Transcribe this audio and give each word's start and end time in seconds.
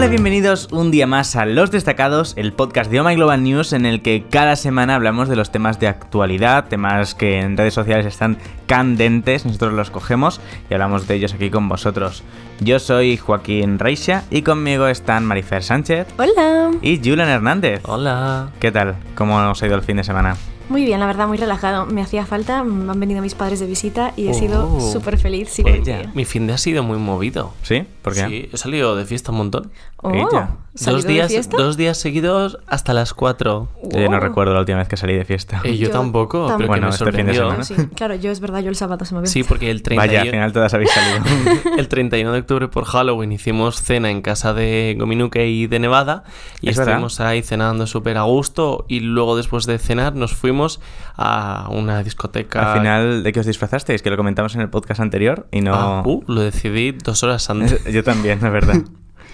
Hola, 0.00 0.08
bienvenidos 0.08 0.68
un 0.72 0.90
día 0.90 1.06
más 1.06 1.36
a 1.36 1.44
Los 1.44 1.70
Destacados, 1.70 2.32
el 2.38 2.54
podcast 2.54 2.90
de 2.90 3.00
Oh 3.00 3.04
My 3.04 3.16
Global 3.16 3.42
News 3.42 3.74
en 3.74 3.84
el 3.84 4.00
que 4.00 4.24
cada 4.30 4.56
semana 4.56 4.94
hablamos 4.94 5.28
de 5.28 5.36
los 5.36 5.52
temas 5.52 5.78
de 5.78 5.88
actualidad, 5.88 6.68
temas 6.68 7.14
que 7.14 7.38
en 7.38 7.54
redes 7.54 7.74
sociales 7.74 8.06
están 8.06 8.38
candentes, 8.66 9.44
nosotros 9.44 9.74
los 9.74 9.90
cogemos 9.90 10.40
y 10.70 10.72
hablamos 10.72 11.06
de 11.06 11.16
ellos 11.16 11.34
aquí 11.34 11.50
con 11.50 11.68
vosotros. 11.68 12.22
Yo 12.60 12.78
soy 12.78 13.18
Joaquín 13.18 13.78
Reixa 13.78 14.24
y 14.30 14.40
conmigo 14.40 14.86
están 14.86 15.26
Marifer 15.26 15.62
Sánchez 15.62 16.06
Hola. 16.16 16.70
y 16.80 16.96
Julian 16.96 17.28
Hernández. 17.28 17.82
Hola. 17.84 18.48
¿Qué 18.58 18.72
tal? 18.72 18.96
¿Cómo 19.14 19.50
os 19.50 19.62
ha 19.62 19.66
ido 19.66 19.76
el 19.76 19.82
fin 19.82 19.98
de 19.98 20.04
semana? 20.04 20.34
Muy 20.70 20.84
bien, 20.84 21.00
la 21.00 21.06
verdad, 21.06 21.26
muy 21.26 21.36
relajado. 21.36 21.84
Me 21.86 22.00
hacía 22.00 22.24
falta, 22.24 22.62
me 22.62 22.90
han 22.92 23.00
venido 23.00 23.20
mis 23.20 23.34
padres 23.34 23.58
de 23.58 23.66
visita 23.66 24.14
y 24.16 24.28
he 24.28 24.34
sido 24.34 24.76
Oh. 24.76 24.80
súper 24.80 25.18
feliz. 25.18 25.48
Sí, 25.50 25.64
Ella. 25.66 26.10
Mi 26.14 26.24
fin 26.24 26.46
de 26.46 26.52
ha 26.52 26.58
sido 26.58 26.82
muy 26.84 26.96
movido. 26.96 27.52
¿Sí? 27.62 27.84
¿Por 28.02 28.14
qué? 28.14 28.26
Sí, 28.28 28.48
he 28.52 28.56
salido 28.56 28.94
de 28.94 29.04
fiesta 29.04 29.32
un 29.32 29.38
montón. 29.38 29.70
Oh, 29.96 30.12
Ella. 30.12 30.50
¿Salido 30.84 31.02
Dos 31.02 31.06
días, 31.06 31.50
dos 31.50 31.76
días 31.76 31.98
seguidos 31.98 32.58
hasta 32.66 32.92
las 32.94 33.14
4. 33.14 33.68
Yo 33.82 33.88
ya 33.98 34.04
no 34.08 34.10
Wow. 34.12 34.20
recuerdo 34.20 34.54
la 34.54 34.60
última 34.60 34.78
vez 34.78 34.88
que 34.88 34.96
salí 34.96 35.14
de 35.14 35.24
fiesta. 35.24 35.60
Eh, 35.64 35.76
yo, 35.76 35.90
tampoco, 35.90 36.46
pero 36.56 36.68
Bueno, 36.68 36.74
que 36.74 36.80
me 36.80 36.88
este 36.90 37.04
fin 37.12 37.26
de 37.26 37.34
sorprendió. 37.34 37.42
semana. 37.42 37.64
Sí. 37.64 37.94
Claro, 37.94 38.14
yo 38.14 38.30
es 38.30 38.40
verdad, 38.40 38.60
yo 38.60 38.70
el 38.70 38.76
sábado 38.76 39.04
se 39.04 39.14
me 39.14 39.20
ve. 39.22 39.26
Sí, 39.26 39.44
porque 39.44 39.70
el 39.70 39.82
31, 39.82 40.06
Vaya, 40.06 40.20
al 40.22 40.30
final 40.30 40.52
todas 40.52 40.72
habéis 40.74 40.90
salido. 40.90 41.24
el 41.78 41.88
31 41.88 42.32
de 42.32 42.38
octubre 42.40 42.68
por 42.68 42.84
Halloween 42.84 43.32
hicimos 43.32 43.82
cena 43.82 44.10
en 44.10 44.22
casa 44.22 44.54
de 44.54 44.96
Gominuque 44.98 45.46
y 45.48 45.66
de 45.66 45.78
Nevada 45.78 46.24
y 46.60 46.70
Es 46.70 46.76
verdad. 46.76 46.92
estuvimos 46.94 47.20
ahí 47.20 47.42
cenando 47.42 47.86
súper 47.86 48.16
a 48.18 48.22
gusto 48.22 48.86
y 48.88 49.00
luego 49.00 49.36
después 49.36 49.66
de 49.66 49.78
cenar 49.78 50.14
nos 50.14 50.34
fuimos 50.34 50.80
a 51.16 51.68
una 51.70 52.02
discoteca. 52.02 52.72
Al 52.72 52.78
final, 52.78 53.22
¿de 53.22 53.32
qué 53.32 53.40
os 53.40 53.46
disfrazasteis? 53.46 54.02
Que 54.02 54.10
lo 54.10 54.16
comentamos 54.16 54.54
en 54.54 54.60
el 54.62 54.70
podcast 54.70 55.00
anterior 55.00 55.46
y 55.50 55.60
no... 55.60 55.74
Ah, 55.74 56.02
uh, 56.04 56.22
lo 56.26 56.40
decidí 56.40 56.92
dos 56.92 57.22
horas 57.22 57.48
antes. 57.50 57.84
Yo 57.92 58.02
también, 58.02 58.38
la 58.42 58.50
verdad. 58.50 58.76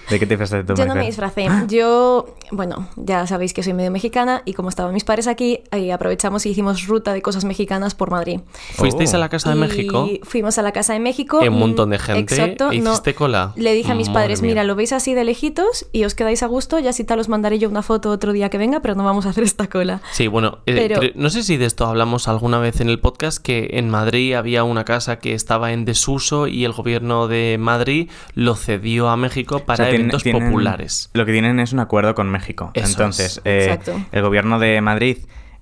¿De 0.09 0.19
qué 0.19 0.25
te 0.25 0.35
disfrazaste 0.37 0.63
tú, 0.73 0.79
Yo 0.79 0.85
no 0.85 0.95
me 0.95 1.05
disfracé. 1.05 1.47
Yo, 1.67 2.25
bueno, 2.51 2.87
ya 2.95 3.27
sabéis 3.27 3.53
que 3.53 3.63
soy 3.63 3.73
medio 3.73 3.91
mexicana 3.91 4.41
y 4.45 4.53
como 4.53 4.69
estaban 4.69 4.93
mis 4.93 5.03
padres 5.03 5.27
aquí, 5.27 5.59
ahí 5.71 5.91
aprovechamos 5.91 6.45
y 6.45 6.49
hicimos 6.49 6.87
ruta 6.87 7.13
de 7.13 7.21
cosas 7.21 7.43
mexicanas 7.45 7.93
por 7.95 8.09
Madrid. 8.11 8.39
¿Fuisteis 8.75 9.13
Oh. 9.13 9.17
a 9.17 9.19
la 9.19 9.29
casa 9.29 9.49
de 9.51 9.55
Y 9.57 9.59
México? 9.59 10.09
Fuimos 10.23 10.57
a 10.57 10.61
la 10.61 10.71
casa 10.71 10.93
de 10.93 10.99
México. 10.99 11.39
Un 11.39 11.59
montón 11.59 11.89
de 11.89 11.99
gente. 11.99 12.21
Exacto. 12.35 12.71
¿E 12.71 12.79
no. 12.79 12.91
hiciste 12.91 13.15
cola? 13.15 13.53
Le 13.55 13.73
dije 13.73 13.91
a 13.91 13.95
mis 13.95 14.07
Madre 14.07 14.21
padres, 14.21 14.41
mía. 14.41 14.51
mira, 14.51 14.63
lo 14.63 14.75
veis 14.75 14.93
así 14.93 15.13
de 15.13 15.23
lejitos 15.23 15.85
y 15.91 16.05
os 16.05 16.15
quedáis 16.15 16.41
a 16.43 16.47
gusto, 16.47 16.79
ya 16.79 16.93
si 16.93 17.03
tal 17.03 17.19
os 17.19 17.27
mandaré 17.29 17.59
yo 17.59 17.69
una 17.69 17.81
foto 17.81 18.09
otro 18.11 18.31
día 18.33 18.49
que 18.49 18.57
venga, 18.57 18.81
pero 18.81 18.95
no 18.95 19.03
vamos 19.03 19.25
a 19.25 19.29
hacer 19.29 19.43
esta 19.43 19.67
cola. 19.67 20.01
Sí, 20.11 20.27
bueno, 20.27 20.59
eh, 20.65 20.75
Pero- 20.87 21.01
no 21.15 21.29
sé 21.29 21.43
si 21.43 21.57
de 21.57 21.65
esto 21.65 21.85
hablamos 21.85 22.27
alguna 22.27 22.59
vez 22.59 22.79
en 22.81 22.89
el 22.89 22.99
podcast, 22.99 23.41
que 23.41 23.71
en 23.73 23.89
Madrid 23.89 24.33
había 24.35 24.63
una 24.63 24.85
casa 24.85 25.19
que 25.19 25.33
estaba 25.33 25.73
en 25.73 25.83
desuso 25.85 26.47
y 26.47 26.63
el 26.65 26.71
gobierno 26.73 27.27
de 27.27 27.57
Madrid 27.59 28.09
lo 28.33 28.55
cedió 28.55 29.09
a 29.09 29.17
México 29.17 29.59
para 29.65 29.83
O 29.85 29.87
sea, 29.89 29.96
tienen- 30.23 30.43
populares. 30.49 31.09
Lo 31.13 31.25
que 31.25 31.31
tienen 31.31 31.59
es 31.59 31.73
un 31.73 31.79
acuerdo 31.79 32.15
con 32.15 32.29
México. 32.29 32.71
Eso 32.73 32.87
Entonces, 32.87 33.41
es. 33.43 33.67
eh, 33.67 33.79
el 34.11 34.21
gobierno 34.21 34.59
de 34.59 34.79
Madrid 34.81 35.17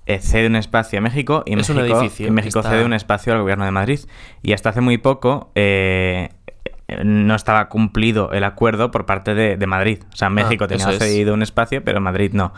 eh, 0.08 0.20
cede 0.20 0.48
un 0.48 0.56
espacio 0.56 1.00
a 1.00 1.02
México 1.02 1.44
y 1.48 1.58
Es 1.60 1.70
un 1.70 1.78
México, 1.78 2.00
edificio 2.00 2.28
y 2.28 2.32
México 2.32 2.54
que 2.62 2.68
está- 2.68 2.70
cede 2.78 2.86
un 2.86 2.94
espacio 2.94 3.34
al 3.34 3.40
gobierno 3.42 3.66
de 3.66 3.72
Madrid. 3.72 4.00
Y 4.44 4.54
hasta 4.54 4.70
hace 4.70 4.82
muy 4.82 4.98
poco 5.00 5.52
eh, 5.56 6.30
no 7.04 7.34
estaba 7.34 7.68
cumplido 7.70 8.32
el 8.32 8.44
acuerdo 8.44 8.92
por 8.92 9.08
parte 9.08 9.34
de, 9.34 9.58
de 9.58 9.68
Madrid. 9.68 10.04
O 10.14 10.16
sea, 10.16 10.30
México 10.30 10.68
tenía 10.68 10.88
Ah, 10.88 10.92
es. 10.94 11.00
cedido 11.00 11.34
un 11.34 11.42
espacio, 11.42 11.84
pero 11.84 12.00
Madrid 12.02 12.32
no. 12.34 12.54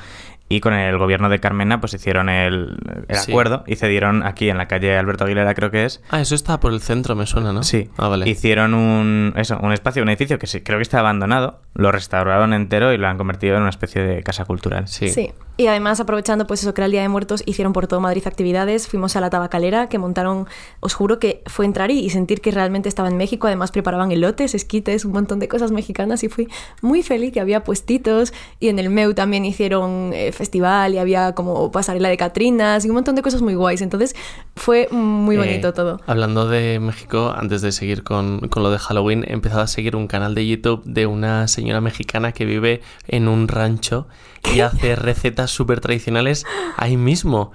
Y 0.50 0.62
con 0.62 0.74
el 0.74 0.98
gobierno 0.98 1.28
de 1.30 1.40
Carmena, 1.40 1.80
pues 1.82 1.94
hicieron 1.94 2.30
el, 2.30 2.78
el 3.10 3.16
Sí. 3.18 3.32
acuerdo 3.32 3.64
y 3.68 3.76
cedieron 3.76 4.24
aquí 4.26 4.50
en 4.50 4.58
la 4.58 4.68
calle 4.68 4.98
Alberto 4.98 5.26
Aguilera, 5.26 5.54
creo 5.56 5.72
que 5.72 5.84
es, 5.86 6.02
Ah, 6.10 6.22
eso 6.22 6.36
está 6.36 6.60
por 6.60 6.72
el 6.72 6.82
centro, 6.82 7.16
me 7.16 7.26
suena, 7.26 7.52
¿no? 7.52 7.64
Sí. 7.64 7.90
Ah, 7.98 8.08
vale. 8.08 8.30
Hicieron 8.30 8.74
un, 8.74 9.34
eso, 9.36 9.60
un 9.62 9.74
espacio, 9.74 10.04
un 10.04 10.10
edificio 10.10 10.40
que 10.40 10.48
sí, 10.48 10.62
creo 10.62 10.78
que 10.78 10.84
está 10.84 11.00
abandonado, 11.00 11.60
lo 11.74 11.92
restauraron 11.92 12.54
entero 12.54 12.94
y 12.94 12.98
lo 12.98 13.08
han 13.08 13.18
convertido 13.18 13.56
en 13.56 13.62
una 13.62 13.70
especie 13.72 14.02
de 14.04 14.24
casa 14.24 14.46
cultural. 14.46 14.88
Sí. 14.88 15.10
Sí. 15.10 15.32
Y 15.60 15.66
además, 15.66 16.00
aprovechando 16.00 16.46
pues 16.46 16.62
eso 16.62 16.76
que 16.76 16.82
era 16.82 16.86
el 16.86 16.92
Día 16.92 17.02
de 17.02 17.10
Muertos, 17.10 17.42
hicieron 17.48 17.74
por 17.74 17.88
todo 17.88 18.00
Madrid 18.00 18.22
actividades. 18.28 18.88
Fuimos 18.88 19.16
a 19.16 19.22
la 19.22 19.32
tabacalera, 19.32 19.90
que 19.90 19.98
montaron, 19.98 20.46
os 20.82 20.94
juro 20.94 21.18
que 21.18 21.42
fue 21.48 21.66
entrar 21.66 21.90
y, 21.90 21.98
y 22.00 22.12
sentir 22.12 22.42
que 22.42 22.52
realmente 22.52 22.88
estaba 22.88 23.10
en 23.10 23.18
México. 23.18 23.48
Además, 23.48 23.72
preparaban 23.72 24.12
elotes, 24.12 24.54
esquites, 24.54 25.04
un 25.04 25.14
montón 25.14 25.40
de 25.40 25.48
cosas 25.48 25.72
mexicanas 25.72 26.24
y 26.24 26.30
fui 26.30 26.48
muy 26.84 27.02
feliz 27.02 27.34
que 27.34 27.40
había 27.40 27.64
puestitos. 27.64 28.34
Y 28.60 28.70
en 28.70 28.78
el 28.78 28.92
MEU 28.92 29.16
también 29.16 29.46
hicieron 29.46 30.12
eh, 30.14 30.32
festival 30.38 30.94
y 30.94 30.98
había 31.00 31.34
como 31.34 31.72
pasarela 31.72 32.08
de 32.10 32.16
Catrinas 32.18 32.86
y 32.86 32.90
un 32.90 32.96
montón 32.96 33.16
de 33.16 33.22
cosas 33.22 33.42
muy 33.42 33.56
guays. 33.56 33.82
Entonces, 33.82 34.16
fue 34.56 34.88
muy 34.92 35.36
Eh, 35.36 35.40
bonito 35.40 35.74
todo. 35.74 36.00
Hablando 36.08 36.48
de 36.48 36.80
México, 36.80 37.34
antes 37.36 37.62
de 37.62 37.72
seguir 37.72 38.04
con, 38.04 38.48
con 38.48 38.64
lo 38.64 38.72
de 38.72 38.78
Halloween, 38.80 39.26
he 39.28 39.34
empezado 39.34 39.62
a 39.62 39.68
seguir 39.68 39.96
un 39.96 40.08
canal 40.08 40.34
de 40.36 40.48
YouTube 40.48 40.84
de 40.86 41.06
una 41.08 41.48
señora 41.48 41.82
mexicana 41.82 42.32
que 42.32 42.46
vive 42.46 42.82
en 43.08 43.28
un 43.28 43.48
rancho 43.48 44.08
y 44.56 44.62
hace 44.62 44.96
recetas 44.96 45.52
súper 45.52 45.82
tradicionales 45.82 46.46
ahí 46.78 46.96
mismo. 46.96 47.52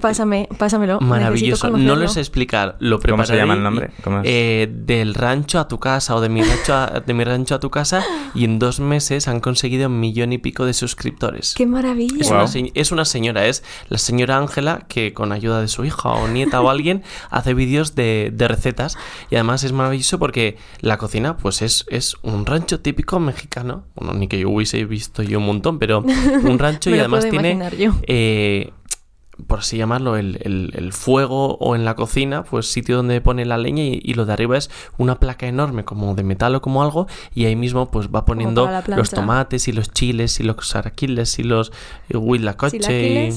Pásame, 0.00 0.48
pásamelo. 0.58 1.00
Maravilloso. 1.00 1.70
No 1.70 1.96
les 1.96 2.12
sé 2.12 2.20
explicar. 2.20 2.76
Lo 2.80 3.00
¿Cómo 3.00 3.24
se 3.24 3.36
llama 3.36 3.54
el 3.54 3.62
nombre? 3.62 3.90
¿Cómo 4.02 4.18
es? 4.20 4.24
eh, 4.26 4.68
del 4.72 5.14
rancho 5.14 5.58
a 5.60 5.68
tu 5.68 5.78
casa 5.78 6.14
o 6.16 6.20
de 6.20 6.28
mi 6.28 6.42
rancho 6.42 6.74
a, 6.74 7.00
de 7.06 7.14
mi 7.14 7.24
rancho 7.24 7.54
a 7.54 7.60
tu 7.60 7.70
casa 7.70 8.04
y 8.34 8.44
en 8.44 8.58
dos 8.58 8.80
meses 8.80 9.28
han 9.28 9.40
conseguido 9.40 9.88
un 9.88 10.00
millón 10.00 10.32
y 10.32 10.38
pico 10.38 10.64
de 10.66 10.72
suscriptores. 10.74 11.54
¡Qué 11.56 11.66
maravilla! 11.66 12.16
Es, 12.20 12.30
una, 12.30 12.46
se- 12.46 12.72
es 12.74 12.92
una 12.92 13.04
señora, 13.04 13.46
es 13.46 13.62
la 13.88 13.98
señora 13.98 14.36
Ángela 14.38 14.84
que 14.88 15.12
con 15.12 15.32
ayuda 15.32 15.60
de 15.60 15.68
su 15.68 15.84
hija 15.84 16.08
o 16.10 16.26
nieta 16.28 16.60
o 16.60 16.68
alguien 16.70 17.02
hace 17.30 17.54
vídeos 17.54 17.94
de, 17.94 18.30
de 18.34 18.48
recetas 18.48 18.96
y 19.30 19.36
además 19.36 19.62
es 19.64 19.72
maravilloso 19.72 20.18
porque 20.18 20.56
la 20.80 20.98
cocina 20.98 21.36
pues 21.36 21.62
es, 21.62 21.84
es 21.88 22.16
un 22.22 22.44
rancho 22.46 22.80
típico 22.80 23.20
mexicano, 23.20 23.84
bueno, 23.94 24.14
ni 24.14 24.28
que 24.28 24.38
yo 24.38 24.50
hubiese 24.50 24.84
visto 24.84 25.22
yo 25.22 25.38
un 25.38 25.46
montón, 25.46 25.78
pero 25.78 26.00
un 26.00 26.58
rancho 26.58 26.90
y 26.90 26.94
además 26.98 27.28
tiene, 27.28 27.58
yo. 27.78 27.92
eh, 28.06 28.72
por 29.46 29.58
así 29.58 29.76
llamarlo, 29.76 30.16
el, 30.16 30.38
el- 30.42 30.72
el 30.74 30.92
fuego 30.92 31.56
o 31.60 31.74
en 31.76 31.84
la 31.84 31.94
cocina, 31.94 32.42
pues 32.44 32.66
sitio 32.70 32.96
donde 32.96 33.20
pone 33.20 33.44
la 33.44 33.58
leña 33.58 33.82
y, 33.84 34.00
y 34.02 34.14
lo 34.14 34.24
de 34.26 34.32
arriba 34.32 34.56
es 34.56 34.70
una 34.98 35.18
placa 35.20 35.46
enorme 35.46 35.84
como 35.84 36.14
de 36.14 36.22
metal 36.22 36.54
o 36.54 36.60
como 36.62 36.82
algo 36.82 37.06
y 37.34 37.44
ahí 37.44 37.54
mismo 37.56 37.90
pues 37.90 38.08
va 38.08 38.24
poniendo 38.24 38.62
los 38.96 39.10
tomates 39.20 39.68
y 39.68 39.72
los 39.72 39.90
chiles 39.92 40.40
y 40.40 40.42
los 40.42 40.74
araquiles 40.74 41.38
y 41.38 41.42
los 41.42 41.70
huitlacoche 42.12 42.78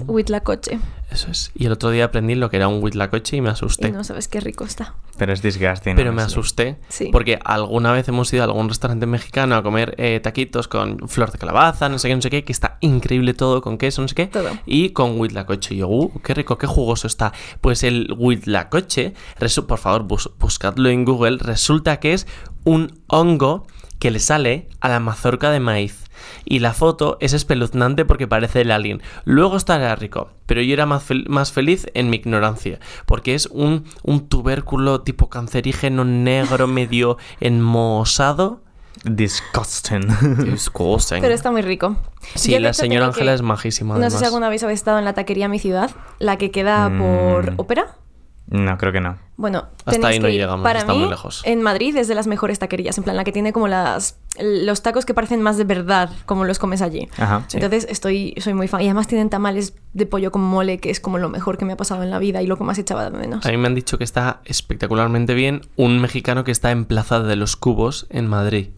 y... 0.01 0.03
huitlacoche. 0.07 0.79
Eso 1.11 1.31
es. 1.31 1.51
Y 1.55 1.65
el 1.65 1.71
otro 1.71 1.89
día 1.89 2.05
aprendí 2.05 2.35
lo 2.35 2.49
que 2.49 2.57
era 2.57 2.67
un 2.67 2.83
huitlacoche 2.83 3.37
y 3.37 3.41
me 3.41 3.49
asusté. 3.49 3.87
Y 3.89 3.91
no 3.91 4.03
sabes 4.03 4.27
qué 4.27 4.39
rico 4.39 4.63
está. 4.63 4.93
Pero 5.19 5.33
es 5.33 5.41
disgusting. 5.43 5.95
Pero 5.95 6.11
me 6.13 6.23
asusté 6.23 6.79
Sí. 6.87 7.09
porque 7.11 7.37
alguna 7.45 7.91
vez 7.91 8.07
hemos 8.07 8.33
ido 8.33 8.41
a 8.41 8.45
algún 8.45 8.69
restaurante 8.69 9.05
mexicano 9.05 9.55
a 9.55 9.61
comer 9.61 9.93
eh, 9.99 10.19
taquitos 10.19 10.67
con 10.67 11.07
flor 11.07 11.31
de 11.31 11.37
calabaza, 11.37 11.89
no 11.89 11.99
sé 11.99 12.07
qué, 12.07 12.15
no 12.15 12.21
sé 12.23 12.29
qué, 12.31 12.43
que 12.43 12.51
está 12.51 12.77
increíble 12.81 13.33
todo 13.35 13.61
con 13.61 13.77
queso, 13.77 14.01
no 14.01 14.07
sé 14.07 14.15
qué. 14.15 14.25
Todo. 14.27 14.49
Y 14.65 14.89
con 14.91 15.19
huitlacoche. 15.19 15.75
Y 15.75 15.77
yo, 15.77 15.87
uh, 15.89 16.19
qué 16.23 16.33
rico, 16.33 16.57
qué 16.57 16.65
jugoso 16.65 17.05
está. 17.05 17.33
Pues 17.61 17.83
el 17.83 18.13
huitlacoche, 18.17 19.13
por 19.67 19.77
favor, 19.77 20.03
bus- 20.03 20.31
buscadlo 20.39 20.89
en 20.89 21.05
Google, 21.05 21.37
resulta 21.39 21.99
que 21.99 22.13
es 22.13 22.25
un 22.63 22.99
hongo 23.07 23.67
que 23.99 24.11
le 24.11 24.19
sale 24.19 24.69
a 24.79 24.87
la 24.89 24.99
mazorca 24.99 25.51
de 25.51 25.59
maíz. 25.59 26.05
Y 26.45 26.59
la 26.59 26.73
foto 26.73 27.17
es 27.19 27.33
espeluznante 27.33 28.05
porque 28.05 28.27
parece 28.27 28.61
el 28.61 28.71
alien. 28.71 29.01
Luego 29.25 29.57
estará 29.57 29.95
rico, 29.95 30.29
pero 30.45 30.61
yo 30.61 30.73
era 30.73 30.85
más, 30.85 31.07
fel- 31.09 31.27
más 31.27 31.51
feliz 31.51 31.87
en 31.93 32.09
mi 32.09 32.17
ignorancia, 32.17 32.79
porque 33.05 33.35
es 33.35 33.47
un, 33.47 33.85
un 34.03 34.27
tubérculo 34.27 35.01
tipo 35.01 35.29
cancerígeno 35.29 36.05
negro 36.05 36.67
medio 36.67 37.17
enmosado. 37.39 38.61
Disgusting. 39.03 40.01
Disgusting. 40.43 41.21
Pero 41.21 41.33
está 41.33 41.51
muy 41.51 41.61
rico. 41.61 41.95
Sí, 42.35 42.51
Yo, 42.51 42.59
la 42.59 42.73
señora 42.73 43.05
Ángela 43.05 43.33
es 43.33 43.41
majísima. 43.41 43.97
No 43.97 44.09
sé 44.09 44.17
si 44.17 44.25
alguna 44.25 44.49
vez 44.49 44.61
habéis 44.63 44.79
estado 44.81 44.99
en 44.99 45.05
la 45.05 45.13
taquería 45.13 45.47
Mi 45.47 45.57
Ciudad, 45.59 45.89
la 46.19 46.37
que 46.37 46.51
queda 46.51 46.89
por 46.89 47.51
Mm. 47.51 47.59
Ópera. 47.59 47.95
No, 48.49 48.77
creo 48.77 48.91
que 48.91 48.99
no. 48.99 49.17
Bueno, 49.37 49.67
Hasta 49.85 50.07
ahí 50.07 50.19
no 50.19 50.25
que 50.25 50.33
ir. 50.33 50.41
llegamos, 50.41 50.63
Para 50.63 50.79
está 50.79 50.93
mí, 50.93 50.99
muy 50.99 51.09
lejos. 51.09 51.43
En 51.45 51.61
Madrid 51.61 51.95
es 51.95 52.07
de 52.07 52.15
las 52.15 52.25
mejores 52.27 52.57
taquerías, 52.59 52.97
en 52.97 53.03
plan 53.03 53.15
la 53.15 53.23
que 53.23 53.31
tiene 53.31 53.53
como 53.53 53.67
las 53.67 54.17
los 54.41 54.81
tacos 54.81 55.05
que 55.05 55.13
parecen 55.13 55.41
más 55.41 55.57
de 55.57 55.63
verdad, 55.65 56.09
como 56.25 56.45
los 56.45 56.59
comes 56.59 56.81
allí. 56.81 57.07
Ajá. 57.17 57.43
sí. 57.47 57.57
Entonces 57.57 57.87
estoy 57.89 58.33
soy 58.37 58.53
muy 58.53 58.67
fan 58.67 58.81
y 58.81 58.85
además 58.85 59.07
tienen 59.07 59.29
tamales 59.29 59.75
de 59.93 60.05
pollo 60.05 60.31
con 60.31 60.41
mole, 60.41 60.79
que 60.79 60.89
es 60.89 60.99
como 60.99 61.17
lo 61.19 61.29
mejor 61.29 61.57
que 61.57 61.65
me 61.65 61.73
ha 61.73 61.77
pasado 61.77 62.03
en 62.03 62.09
la 62.09 62.19
vida 62.19 62.41
y 62.41 62.47
lo 62.47 62.57
que 62.57 62.63
más 62.63 62.77
echaba 62.79 63.09
de 63.09 63.17
menos. 63.17 63.45
A 63.45 63.49
mí 63.49 63.57
me 63.57 63.67
han 63.67 63.75
dicho 63.75 63.97
que 63.97 64.03
está 64.03 64.41
espectacularmente 64.45 65.33
bien 65.35 65.61
un 65.75 65.99
mexicano 66.01 66.43
que 66.43 66.51
está 66.51 66.71
en 66.71 66.85
Plaza 66.85 67.19
de 67.21 67.35
los 67.35 67.55
Cubos 67.55 68.07
en 68.09 68.27
Madrid. 68.27 68.69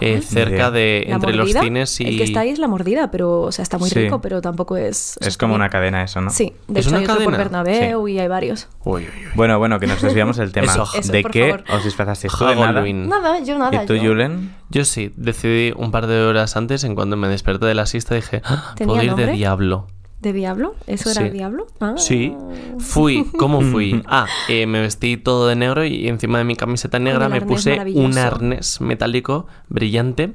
Eh, 0.00 0.20
cerca 0.22 0.70
de 0.70 1.04
La 1.08 1.14
entre 1.16 1.32
los 1.32 1.46
mordida, 1.46 1.62
cines 1.62 2.00
y 2.00 2.04
El 2.08 2.18
que 2.18 2.24
está 2.24 2.40
ahí 2.40 2.50
es 2.50 2.58
la 2.58 2.68
mordida, 2.68 3.10
pero 3.10 3.42
o 3.42 3.52
sea, 3.52 3.62
está 3.62 3.78
muy 3.78 3.88
Sí. 3.90 4.00
rico, 4.00 4.20
pero 4.20 4.40
tampoco 4.40 4.76
es... 4.76 5.16
o 5.16 5.20
sea, 5.20 5.28
Es 5.28 5.36
como 5.38 5.54
una 5.54 5.68
cadena 5.70 6.02
eso, 6.02 6.20
¿no? 6.20 6.30
Sí, 6.30 6.52
de 6.68 6.80
¿Es 6.80 6.86
hecho 6.86 6.90
una 6.96 6.98
hay 7.00 7.04
otro 7.04 7.24
por 7.24 7.32
cadena? 7.36 7.62
Bernabéu 7.62 8.08
y 8.08 8.18
hay 8.18 8.28
varios. 8.28 8.68
Uy, 8.84 9.02
uy, 9.02 9.08
uy. 9.08 9.30
Bueno, 9.34 9.58
bueno, 9.58 9.78
que 9.80 9.86
nos 9.86 10.00
desviamos 10.02 10.36
del 10.36 10.52
tema. 10.52 10.72
Eso. 10.72 10.86
Eso, 10.94 11.12
¿De 11.12 11.24
qué 11.24 11.50
favor. 11.50 11.64
os 11.78 11.84
disfrazasteis 11.84 12.32
tú 12.32 12.44
de 12.46 12.54
nada? 12.56 12.82
Nada, 12.82 13.38
yo 13.40 13.58
nada. 13.58 13.82
¿Y 13.82 13.86
tú, 13.86 13.94
yo- 13.94 14.10
Julen? 14.10 14.54
Yo 14.70 14.84
sí, 14.84 15.12
decidí 15.16 15.72
un 15.76 15.90
par 15.90 16.06
de 16.06 16.20
horas 16.22 16.56
antes, 16.56 16.84
en 16.84 16.94
cuando 16.94 17.16
me 17.16 17.28
desperté 17.28 17.66
de 17.66 17.74
la 17.74 17.86
siesta, 17.86 18.14
dije, 18.14 18.42
"Ah, 18.44 18.74
¿Tenía 18.76 18.86
puedo 18.94 19.02
ir 19.02 19.14
de 19.14 19.22
nombre? 19.22 19.36
diablo. 19.36 19.86
¿De 20.20 20.32
Diablo? 20.32 20.74
¿Eso 20.86 21.10
era 21.10 21.22
Sí. 21.22 21.30
Diablo? 21.30 21.66
Ah. 21.80 21.94
Sí, 21.96 22.34
fui. 22.78 23.24
¿Cómo 23.38 23.60
fui? 23.60 24.02
Ah, 24.06 24.26
eh, 24.48 24.66
me 24.66 24.80
vestí 24.80 25.16
todo 25.16 25.46
de 25.46 25.54
negro 25.54 25.84
y 25.84 26.08
encima 26.08 26.38
de 26.38 26.44
mi 26.44 26.56
camiseta 26.56 26.98
negra 26.98 27.28
me 27.28 27.40
puse 27.40 27.78
un 27.94 28.18
arnés 28.18 28.80
metálico 28.80 29.46
brillante. 29.68 30.32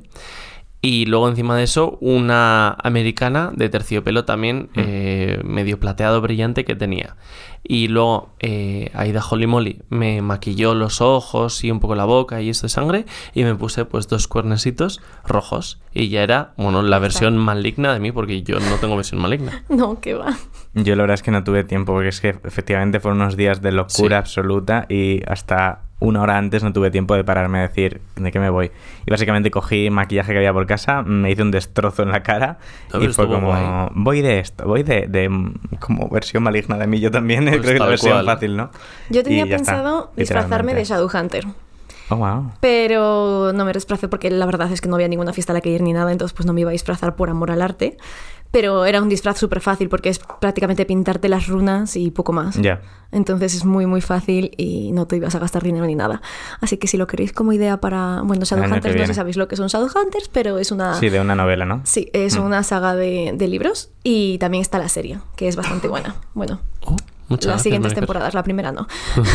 Y 0.85 1.05
luego 1.05 1.29
encima 1.29 1.55
de 1.55 1.63
eso, 1.63 1.97
una 2.01 2.75
americana 2.83 3.51
de 3.55 3.69
terciopelo 3.69 4.25
también, 4.25 4.63
Mm. 4.75 4.79
eh, 4.79 5.39
medio 5.45 5.79
plateado 5.79 6.19
brillante 6.19 6.65
que 6.65 6.75
tenía. 6.75 7.15
Y 7.65 7.87
luego 7.87 8.33
eh, 8.41 8.91
Aida 8.93 9.21
Holly 9.25 9.47
Molly 9.47 9.81
me 9.87 10.21
maquilló 10.21 10.75
los 10.75 10.99
ojos 10.99 11.63
y 11.63 11.71
un 11.71 11.79
poco 11.79 11.95
la 11.95 12.03
boca 12.03 12.41
y 12.41 12.49
esto 12.49 12.65
de 12.65 12.69
sangre. 12.69 13.05
Y 13.33 13.45
me 13.45 13.55
puse 13.55 13.85
pues 13.85 14.09
dos 14.09 14.27
cuernecitos 14.27 15.01
rojos. 15.25 15.79
Y 15.93 16.09
ya 16.09 16.21
era, 16.21 16.53
bueno, 16.57 16.81
la 16.81 16.99
versión 16.99 17.37
maligna 17.37 17.93
de 17.93 18.01
mí, 18.01 18.11
porque 18.11 18.43
yo 18.43 18.59
no 18.59 18.75
tengo 18.81 18.97
versión 18.97 19.21
maligna. 19.21 19.63
No, 19.69 20.01
que 20.01 20.15
va. 20.15 20.37
Yo 20.73 20.97
la 20.97 21.03
verdad 21.03 21.13
es 21.13 21.23
que 21.23 21.31
no 21.31 21.45
tuve 21.45 21.63
tiempo, 21.63 21.93
porque 21.93 22.09
es 22.09 22.19
que 22.19 22.35
efectivamente 22.43 22.99
fueron 22.99 23.21
unos 23.21 23.37
días 23.37 23.61
de 23.61 23.71
locura 23.71 24.17
Sí. 24.17 24.19
absoluta 24.19 24.85
y 24.89 25.21
hasta 25.27 25.83
una 26.03 26.21
hora 26.21 26.37
antes 26.37 26.63
no 26.63 26.73
tuve 26.73 26.91
tiempo 26.91 27.15
de 27.15 27.23
pararme 27.23 27.59
a 27.59 27.61
decir 27.61 28.01
de 28.15 28.31
qué 28.31 28.39
me 28.39 28.49
voy. 28.49 28.71
Y 29.05 29.11
básicamente 29.11 29.49
cogí 29.51 29.89
maquillaje 29.89 30.33
que 30.33 30.37
había 30.37 30.51
por 30.51 30.67
casa, 30.67 31.01
me 31.01 31.31
hice 31.31 31.41
un 31.41 31.51
destrozo 31.51 32.03
en 32.03 32.09
la 32.11 32.23
cara 32.23 32.57
No, 32.93 33.01
y 33.01 33.07
fue 33.07 33.25
como, 33.27 33.47
guay. 33.47 33.87
voy 33.93 34.21
de 34.21 34.39
esto, 34.39 34.65
voy 34.65 34.83
de, 34.83 35.07
de, 35.07 35.29
mm, 35.29 35.53
como 35.79 36.09
versión 36.09 36.43
maligna 36.43 36.77
de 36.77 36.87
mí 36.87 36.99
yo 36.99 37.09
también, 37.09 37.45
Pues 37.47 37.59
creo 37.61 37.63
que 37.63 37.73
es 37.75 37.79
la 37.79 37.85
versión 37.87 38.13
cual. 38.13 38.25
fácil, 38.25 38.57
¿no? 38.57 38.69
Yo 39.09 39.23
tenía 39.23 39.45
ya 39.45 39.55
está, 39.55 39.71
pensado 39.73 40.11
disfrazarme 40.17 40.73
de. 40.73 40.83
Shadowhunter. 40.83 41.45
Oh, 42.09 42.17
wow. 42.17 42.51
Pero 42.59 43.51
no 43.53 43.63
me 43.63 43.71
disfracé 43.71 44.09
porque 44.09 44.29
la 44.29 44.45
verdad 44.45 44.69
es 44.71 44.81
que 44.81 44.89
no 44.89 44.95
había 44.95 45.07
ninguna 45.07 45.31
fiesta 45.31 45.53
a 45.53 45.55
la 45.55 45.61
que 45.61 45.69
ir 45.69 45.81
ni 45.81 45.93
nada, 45.93 46.11
entonces 46.11 46.35
pues 46.35 46.45
no 46.45 46.51
me 46.51 46.59
iba 46.61 46.69
a 46.69 46.73
disfrazar 46.73 47.15
por 47.15 47.29
amor 47.29 47.49
al 47.49 47.61
arte. 47.61 47.97
Pero 48.53 48.85
era 48.85 49.01
un 49.01 49.09
disfraz 49.09 49.39
súper 49.39 49.61
fácil 49.61 49.89
porque 49.89 50.09
es 50.09 50.19
prácticamente 50.19 50.85
pintarte 50.85 51.27
las 51.27 51.47
runas 51.47 51.95
y 51.97 52.11
poco 52.11 52.33
más. 52.33 52.55
Ya. 52.61 52.81
Entonces 53.11 53.55
es 53.55 53.65
muy 53.65 53.87
muy 53.87 53.99
fácil 53.99 54.51
y 54.57 54.91
no 54.91 55.07
te 55.07 55.15
ibas 55.17 55.33
a 55.33 55.39
gastar 55.39 55.63
dinero 55.63 55.85
ni 55.87 55.95
nada. 55.95 56.21
Así 56.61 56.77
que 56.77 56.87
si 56.87 56.97
lo 56.97 57.07
queréis 57.07 57.33
como 57.33 57.51
idea 57.51 57.77
para... 57.81 58.21
Bueno, 58.23 58.45
Shadowhunters, 58.45 58.95
no 58.95 59.01
sé 59.01 59.07
si 59.07 59.13
sabéis 59.15 59.37
lo 59.37 59.47
que 59.47 59.55
son 59.55 59.67
Shadowhunters, 59.69 60.29
pero 60.31 60.59
es 60.59 60.71
una... 60.71 60.93
Sí, 60.99 61.09
de 61.09 61.19
una 61.19 61.33
novela, 61.35 61.65
¿no? 61.65 61.81
Sí, 61.83 62.09
es 62.13 62.37
Mm. 62.37 62.43
una 62.43 62.61
saga 62.63 62.95
de, 62.95 63.33
de 63.35 63.47
libros 63.47 63.89
y 64.03 64.37
también 64.37 64.61
está 64.61 64.77
la 64.77 64.87
serie, 64.89 65.17
que 65.35 65.47
es 65.47 65.55
bastante 65.55 65.87
buena. 65.89 66.15
Bueno, 66.35 66.59
Oh, 66.85 66.95
muchas 67.27 67.45
las 67.45 67.53
gracias, 67.55 67.63
siguientes 67.63 67.93
temporadas, 67.93 68.33
la 68.33 68.43
primera 68.43 68.71
no. 68.71 68.87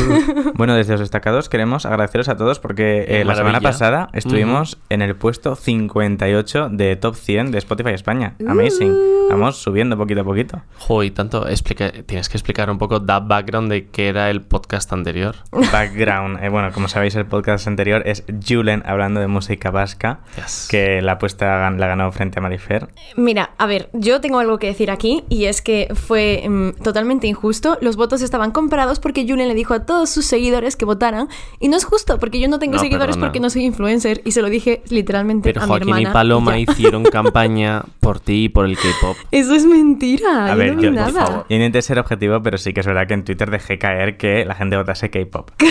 Bueno, 0.54 0.74
desde 0.74 0.92
los 0.92 1.00
destacados 1.00 1.48
queremos 1.48 1.86
agradeceros 1.86 2.28
a 2.28 2.36
todos 2.36 2.58
porque 2.58 3.04
eh, 3.08 3.24
la 3.24 3.34
semana 3.34 3.60
pasada 3.60 4.08
estuvimos 4.12 4.78
en 4.88 5.02
el 5.02 5.16
puesto 5.16 5.54
58 5.54 6.68
de 6.70 6.96
Top 6.96 7.14
100 7.14 7.50
de 7.50 7.58
Spotify 7.58 7.90
España. 7.90 8.34
Amazing. 8.46 8.92
Uh. 8.92 9.28
Vamos 9.30 9.56
subiendo 9.56 9.96
poquito 9.96 10.22
a 10.22 10.24
poquito. 10.24 10.62
Jo, 10.78 11.02
y 11.02 11.10
tanto, 11.10 11.46
explica, 11.48 11.92
tienes 12.06 12.28
que 12.28 12.38
explicar 12.38 12.70
un 12.70 12.78
poco 12.78 12.98
da 12.98 13.20
background 13.20 13.70
de 13.70 13.88
qué 13.88 14.08
era 14.08 14.30
el 14.30 14.40
podcast 14.42 14.92
anterior. 14.92 15.36
Background. 15.72 16.42
Eh, 16.42 16.48
bueno, 16.48 16.72
como 16.72 16.88
sabéis, 16.88 17.14
el 17.14 17.26
podcast 17.26 17.66
anterior 17.66 18.02
es 18.06 18.24
Julen 18.46 18.82
hablando 18.86 19.20
de 19.20 19.26
música 19.26 19.70
vasca, 19.70 20.20
Yes. 20.36 20.68
que 20.70 21.02
la 21.02 21.12
apuesta 21.12 21.70
la 21.70 21.86
ganó 21.86 22.10
frente 22.12 22.38
a 22.38 22.42
Marifer. 22.42 22.88
Mira, 23.16 23.50
a 23.58 23.66
ver, 23.66 23.90
yo 23.92 24.20
tengo 24.20 24.38
algo 24.38 24.58
que 24.58 24.68
decir 24.68 24.90
aquí 24.90 25.24
y 25.28 25.44
es 25.44 25.62
que 25.62 25.88
fue 25.94 26.44
mm, 26.48 26.82
totalmente 26.82 27.26
injusto. 27.26 27.77
Los 27.80 27.96
votos 27.96 28.22
estaban 28.22 28.50
comprados 28.50 28.98
porque 29.00 29.26
Julen 29.28 29.48
le 29.48 29.54
dijo 29.54 29.74
a 29.74 29.84
todos 29.86 30.10
sus 30.10 30.24
seguidores 30.26 30.76
que 30.76 30.84
votaran 30.84 31.28
y 31.60 31.68
no 31.68 31.76
es 31.76 31.84
justo 31.84 32.18
porque 32.18 32.40
yo 32.40 32.48
no 32.48 32.58
tengo 32.58 32.74
No, 32.76 32.80
seguidores 32.80 33.16
perdona. 33.16 33.26
porque 33.26 33.40
no 33.40 33.50
soy 33.50 33.64
influencer 33.64 34.20
y 34.24 34.32
se 34.32 34.42
lo 34.42 34.48
dije 34.50 34.82
literalmente 34.88 35.48
Pero 35.52 35.62
a 35.62 35.64
mi 35.64 35.68
Joaquín 35.70 35.88
hermana. 35.88 36.10
y 36.10 36.12
Paloma 36.12 36.58
hicieron 36.58 37.02
campaña 37.12 37.82
por 38.00 38.20
ti 38.20 38.44
y 38.44 38.48
por 38.48 38.66
el 38.66 38.76
K-pop. 38.76 39.16
Eso 39.30 39.54
es 39.54 39.64
mentira. 39.66 40.46
A 40.46 40.50
yo 40.52 40.56
ver, 40.56 40.72
no 40.74 40.78
vi 40.80 40.84
yo, 40.86 40.90
nada. 40.92 41.06
por 41.12 41.14
favor. 41.26 41.46
yo 41.48 41.56
intenté 41.56 41.82
ser 41.82 41.98
objetivo, 41.98 42.42
pero 42.42 42.58
sí 42.58 42.72
que 42.72 42.80
es 42.80 42.86
verdad 42.86 43.06
que 43.06 43.14
en 43.14 43.24
Twitter 43.24 43.50
dejé 43.50 43.78
caer 43.78 44.16
que 44.16 44.44
la 44.44 44.54
gente 44.54 44.76
votase 44.76 45.10
K-pop. 45.10 45.50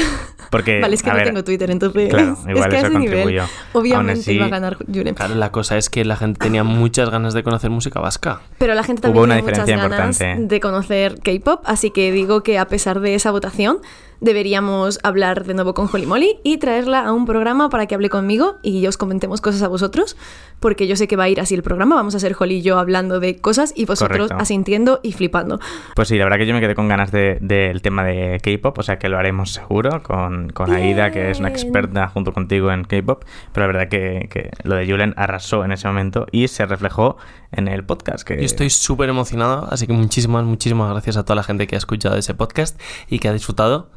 Porque, 0.49 0.79
Vale, 0.79 0.95
es 0.95 1.03
que 1.03 1.09
a 1.09 1.13
no 1.13 1.17
ver, 1.17 1.27
tengo 1.27 1.43
Twitter, 1.43 1.69
entonces. 1.71 2.09
Claro, 2.09 2.37
es 2.47 2.47
igual 2.55 2.69
que 2.69 2.77
a 2.77 2.79
eso 2.79 2.91
contribuyó. 2.93 3.43
obviamente 3.73 4.21
así- 4.21 4.31
iba 4.33 4.45
a 4.45 4.49
ganar 4.49 4.77
Julen. 4.91 5.13
Claro, 5.13 5.35
la 5.35 5.51
cosa 5.51 5.77
es 5.77 5.89
que 5.89 6.05
la 6.05 6.15
gente 6.15 6.39
tenía 6.39 6.63
muchas 6.63 7.09
ganas 7.09 7.33
de 7.33 7.43
conocer 7.43 7.69
música 7.69 7.99
vasca. 7.99 8.41
Pero 8.57 8.73
la 8.73 8.83
gente 8.83 9.01
Hubo 9.09 9.13
también 9.21 9.23
una 9.23 9.33
tiene 9.35 9.41
muchas 9.51 9.65
diferencia 9.65 9.89
ganas 9.97 10.21
importante. 10.21 10.47
de 10.55 10.59
conocer 10.61 11.19
K-pop, 11.21 11.61
así 11.65 11.91
que 11.91 11.96
digo 12.11 12.43
que 12.43 12.57
a 12.57 12.67
pesar 12.67 12.99
de 12.99 13.15
esa 13.15 13.31
votación, 13.31 13.79
deberíamos 14.21 14.99
hablar 15.03 15.45
de 15.45 15.53
nuevo 15.53 15.73
con 15.73 15.89
Holly 15.91 16.05
Molly 16.05 16.37
y 16.43 16.57
traerla 16.57 17.05
a 17.05 17.13
un 17.13 17.25
programa 17.25 17.69
para 17.69 17.85
que 17.85 17.95
hable 17.95 18.09
conmigo 18.09 18.57
y 18.63 18.85
os 18.87 18.97
comentemos 18.97 19.41
cosas 19.41 19.61
a 19.63 19.67
vosotros, 19.67 20.17
porque 20.59 20.87
yo 20.87 20.95
sé 20.95 21.07
que 21.07 21.15
va 21.15 21.25
a 21.25 21.29
ir 21.29 21.39
así 21.39 21.55
el 21.55 21.63
programa, 21.63 21.95
vamos 21.95 22.15
a 22.15 22.19
ser 22.19 22.35
Holly 22.37 22.55
y 22.57 22.61
yo 22.61 22.79
hablando 22.79 23.19
de 23.19 23.37
cosas 23.39 23.73
y 23.75 23.85
vosotros 23.85 24.17
Correcto. 24.27 24.41
asintiendo 24.41 24.99
y 25.03 25.11
flipando. 25.13 25.59
Pues 25.95 26.07
sí, 26.07 26.17
la 26.17 26.23
verdad 26.25 26.37
que 26.37 26.47
yo 26.47 26.53
me 26.53 26.59
quedé 26.61 26.75
con 26.75 26.87
ganas 26.87 27.11
de- 27.11 27.37
del 27.41 27.81
tema 27.81 28.03
de 28.03 28.39
K-pop, 28.43 28.77
o 28.77 28.83
sea 28.83 28.97
que 28.99 29.09
lo 29.09 29.17
haremos 29.17 29.51
seguro 29.53 30.01
con, 30.03 30.49
con 30.49 30.71
Aida, 30.71 31.11
que 31.11 31.29
es 31.31 31.39
una 31.39 31.49
experta 31.49 32.07
junto 32.09 32.33
contigo 32.33 32.71
en 32.71 32.83
K-pop, 32.85 33.23
pero 33.53 33.67
la 33.67 33.73
verdad 33.73 33.89
que, 33.89 34.27
que 34.31 34.51
lo 34.63 34.75
de 34.75 34.85
Julen 34.89 35.13
arrasó 35.17 35.63
en 35.63 35.71
ese 35.71 35.87
momento 35.87 36.25
y 36.31 36.47
se 36.47 36.65
reflejó 36.65 37.17
en 37.51 37.67
el 37.67 37.83
podcast. 37.85 38.27
Que... 38.27 38.37
Yo 38.37 38.43
estoy 38.45 38.69
súper 38.69 39.09
emocionado, 39.09 39.67
así 39.71 39.87
que 39.87 39.93
muchísimas, 39.93 40.43
muchísimas 40.43 40.91
gracias 40.91 41.17
a 41.17 41.23
toda 41.23 41.35
la 41.35 41.43
gente 41.43 41.67
que 41.67 41.75
ha 41.75 41.77
escuchado 41.77 42.15
ese 42.17 42.33
podcast 42.33 42.79
y 43.09 43.19
que 43.19 43.27
ha 43.29 43.33
disfrutado. 43.33 43.89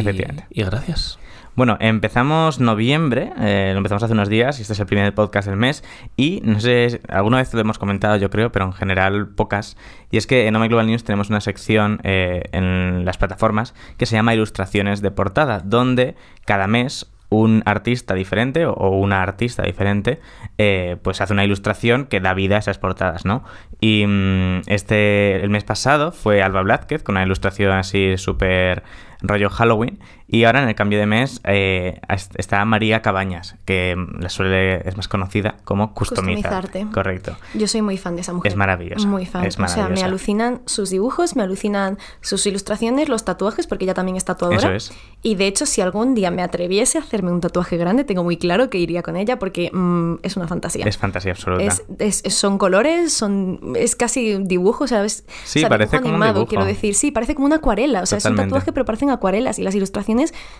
Efectivamente. 0.00 0.46
y 0.50 0.62
gracias. 0.62 1.18
Bueno, 1.54 1.76
empezamos 1.80 2.60
noviembre, 2.60 3.32
eh, 3.40 3.70
lo 3.72 3.78
empezamos 3.78 4.04
hace 4.04 4.12
unos 4.12 4.28
días 4.28 4.58
y 4.58 4.62
este 4.62 4.74
es 4.74 4.80
el 4.80 4.86
primer 4.86 5.12
podcast 5.12 5.48
del 5.48 5.56
mes 5.56 5.82
y 6.16 6.40
no 6.44 6.60
sé, 6.60 7.00
alguna 7.08 7.38
vez 7.38 7.52
lo 7.52 7.58
hemos 7.60 7.78
comentado 7.78 8.16
yo 8.16 8.30
creo, 8.30 8.52
pero 8.52 8.64
en 8.66 8.72
general 8.72 9.28
pocas. 9.30 9.76
Y 10.12 10.18
es 10.18 10.28
que 10.28 10.46
en 10.46 10.60
My 10.60 10.68
Global 10.68 10.86
News 10.86 11.02
tenemos 11.02 11.30
una 11.30 11.40
sección 11.40 11.98
eh, 12.04 12.44
en 12.52 13.04
las 13.04 13.18
plataformas 13.18 13.74
que 13.96 14.06
se 14.06 14.14
llama 14.14 14.34
Ilustraciones 14.34 15.02
de 15.02 15.10
portada, 15.10 15.60
donde 15.64 16.14
cada 16.44 16.68
mes 16.68 17.10
un 17.30 17.62
artista 17.66 18.14
diferente 18.14 18.64
o- 18.64 18.72
o 18.72 18.90
una 18.98 19.20
artista 19.22 19.62
diferente 19.64 20.18
eh, 20.58 20.96
pues 21.02 21.20
hace 21.20 21.32
una 21.34 21.44
ilustración 21.44 22.06
que 22.06 22.20
da 22.20 22.32
vida 22.34 22.54
a 22.56 22.58
esas 22.60 22.78
portadas, 22.78 23.24
¿no? 23.26 23.42
Y 23.80 24.06
mm, 24.06 24.60
este, 24.66 25.42
el 25.42 25.50
mes 25.50 25.64
pasado 25.64 26.12
fue 26.12 26.40
Alba 26.40 26.62
Blázquez 26.62 27.02
con 27.02 27.16
una 27.16 27.24
ilustración 27.24 27.72
así 27.72 28.16
súper 28.16 28.82
rollo 29.22 29.48
Halloween 29.50 29.98
y 30.30 30.44
ahora 30.44 30.62
en 30.62 30.68
el 30.68 30.74
cambio 30.74 30.98
de 30.98 31.06
mes 31.06 31.40
eh, 31.44 32.00
est- 32.08 32.32
está 32.38 32.62
María 32.66 33.00
Cabañas 33.02 33.56
que 33.64 33.96
mm, 33.96 34.20
la 34.20 34.28
suele 34.28 34.86
es 34.88 34.96
más 34.96 35.08
conocida 35.08 35.56
como 35.64 35.94
Customizarte. 35.94 36.42
Customizarte. 36.42 36.86
Correcto. 36.92 37.36
Yo 37.54 37.66
soy 37.66 37.80
muy 37.82 37.96
fan 37.96 38.14
de 38.14 38.20
esa 38.20 38.32
mujer. 38.34 38.52
Es 38.52 38.56
maravillosa, 38.56 39.06
Muy 39.08 39.24
fan. 39.26 39.44
es 39.46 39.54
O 39.54 39.56
sea, 39.58 39.66
me 39.66 39.72
maravillosa. 39.80 40.06
alucinan 40.06 40.60
sus 40.66 40.90
dibujos, 40.90 41.34
me 41.34 41.42
alucinan 41.42 41.98
sus 42.20 42.46
ilustraciones, 42.46 43.08
los 43.08 43.24
tatuajes, 43.24 43.66
porque 43.66 43.84
ella 43.86 43.94
también 43.94 44.16
es 44.16 44.24
tatuadora. 44.24 44.58
Eso 44.58 44.72
es. 44.72 44.92
Y 45.22 45.34
de 45.34 45.46
hecho, 45.46 45.64
si 45.66 45.80
algún 45.80 46.14
día 46.14 46.30
me 46.30 46.42
atreviese 46.42 46.98
a 46.98 47.00
hacerme 47.00 47.32
un 47.32 47.40
tatuaje 47.40 47.76
grande, 47.76 48.04
tengo 48.04 48.22
muy 48.22 48.36
claro 48.36 48.68
que 48.70 48.78
iría 48.78 49.02
con 49.02 49.16
ella 49.16 49.38
porque 49.38 49.70
mm, 49.72 50.16
es 50.22 50.36
una 50.36 50.46
fantasía. 50.46 50.84
Es 50.86 50.98
fantasía 50.98 51.32
absoluta. 51.32 51.64
Es- 51.64 51.84
es- 51.98 52.20
es- 52.24 52.34
son 52.34 52.58
colores, 52.58 53.12
son 53.14 53.60
es 53.76 53.96
casi 53.96 54.36
dibujo, 54.42 54.86
¿sabes? 54.86 55.24
Sí, 55.44 55.58
o 55.58 55.60
sea, 55.60 55.68
parece 55.70 55.96
como 55.96 56.08
un 56.10 56.14
animado, 56.16 56.34
dibujo. 56.34 56.48
quiero 56.50 56.64
decir. 56.64 56.94
Sí, 56.94 57.10
parece 57.10 57.34
como 57.34 57.46
una 57.46 57.56
acuarela. 57.56 58.02
O 58.02 58.06
sea, 58.06 58.18
es 58.18 58.24
Totalmente. 58.24 58.44
un 58.44 58.48
tatuaje, 58.60 58.72
pero 58.72 58.84
parecen 58.84 59.10
acuarelas. 59.10 59.58
Y 59.58 59.62
las 59.62 59.74
ilustraciones, 59.74 60.17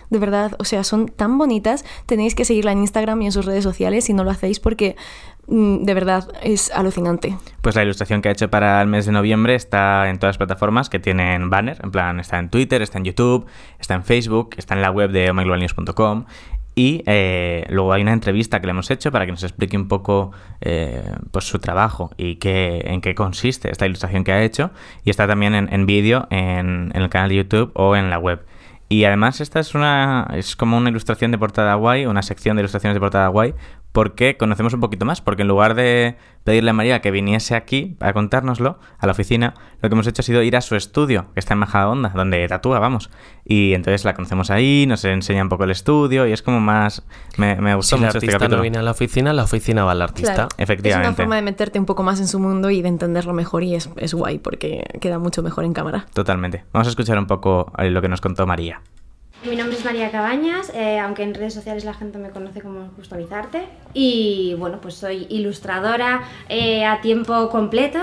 de 0.09 0.19
verdad, 0.19 0.55
o 0.59 0.65
sea, 0.65 0.83
son 0.83 1.07
tan 1.07 1.37
bonitas. 1.37 1.85
Tenéis 2.05 2.35
que 2.35 2.45
seguirla 2.45 2.71
en 2.71 2.79
Instagram 2.79 3.21
y 3.21 3.25
en 3.27 3.31
sus 3.31 3.45
redes 3.45 3.63
sociales 3.63 4.05
si 4.05 4.13
no 4.13 4.23
lo 4.23 4.31
hacéis 4.31 4.59
porque, 4.59 4.95
mm, 5.47 5.83
de 5.83 5.93
verdad, 5.93 6.27
es 6.41 6.71
alucinante. 6.71 7.37
Pues 7.61 7.75
la 7.75 7.83
ilustración 7.83 8.21
que 8.21 8.29
ha 8.29 8.31
hecho 8.31 8.49
para 8.49 8.81
el 8.81 8.87
mes 8.87 9.05
de 9.05 9.11
noviembre 9.11 9.55
está 9.55 10.09
en 10.09 10.19
todas 10.19 10.35
las 10.35 10.37
plataformas 10.37 10.89
que 10.89 10.99
tienen 10.99 11.49
banner. 11.49 11.77
En 11.83 11.91
plan, 11.91 12.19
está 12.19 12.39
en 12.39 12.49
Twitter, 12.49 12.81
está 12.81 12.97
en 12.97 13.05
YouTube, 13.05 13.45
está 13.79 13.95
en 13.95 14.03
Facebook, 14.03 14.55
está 14.57 14.75
en 14.75 14.81
la 14.81 14.91
web 14.91 15.11
de 15.11 15.29
omyglobalnews.com. 15.29 16.25
Y 16.79 17.03
eh, 17.07 17.65
luego 17.67 17.91
hay 17.91 18.03
una 18.03 18.13
entrevista 18.13 18.61
que 18.61 18.67
le 18.67 18.71
hemos 18.71 18.89
hecho 18.89 19.11
para 19.11 19.25
que 19.25 19.33
nos 19.33 19.43
explique 19.43 19.75
un 19.75 19.89
poco 19.89 20.31
eh, 20.61 21.03
pues 21.31 21.43
su 21.43 21.59
trabajo 21.59 22.11
y 22.15 22.35
qué, 22.35 22.83
en 22.85 23.01
qué 23.01 23.15
consiste 23.15 23.69
esta 23.69 23.85
ilustración 23.85 24.23
que 24.23 24.31
ha 24.31 24.41
hecho. 24.43 24.71
Y 25.03 25.09
está 25.09 25.27
también 25.27 25.55
en, 25.55 25.85
vídeo 25.85 26.25
en 26.29 26.93
el 26.95 27.09
canal 27.09 27.27
de 27.27 27.35
YouTube 27.35 27.71
o 27.73 27.97
en 27.97 28.09
la 28.09 28.17
web. 28.17 28.45
Y 28.91 29.03
además 29.03 29.39
esta 29.39 29.59
es 29.59 29.75
una 29.75 30.27
es 30.33 30.55
como 30.55 30.75
una 30.75 30.89
ilustración 30.89 31.29
de 31.31 31.37
portada 31.37 31.75
guay, 31.75 32.07
una 32.07 32.23
sección 32.23 32.57
de 32.57 32.63
ilustraciones 32.63 32.95
de 32.95 32.99
portada 32.99 33.27
guay, 33.27 33.53
porque 33.99 34.37
conocemos 34.37 34.73
un 34.73 34.79
poquito 34.79 35.03
más, 35.03 35.19
porque 35.19 35.41
en 35.41 35.49
lugar 35.49 35.75
de 35.75 36.15
pedirle 36.45 36.69
a 36.69 36.73
María 36.73 37.01
que 37.01 37.11
viniese 37.11 37.53
aquí 37.53 37.97
para 37.99 38.13
contárnoslo 38.13 38.79
a 38.97 39.05
la 39.05 39.11
oficina, 39.11 39.55
lo 39.81 39.89
que 39.89 39.93
hemos 39.93 40.07
hecho 40.07 40.21
ha 40.21 40.23
sido 40.23 40.41
ir 40.41 40.55
a 40.55 40.61
su 40.61 40.77
estudio, 40.77 41.25
que 41.33 41.41
está 41.41 41.53
en 41.53 41.59
Majadahonda, 41.59 42.13
donde 42.15 42.47
tatúa, 42.47 42.79
vamos. 42.79 43.09
Y 43.43 43.73
entonces 43.73 44.05
la 44.05 44.13
conocemos 44.13 44.51
ahí, 44.51 44.85
nos 44.87 45.03
enseña 45.03 45.43
un 45.43 45.49
poco 45.49 45.65
el 45.65 45.71
estudio 45.71 46.25
y 46.25 46.31
es 46.31 46.41
como 46.41 46.61
más 46.61 47.03
me, 47.35 47.59
me 47.59 47.75
gustó 47.75 47.89
Si 47.89 47.95
el 47.95 48.07
mucho 48.07 48.19
este 48.19 48.19
artista 48.19 48.37
capítulo. 48.37 48.55
no 48.55 48.61
viene 48.61 48.77
a 48.77 48.83
la 48.83 48.91
oficina, 48.91 49.33
la 49.33 49.43
oficina 49.43 49.83
va 49.83 49.91
al 49.91 50.01
artista. 50.01 50.33
Claro. 50.33 50.49
Efectivamente. 50.57 51.09
Es 51.09 51.09
una 51.09 51.17
forma 51.17 51.35
de 51.35 51.41
meterte 51.41 51.77
un 51.77 51.85
poco 51.85 52.01
más 52.01 52.21
en 52.21 52.29
su 52.29 52.39
mundo 52.39 52.69
y 52.69 52.81
de 52.81 52.87
entenderlo 52.87 53.33
mejor 53.33 53.63
y 53.63 53.75
es, 53.75 53.89
es 53.97 54.13
guay 54.13 54.39
porque 54.39 54.85
queda 55.01 55.19
mucho 55.19 55.43
mejor 55.43 55.65
en 55.65 55.73
cámara. 55.73 56.05
Totalmente. 56.13 56.63
Vamos 56.71 56.87
a 56.87 56.91
escuchar 56.91 57.19
un 57.19 57.27
poco 57.27 57.73
eh, 57.77 57.89
lo 57.89 58.01
que 58.01 58.07
nos 58.07 58.21
contó 58.21 58.47
María. 58.47 58.81
Mi 59.41 59.55
nombre 59.55 59.77
es 59.77 59.85
María 59.85 60.11
Cabañas, 60.11 60.69
eh, 60.75 60.99
aunque 60.99 61.23
en 61.23 61.33
redes 61.33 61.53
sociales 61.53 61.85
la 61.85 61.93
gente 61.93 62.17
me 62.17 62.29
conoce 62.29 62.61
como 62.61 62.91
Customizarte. 62.91 63.69
Y 63.93 64.53
bueno, 64.59 64.81
pues 64.81 64.95
soy 64.95 65.27
ilustradora 65.29 66.23
eh, 66.49 66.83
a 66.85 66.99
tiempo 66.99 67.49
completo, 67.49 67.99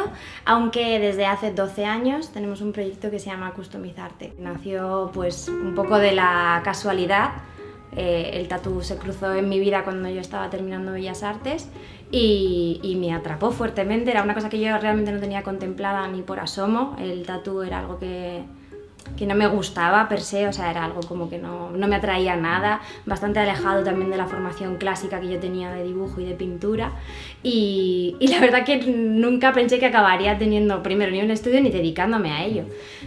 aunque 0.46 0.98
desde 0.98 1.26
hace 1.26 1.52
12 1.52 1.84
años 1.84 2.32
tenemos 2.32 2.62
un 2.62 2.72
proyecto 2.72 3.10
que 3.10 3.18
se 3.18 3.26
llama 3.26 3.52
Customizarte. 3.52 4.34
Nació 4.38 5.10
pues 5.12 5.48
un 5.48 5.74
poco 5.74 5.98
de 5.98 6.12
la 6.12 6.60
casualidad 6.64 7.32
Eh, 7.96 8.40
el 8.40 8.48
tatú 8.48 8.82
se 8.82 8.98
cruzó 8.98 9.32
en 9.34 9.48
mi 9.48 9.58
vida 9.60 9.84
cuando 9.84 10.08
yo 10.10 10.20
estaba 10.20 10.50
terminando 10.50 10.92
Bellas 10.92 11.22
Artes 11.22 11.70
y, 12.10 12.80
y 12.82 12.96
me 12.96 13.14
atrapó 13.14 13.52
fuertemente. 13.52 14.10
Era 14.10 14.22
una 14.22 14.34
cosa 14.34 14.48
que 14.50 14.60
yo 14.60 14.76
realmente 14.78 15.12
no 15.12 15.20
tenía 15.20 15.42
contemplada 15.42 16.06
ni 16.08 16.22
por 16.22 16.38
asomo. 16.40 16.96
El 16.98 17.24
tatú 17.24 17.62
era 17.62 17.78
algo 17.78 17.98
que, 17.98 18.44
que 19.16 19.26
no 19.26 19.34
me 19.34 19.46
gustaba 19.46 20.08
per 20.08 20.20
se, 20.20 20.46
o 20.48 20.52
sea, 20.52 20.70
era 20.70 20.84
algo 20.84 21.00
como 21.00 21.28
que 21.28 21.38
no, 21.38 21.70
no, 21.70 21.88
me 21.88 21.96
atraía 21.96 22.36
nada, 22.36 22.80
bastante 23.04 23.38
alejado 23.38 23.82
también 23.82 24.10
de 24.10 24.16
la 24.16 24.26
formación 24.26 24.76
clásica 24.76 25.20
que 25.20 25.28
yo 25.28 25.38
tenía 25.38 25.70
de 25.72 25.84
dibujo 25.84 26.20
y 26.20 26.24
de 26.24 26.34
pintura. 26.34 26.92
Y, 27.42 28.16
y, 28.18 28.28
la 28.28 28.40
verdad 28.40 28.64
que 28.64 28.78
nunca 28.78 29.52
pensé 29.52 29.78
que 29.78 29.86
acabaría 29.86 30.36
teniendo 30.36 30.82
primero 30.82 31.12
ni 31.12 31.22
un 31.22 31.30
estudio 31.30 31.60
ni 31.60 31.70
dedicándome 31.70 32.32
a 32.32 32.44
ello. 32.44 32.64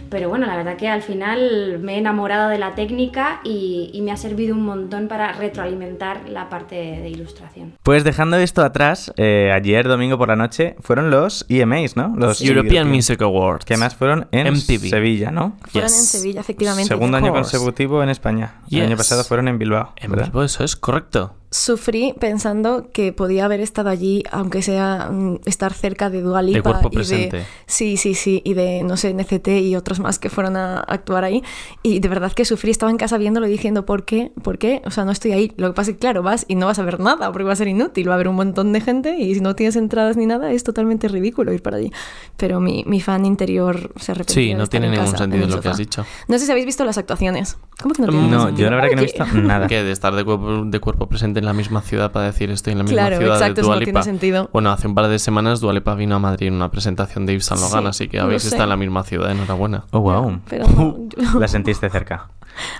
Pero 0.08 0.28
bueno, 0.28 0.46
la 0.46 0.56
verdad 0.56 0.76
que 0.76 0.88
al 0.88 1.02
final 1.02 1.78
me 1.80 1.94
he 1.94 1.98
enamorado 1.98 2.48
de 2.48 2.58
la 2.58 2.74
técnica 2.74 3.40
y, 3.44 3.90
y 3.92 4.00
me 4.00 4.12
ha 4.12 4.16
servido 4.16 4.54
un 4.54 4.64
montón 4.64 5.08
para 5.08 5.32
retroalimentar 5.32 6.28
la 6.28 6.48
parte 6.48 6.74
de, 6.74 7.00
de 7.00 7.10
ilustración. 7.10 7.74
Pues 7.82 8.04
dejando 8.04 8.36
esto 8.38 8.62
atrás, 8.62 9.12
eh, 9.16 9.50
ayer 9.52 9.88
domingo 9.88 10.16
por 10.18 10.28
la 10.28 10.36
noche 10.36 10.76
fueron 10.80 11.10
los 11.10 11.44
EMAs, 11.48 11.96
¿no? 11.96 12.14
Los 12.16 12.38
sí. 12.38 12.48
European 12.48 12.88
Music 12.88 13.20
Awards. 13.22 13.64
Que 13.64 13.74
además 13.74 13.94
fueron 13.94 14.28
en 14.32 14.52
MTV. 14.52 14.88
Sevilla, 14.88 15.30
¿no? 15.30 15.56
Yes. 15.72 15.89
En 15.94 16.04
Sevilla, 16.04 16.40
efectivamente. 16.40 16.88
Segundo 16.88 17.16
año 17.16 17.32
consecutivo 17.32 18.02
en 18.02 18.08
España. 18.08 18.62
Yes. 18.68 18.80
El 18.80 18.86
año 18.86 18.96
pasado 18.96 19.24
fueron 19.24 19.48
en 19.48 19.58
Bilbao. 19.58 19.92
En 19.96 20.12
Bilbao, 20.12 20.44
eso 20.44 20.64
es 20.64 20.76
correcto. 20.76 21.34
Sufrí 21.52 22.14
pensando 22.18 22.90
que 22.92 23.12
podía 23.12 23.44
haber 23.44 23.60
estado 23.60 23.90
allí, 23.90 24.22
aunque 24.30 24.62
sea 24.62 25.08
um, 25.10 25.38
estar 25.46 25.72
cerca 25.72 26.08
de 26.08 26.22
Dua 26.22 26.42
Lipa 26.42 26.58
de 26.58 26.62
cuerpo 26.62 26.90
y 26.92 26.94
presente. 26.94 27.38
de 27.38 27.44
sí, 27.66 27.96
sí, 27.96 28.14
sí, 28.14 28.40
y 28.44 28.54
de 28.54 28.84
no 28.84 28.96
sé 28.96 29.12
NCT 29.12 29.48
y 29.48 29.74
otros 29.74 29.98
más 29.98 30.20
que 30.20 30.30
fueron 30.30 30.56
a 30.56 30.78
actuar 30.78 31.24
ahí 31.24 31.42
y 31.82 31.98
de 31.98 32.08
verdad 32.08 32.30
que 32.30 32.44
sufrí, 32.44 32.70
estaba 32.70 32.92
en 32.92 32.98
casa 32.98 33.18
viéndolo 33.18 33.48
y 33.48 33.50
diciendo 33.50 33.84
¿por 33.84 34.04
qué? 34.04 34.30
¿Por 34.44 34.58
qué? 34.58 34.80
O 34.84 34.92
sea, 34.92 35.04
no 35.04 35.10
estoy 35.10 35.32
ahí. 35.32 35.52
Lo 35.56 35.66
que 35.66 35.74
pasa 35.74 35.90
es 35.90 35.96
que 35.96 36.00
claro, 36.00 36.22
vas 36.22 36.44
y 36.46 36.54
no 36.54 36.66
vas 36.66 36.78
a 36.78 36.84
ver 36.84 37.00
nada 37.00 37.32
porque 37.32 37.44
va 37.44 37.52
a 37.52 37.56
ser 37.56 37.66
inútil, 37.66 38.08
va 38.08 38.12
a 38.12 38.14
haber 38.14 38.28
un 38.28 38.36
montón 38.36 38.72
de 38.72 38.80
gente 38.80 39.18
y 39.18 39.34
si 39.34 39.40
no 39.40 39.56
tienes 39.56 39.74
entradas 39.74 40.16
ni 40.16 40.26
nada 40.26 40.52
es 40.52 40.62
totalmente 40.62 41.08
ridículo 41.08 41.52
ir 41.52 41.62
para 41.62 41.78
allí. 41.78 41.90
Pero 42.36 42.60
mi, 42.60 42.84
mi 42.86 43.00
fan 43.00 43.26
interior 43.26 43.92
se 43.96 44.12
arrepentió. 44.12 44.34
Sí, 44.34 44.54
no 44.54 44.68
tiene 44.68 44.86
en 44.86 44.92
ningún 44.92 45.06
casa, 45.06 45.18
sentido 45.18 45.44
en 45.44 45.50
lo 45.50 45.60
que 45.60 45.68
has 45.68 45.78
dicho. 45.78 46.06
No 46.28 46.38
sé 46.38 46.46
si 46.46 46.52
habéis 46.52 46.66
visto 46.66 46.84
las 46.84 46.96
actuaciones. 46.96 47.58
¿Cómo 47.82 47.94
que 47.94 48.02
no 48.02 48.08
tiene 48.08 48.28
No, 48.28 48.50
yo 48.50 48.70
la 48.70 48.76
verdad 48.76 48.90
que 48.90 48.96
no 48.96 49.02
he 49.02 49.06
visto 49.06 49.26
nada. 49.26 49.66
Que 49.70 49.82
de 49.82 49.92
estar 49.92 50.14
de 50.14 50.24
cuerpo, 50.24 50.64
de 50.64 50.80
cuerpo 50.80 51.08
presente 51.08 51.39
en 51.40 51.44
la 51.46 51.52
misma 51.52 51.80
ciudad 51.82 52.12
para 52.12 52.26
decir 52.26 52.50
estoy 52.50 52.72
en 52.72 52.78
la 52.78 52.84
misma 52.84 52.94
Claro, 52.96 53.16
ciudad 53.18 53.34
exacto, 53.36 53.54
de 53.56 53.62
Dua 53.66 53.74
no 53.76 53.80
tiene 53.82 54.02
sentido. 54.04 54.48
Bueno, 54.52 54.70
hace 54.70 54.86
un 54.86 54.94
par 54.94 55.08
de 55.08 55.18
semanas 55.18 55.60
Dua 55.60 55.72
Lipa 55.72 55.94
vino 55.96 56.14
a 56.14 56.18
Madrid 56.20 56.46
en 56.46 56.54
una 56.54 56.70
presentación 56.70 57.26
de 57.26 57.32
Yves 57.32 57.46
Saint 57.46 57.60
Laurent, 57.62 57.86
Sí, 57.94 58.04
así 58.04 58.08
que 58.08 58.20
habéis 58.20 58.44
estado 58.44 58.62
en 58.64 58.68
la 58.70 58.76
misma 58.76 59.02
ciudad, 59.02 59.30
enhorabuena. 59.32 59.84
Oh, 59.90 60.00
wow. 60.00 60.40
Pero 60.48 60.66
no, 60.68 60.96
yo- 61.08 61.40
La 61.40 61.48
sentiste 61.48 61.90
cerca. 61.90 62.28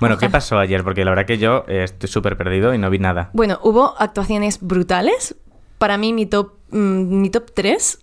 Bueno, 0.01 0.19
¿qué 0.19 0.29
pasó 0.31 0.59
ayer? 0.59 0.85
Porque 0.85 1.05
la 1.05 1.11
verdad 1.11 1.27
que 1.27 1.39
yo 1.39 1.65
eh, 1.69 1.85
estoy 1.85 2.09
súper 2.09 2.37
perdido 2.37 2.73
y 2.75 2.79
no 2.79 2.91
vi 2.91 2.99
nada. 2.99 3.31
Bueno, 3.33 3.59
hubo 3.63 3.95
actuaciones 3.99 4.59
brutales. 4.61 5.35
Para 5.79 5.97
mí, 5.99 6.13
mi 6.13 6.27
top, 6.27 6.53
mm, 6.71 7.21
mi 7.21 7.31
top 7.31 7.51
3 7.55 8.01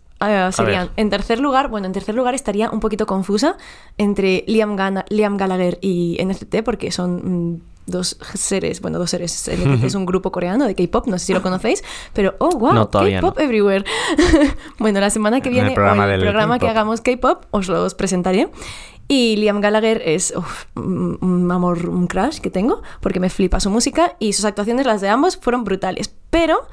serían, 0.51 0.89
en 0.95 1.09
tercer 1.11 1.39
lugar, 1.39 1.67
bueno, 1.69 1.85
en 1.85 1.93
tercer 1.93 2.15
lugar 2.15 2.33
estaría 2.33 2.71
un 2.71 2.79
poquito 2.79 3.05
confusa 3.05 3.55
entre 3.99 4.43
Liam, 4.47 4.75
Gana- 4.75 5.05
Liam 5.09 5.37
Gallagher 5.37 5.77
y 5.81 6.17
NCT, 6.19 6.63
porque 6.63 6.91
son 6.91 7.51
mm, 7.53 7.61
dos 7.87 8.17
seres, 8.35 8.81
bueno, 8.81 8.99
dos 8.99 9.09
seres. 9.09 9.47
Es 9.47 9.95
un 9.95 10.05
grupo 10.05 10.31
coreano 10.31 10.67
de 10.67 10.75
K-pop, 10.75 11.07
no 11.07 11.17
sé 11.17 11.25
si 11.27 11.33
lo 11.33 11.41
conocéis, 11.41 11.83
pero 12.13 12.35
oh, 12.39 12.51
wow, 12.51 12.73
No, 12.73 12.89
K-pop 12.91 13.37
no. 13.37 13.43
everywhere. 13.43 13.83
bueno, 14.79 14.99
la 14.99 15.09
semana 15.09 15.41
que 15.41 15.49
En 15.49 15.53
viene, 15.55 15.69
el 15.69 15.73
programa 15.73 16.05
o 16.05 16.09
el 16.09 16.21
programa 16.21 16.59
que 16.59 16.67
hagamos 16.67 17.01
K-pop, 17.01 17.45
os 17.51 17.67
los 17.67 17.95
presentaré. 17.95 18.49
Y 19.09 19.37
Liam 19.37 19.61
Gallagher 19.61 20.01
es 20.03 20.33
uf, 20.35 20.65
un 20.75 21.17
un 21.21 21.49
amor, 21.51 21.87
un 21.87 22.07
crush 22.07 22.39
que 22.39 22.49
tengo, 22.49 22.81
porque 22.99 23.21
me 23.21 23.29
flipa 23.29 23.61
su 23.61 23.69
música 23.69 24.17
y 24.19 24.33
sus 24.33 24.43
actuaciones, 24.43 24.85
las 24.85 24.99
de 24.99 25.07
ambos, 25.07 25.37
fueron 25.37 25.63
brutales. 25.63 26.13
Pero, 26.29 26.67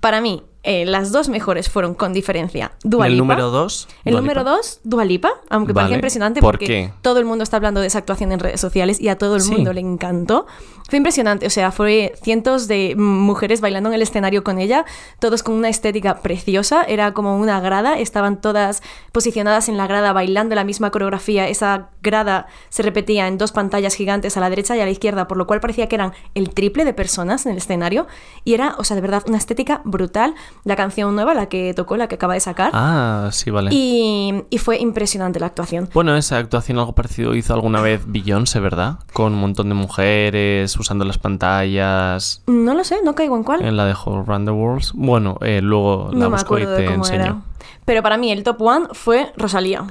para 0.00 0.20
mí, 0.20 0.42
eh, 0.68 0.84
las 0.84 1.12
dos 1.12 1.28
mejores 1.28 1.70
fueron 1.70 1.94
con 1.94 2.12
diferencia. 2.12 2.72
Dua 2.82 3.06
el 3.06 3.16
número 3.16 3.50
2. 3.50 3.88
El 4.04 4.16
número 4.16 4.42
dos, 4.44 4.80
Dualipa, 4.84 5.30
aunque 5.48 5.72
Vale. 5.72 5.84
parece 5.84 5.94
impresionante 5.94 6.40
¿Por 6.40 6.54
porque 6.54 6.66
qué? 6.66 6.92
todo 7.02 7.18
el 7.20 7.24
mundo 7.24 7.44
está 7.44 7.56
hablando 7.56 7.80
de 7.80 7.86
esa 7.86 7.98
actuación 7.98 8.32
en 8.32 8.40
redes 8.40 8.60
sociales 8.60 9.00
y 9.00 9.08
a 9.08 9.16
todo 9.16 9.36
el 9.36 9.42
Sí. 9.42 9.52
mundo 9.52 9.72
le 9.72 9.80
encantó. 9.80 10.46
Fue 10.88 10.98
impresionante, 10.98 11.46
o 11.46 11.50
sea, 11.50 11.70
fue 11.72 12.12
cientos 12.22 12.68
de 12.68 12.94
mujeres 12.96 13.60
bailando 13.60 13.88
en 13.90 13.94
el 13.94 14.02
escenario 14.02 14.44
con 14.44 14.58
ella, 14.58 14.84
todos 15.20 15.42
con 15.42 15.54
una 15.54 15.68
estética 15.68 16.20
preciosa, 16.20 16.82
era 16.84 17.12
como 17.12 17.36
una 17.38 17.60
grada, 17.60 17.98
estaban 17.98 18.40
todas 18.40 18.82
posicionadas 19.12 19.68
en 19.68 19.76
la 19.76 19.86
grada 19.86 20.12
bailando 20.12 20.54
la 20.54 20.64
misma 20.64 20.90
coreografía, 20.90 21.48
esa 21.48 21.90
grada 22.06 22.46
se 22.70 22.82
repetía 22.82 23.28
en 23.28 23.36
dos 23.36 23.52
pantallas 23.52 23.94
gigantes 23.94 24.36
a 24.38 24.40
la 24.40 24.48
derecha 24.48 24.74
y 24.76 24.80
a 24.80 24.84
la 24.86 24.90
izquierda, 24.90 25.28
por 25.28 25.36
lo 25.36 25.46
cual 25.46 25.60
parecía 25.60 25.88
que 25.88 25.96
eran 25.96 26.12
el 26.34 26.48
triple 26.54 26.86
de 26.86 26.94
personas 26.94 27.44
en 27.44 27.52
el 27.52 27.58
escenario 27.58 28.06
y 28.44 28.54
era, 28.54 28.76
o 28.78 28.84
sea, 28.84 28.94
de 28.94 29.02
verdad, 29.02 29.22
una 29.26 29.36
estética 29.36 29.82
brutal. 29.84 30.34
La 30.64 30.76
canción 30.76 31.14
nueva, 31.14 31.34
la 31.34 31.46
que 31.50 31.74
tocó, 31.74 31.96
la 31.98 32.08
que 32.08 32.14
acaba 32.14 32.32
de 32.34 32.40
sacar. 32.40 32.70
Ah, 32.72 33.28
sí, 33.32 33.50
vale. 33.50 33.70
Y, 33.72 34.44
y 34.48 34.58
fue 34.58 34.78
impresionante 34.78 35.38
la 35.40 35.46
actuación. 35.46 35.90
Bueno, 35.92 36.16
esa 36.16 36.38
actuación 36.38 36.78
algo 36.78 36.94
parecido 36.94 37.34
hizo 37.34 37.52
alguna 37.52 37.80
vez 37.80 38.02
Beyoncé, 38.06 38.60
¿verdad? 38.60 39.00
Con 39.12 39.34
un 39.34 39.40
montón 39.40 39.68
de 39.68 39.74
mujeres 39.74 40.76
usando 40.78 41.04
las 41.04 41.18
pantallas 41.18 42.42
No 42.46 42.74
lo 42.74 42.84
sé, 42.84 42.98
no 43.04 43.14
caigo 43.14 43.36
en 43.36 43.42
cuál. 43.44 43.62
en 43.62 43.76
la 43.76 43.84
de 43.84 43.94
Run 43.94 44.44
the 44.44 44.50
World. 44.52 44.84
Bueno, 44.94 45.38
eh, 45.40 45.60
luego 45.62 46.10
la 46.12 46.18
no 46.18 46.30
me 46.30 46.36
busco 46.36 46.58
y 46.58 46.62
acuerdo 46.62 46.76
te 46.76 46.94
enseño. 46.94 47.20
era. 47.22 47.36
Pero 47.84 48.02
para 48.02 48.16
mí 48.16 48.30
el 48.30 48.42
top 48.42 48.60
one 48.62 48.86
fue 48.92 49.32
Rosalía. 49.36 49.84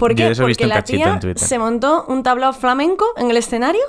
¿Por 0.00 0.14
qué? 0.14 0.32
Porque 0.34 0.66
la 0.66 0.82
tía 0.82 1.20
se 1.36 1.58
montó 1.58 2.06
un 2.08 2.22
tablao 2.22 2.54
flamenco 2.54 3.04
en 3.18 3.30
el 3.30 3.36
escenario, 3.36 3.82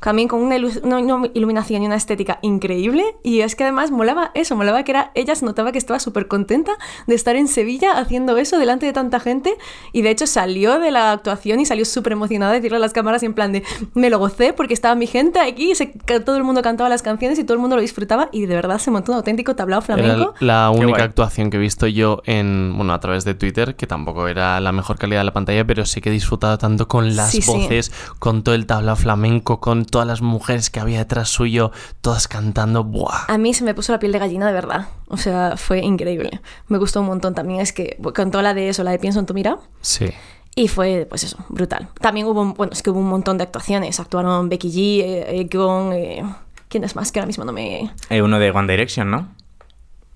también 0.00 0.28
con 0.28 0.40
una, 0.42 0.56
ilu- 0.56 0.80
una- 0.84 0.98
una 0.98 1.28
iluminación 1.34 1.82
y 1.82 1.86
una 1.86 1.96
estética 1.96 2.38
increíble. 2.42 3.04
Y 3.22 3.40
es 3.40 3.54
que 3.56 3.64
además 3.64 3.90
molaba 3.90 4.30
eso, 4.34 4.54
molaba 4.56 4.82
que 4.84 4.92
era, 4.92 5.10
ella 5.14 5.34
se 5.34 5.44
notaba 5.44 5.72
que 5.72 5.78
estaba 5.78 5.98
súper 5.98 6.28
contenta 6.28 6.72
de 7.06 7.14
estar 7.14 7.36
en 7.36 7.48
Sevilla 7.48 7.92
haciendo 7.98 8.36
eso 8.36 8.58
delante 8.58 8.86
de 8.86 8.92
tanta 8.92 9.20
gente. 9.20 9.56
Y 9.92 10.02
de 10.02 10.10
hecho 10.10 10.26
salió 10.26 10.78
de 10.78 10.90
la 10.90 11.12
actuación 11.12 11.60
y 11.60 11.66
salió 11.66 11.84
súper 11.84 12.12
emocionada 12.12 12.52
de 12.52 12.58
decirle 12.58 12.76
a 12.76 12.80
las 12.80 12.92
cámaras 12.92 13.22
en 13.22 13.34
plan 13.34 13.52
de, 13.52 13.62
me 13.94 14.10
lo 14.10 14.18
gocé 14.18 14.52
porque 14.52 14.74
estaba 14.74 14.94
mi 14.94 15.06
gente 15.06 15.40
aquí, 15.40 15.74
se, 15.74 15.92
que 15.92 16.20
todo 16.20 16.36
el 16.36 16.44
mundo 16.44 16.62
cantaba 16.62 16.88
las 16.88 17.02
canciones 17.02 17.38
y 17.38 17.44
todo 17.44 17.54
el 17.54 17.60
mundo 17.60 17.76
lo 17.76 17.82
disfrutaba. 17.82 18.28
Y 18.32 18.46
de 18.46 18.54
verdad 18.54 18.78
se 18.78 18.90
montó 18.90 19.12
un 19.12 19.16
auténtico 19.18 19.56
tablao 19.56 19.78
Era 19.78 19.86
flamenco. 19.96 20.34
la 20.40 20.70
Qué 20.74 20.80
única 20.84 21.04
actuación 21.04 21.50
que 21.50 21.56
he 21.56 21.60
visto 21.60 21.86
yo 21.86 22.22
en, 22.26 22.74
bueno, 22.76 22.92
a 22.92 23.00
través 23.00 23.24
de 23.24 23.34
Twitter, 23.34 23.76
que 23.76 23.86
tampoco 23.86 24.28
era 24.28 24.60
la 24.60 24.72
mejor 24.72 24.98
calidad 24.98 25.20
de 25.20 25.24
la 25.24 25.32
pantalla, 25.32 25.66
pero 25.66 25.86
sí 25.86 26.00
que 26.00 26.10
he 26.10 26.12
disfrutado 26.12 26.58
tanto 26.58 26.86
con 26.88 27.16
las 27.16 27.30
Sí, 27.30 27.40
sí. 27.42 27.50
voces, 27.50 27.92
con 28.18 28.42
todo 28.42 28.54
el 28.54 28.66
tablao 28.66 28.96
flamenco, 28.96 29.60
con 29.60 29.85
todas 29.90 30.06
las 30.06 30.20
mujeres 30.22 30.70
que 30.70 30.80
había 30.80 30.98
detrás 30.98 31.28
suyo, 31.28 31.72
todas 32.00 32.28
cantando. 32.28 32.84
¡Buah! 32.84 33.24
A 33.28 33.38
mí 33.38 33.54
se 33.54 33.64
me 33.64 33.74
puso 33.74 33.92
la 33.92 33.98
piel 33.98 34.12
de 34.12 34.18
gallina 34.18 34.46
de 34.46 34.52
verdad. 34.52 34.88
O 35.08 35.16
sea, 35.16 35.56
fue 35.56 35.78
increíble. 35.80 36.40
Me 36.68 36.78
gustó 36.78 37.00
un 37.00 37.06
montón 37.06 37.34
también. 37.34 37.60
Es 37.60 37.72
que 37.72 37.96
cantó 38.14 38.42
la 38.42 38.52
de 38.54 38.68
eso, 38.68 38.82
la 38.84 38.90
de 38.90 38.98
Pienso 38.98 39.20
en 39.20 39.26
tu 39.26 39.34
mira. 39.34 39.58
Sí. 39.80 40.10
Y 40.54 40.68
fue, 40.68 41.06
pues 41.08 41.22
eso, 41.24 41.36
brutal. 41.48 41.88
También 42.00 42.26
hubo, 42.26 42.40
un- 42.40 42.54
bueno, 42.54 42.72
es 42.72 42.82
que 42.82 42.90
hubo 42.90 42.98
un 43.00 43.08
montón 43.08 43.36
de 43.38 43.44
actuaciones. 43.44 44.00
Actuaron 44.00 44.48
Becky 44.48 44.68
G, 44.70 45.02
eh, 45.04 45.40
Egon, 45.40 45.92
eh, 45.92 46.24
¿quién 46.68 46.82
es 46.84 46.96
más? 46.96 47.12
Que 47.12 47.18
ahora 47.20 47.26
mismo 47.26 47.44
no 47.44 47.52
me... 47.52 47.90
Eh, 48.10 48.22
uno 48.22 48.38
de 48.38 48.50
One 48.50 48.70
Direction, 48.72 49.10
¿no? 49.10 49.28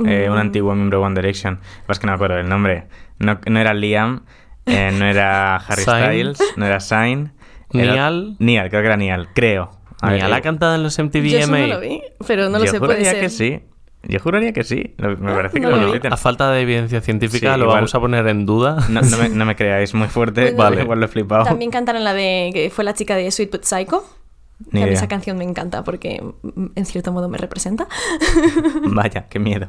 Eh, 0.06 0.26
Mm. 0.28 0.32
un 0.32 0.38
antiguo 0.38 0.74
miembro 0.74 0.98
de 1.00 1.04
One 1.04 1.14
Direction. 1.20 1.54
Lo 1.56 1.60
que 1.60 1.66
pasa 1.86 1.92
es 1.92 1.98
que 1.98 2.06
no 2.06 2.12
me 2.12 2.14
acuerdo 2.14 2.36
del 2.36 2.48
nombre. 2.48 2.86
No, 3.18 3.38
no 3.46 3.60
era 3.60 3.74
Liam, 3.74 4.22
eh, 4.64 4.90
no 4.98 5.04
era 5.04 5.56
Harry. 5.56 5.82
Styles, 5.82 6.38
no 6.56 6.64
era 6.64 6.80
Zayn. 6.80 7.32
Era- 7.72 7.92
Niall. 7.94 8.36
Niall, 8.38 8.68
creo 8.70 8.80
que 8.82 8.86
era 8.86 8.96
Niall, 8.96 9.28
creo. 9.34 9.70
A 10.00 10.06
ver, 10.08 10.16
Mira, 10.16 10.28
la 10.28 10.36
eh, 10.36 10.38
ha 10.38 10.42
cantado 10.42 10.74
en 10.74 10.82
los 10.82 10.98
MTV 10.98 11.28
Yo 11.28 11.38
eso 11.40 11.50
no 11.52 11.66
lo 11.66 11.80
vi, 11.80 12.02
pero 12.26 12.48
no 12.48 12.58
lo 12.58 12.64
yo 12.64 12.70
sé, 12.70 12.78
puede 12.78 12.94
juraría 12.94 13.10
ser. 13.12 13.20
que 13.20 13.28
sí. 13.28 13.60
Yo 14.02 14.18
juraría 14.18 14.52
que 14.54 14.64
sí. 14.64 14.94
Lo- 14.96 15.14
Me 15.18 15.32
parece 15.34 15.60
que 15.60 15.66
no 15.66 15.76
lo 15.76 15.92
vi. 15.92 16.00
A 16.10 16.16
falta 16.16 16.50
de 16.50 16.62
evidencia 16.62 17.02
científica, 17.02 17.52
Sí, 17.52 17.58
lo 17.58 17.64
igual- 17.66 17.76
vamos 17.80 17.94
a 17.94 18.00
poner 18.00 18.26
en 18.28 18.46
duda. 18.46 18.78
No, 18.88 19.02
no 19.02 19.18
me, 19.18 19.28
no 19.28 19.44
me 19.44 19.56
creáis 19.56 19.92
muy 19.92 20.08
fuerte. 20.08 20.52
Bueno, 20.52 20.56
Vale. 20.56 20.82
igual 20.84 21.00
lo 21.00 21.04
he 21.04 21.08
flipado. 21.08 21.44
También 21.44 21.70
cantaron 21.70 22.02
la 22.02 22.14
de, 22.14 22.50
que 22.54 22.70
fue 22.70 22.82
la 22.84 22.94
chica 22.94 23.14
de 23.16 23.30
Sweet 23.30 23.50
But 23.52 23.64
Psycho. 23.64 24.02
Ni 24.66 24.72
Que 24.72 24.78
a 24.78 24.80
mí 24.80 24.86
idea. 24.90 24.92
esa 24.92 25.08
canción 25.08 25.38
me 25.38 25.44
encanta 25.44 25.82
porque 25.84 26.22
mm, 26.42 26.66
en 26.74 26.86
cierto 26.86 27.12
modo 27.12 27.28
me 27.28 27.38
representa. 27.38 27.88
Vaya, 28.84 29.26
qué 29.28 29.38
miedo. 29.38 29.68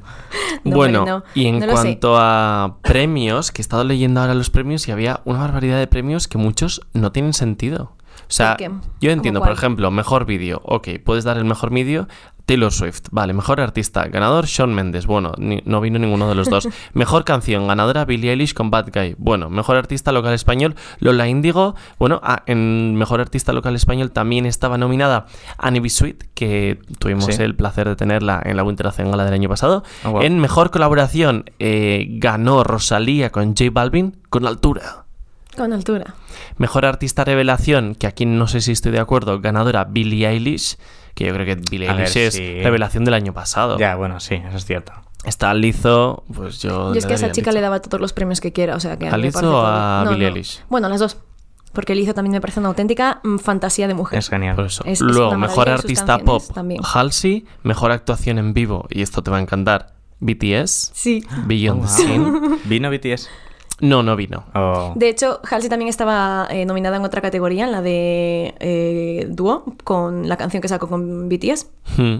No, 0.63 0.75
bueno, 0.75 1.05
no, 1.05 1.23
y 1.33 1.47
en 1.47 1.59
no 1.59 1.65
lo 1.65 1.77
sé. 1.77 1.81
cuanto 1.83 2.17
a 2.17 2.77
premios, 2.81 3.51
que 3.51 3.61
he 3.61 3.63
estado 3.63 3.83
leyendo 3.83 4.19
ahora 4.21 4.33
los 4.33 4.49
premios 4.49 4.87
y 4.87 4.91
había 4.91 5.21
una 5.25 5.39
barbaridad 5.39 5.79
de 5.79 5.87
premios 5.87 6.27
que 6.27 6.37
muchos 6.37 6.81
no 6.93 7.11
tienen 7.11 7.33
sentido. 7.33 7.93
O 8.21 8.33
sea, 8.33 8.55
yo 8.57 8.69
¿Cómo 8.69 8.81
entiendo, 9.01 9.39
por 9.41 9.51
ejemplo, 9.51 9.91
mejor 9.91 10.25
vídeo. 10.25 10.61
Ok, 10.63 10.89
puedes 11.03 11.23
dar 11.23 11.37
el 11.37 11.45
mejor 11.45 11.71
vídeo. 11.71 12.07
Taylor 12.45 12.71
Swift, 12.71 13.03
vale, 13.11 13.33
mejor 13.33 13.61
artista, 13.61 14.05
ganador 14.07 14.45
Shawn 14.45 14.73
Mendes, 14.73 15.05
bueno, 15.05 15.31
ni- 15.37 15.61
no 15.65 15.79
vino 15.81 15.99
ninguno 15.99 16.27
de 16.27 16.35
los 16.35 16.49
dos. 16.49 16.67
Mejor 16.93 17.23
canción, 17.23 17.67
ganadora 17.67 18.03
Billie 18.05 18.31
Eilish 18.31 18.53
con 18.53 18.69
Bad 18.71 18.89
Guy, 18.93 19.15
bueno, 19.17 19.49
mejor 19.49 19.77
artista 19.77 20.11
local 20.11 20.33
español 20.33 20.75
Lola 20.99 21.27
Índigo, 21.27 21.75
bueno, 21.99 22.19
ah, 22.23 22.43
en 22.47 22.95
mejor 22.95 23.21
artista 23.21 23.53
local 23.53 23.75
español 23.75 24.11
también 24.11 24.45
estaba 24.45 24.77
nominada 24.77 25.27
Annie 25.57 25.79
B. 25.79 25.89
Sweet, 25.89 26.23
que 26.33 26.79
tuvimos 26.99 27.25
Sí. 27.25 27.41
el 27.41 27.55
placer 27.55 27.87
de 27.87 27.95
tenerla 27.95 28.41
en 28.43 28.57
la 28.57 28.63
Winter 28.63 28.89
Gala 28.97 29.23
del 29.25 29.33
año 29.33 29.47
pasado. 29.49 29.83
Oh, 30.03 30.11
wow. 30.11 30.21
En 30.21 30.39
mejor 30.39 30.71
colaboración 30.71 31.45
eh, 31.59 32.05
ganó 32.19 32.63
Rosalía 32.63 33.31
con 33.31 33.55
J 33.55 33.69
Balvin 33.71 34.17
con 34.29 34.45
altura. 34.47 35.05
Con 35.55 35.73
altura. 35.73 36.15
Mejor 36.57 36.85
artista 36.85 37.23
revelación, 37.25 37.95
que 37.95 38.07
aquí 38.07 38.25
no 38.25 38.47
sé 38.47 38.61
si 38.61 38.71
estoy 38.71 38.91
de 38.93 38.99
acuerdo, 38.99 39.41
ganadora 39.41 39.83
Billie 39.83 40.27
Eilish, 40.27 40.77
que 41.21 41.27
yo 41.27 41.33
creo 41.33 41.45
que 41.45 41.55
Billie 41.69 41.89
Eilish 41.89 42.17
es 42.17 42.33
sí. 42.35 42.61
revelación 42.61 43.05
del 43.05 43.13
año 43.13 43.33
pasado. 43.33 43.77
Ya, 43.77 43.95
bueno, 43.95 44.19
sí, 44.19 44.35
eso 44.35 44.57
es 44.57 44.65
cierto. 44.65 44.93
Está 45.23 45.53
Lizzo, 45.53 46.23
pues 46.33 46.59
yo... 46.61 46.93
Yo 46.93 46.99
es 46.99 47.05
que 47.05 47.13
a 47.13 47.15
esa 47.15 47.31
chica 47.31 47.51
Lizzo. 47.51 47.55
le 47.57 47.61
daba 47.61 47.81
todos 47.81 48.01
los 48.01 48.11
premios 48.13 48.41
que 48.41 48.51
quiera, 48.51 48.75
o 48.75 48.79
sea 48.79 48.97
que 48.97 49.07
¿A 49.07 49.17
Lizzo 49.17 49.55
o 49.61 49.65
a 49.65 50.01
No, 50.05 50.11
Billie 50.11 50.29
no. 50.29 50.35
Eilish? 50.35 50.63
Bueno, 50.69 50.89
las 50.89 50.99
dos. 50.99 51.17
Porque 51.73 51.93
Lizzo 51.95 52.13
también 52.13 52.33
me 52.33 52.41
parece 52.41 52.59
una 52.59 52.69
auténtica 52.69 53.21
mm, 53.23 53.37
fantasía 53.37 53.87
de 53.87 53.93
mujer. 53.93 54.17
Es 54.19 54.29
genial. 54.29 54.55
Por 54.55 54.65
eso. 54.65 54.83
Es- 54.83 54.93
es 54.93 55.01
Luego, 55.01 55.37
mejor 55.37 55.69
artista 55.69 56.17
pop, 56.17 56.41
también. 56.53 56.81
Halsey. 56.83 57.45
Mejor 57.63 57.91
actuación 57.91 58.39
en 58.39 58.53
vivo, 58.53 58.87
y 58.89 59.03
esto 59.03 59.21
te 59.21 59.29
va 59.31 59.37
a 59.37 59.41
encantar, 59.41 59.93
BTS. 60.19 60.91
Sí. 60.93 61.23
Beyond 61.45 61.83
Oh, 61.83 61.85
the. 61.85 61.91
Scene. 62.03 62.31
¿Vino 62.65 62.89
BTS? 62.89 63.29
No, 63.81 64.03
no 64.03 64.15
vino. 64.15 64.45
O- 64.55 64.93
De 64.95 65.09
hecho, 65.09 65.39
Halsey 65.49 65.69
también 65.69 65.89
estaba 65.89 66.47
eh, 66.49 66.65
nominada 66.65 66.97
en 66.97 67.03
otra 67.03 67.21
categoría, 67.21 67.65
en 67.65 67.71
la 67.71 67.81
de 67.81 68.53
eh, 68.59 69.27
dúo, 69.29 69.65
con 69.83 70.29
la 70.29 70.37
canción 70.37 70.61
que 70.61 70.67
sacó 70.67 70.87
con 70.87 71.27
BTS. 71.29 71.67
Hmm. 71.97 72.17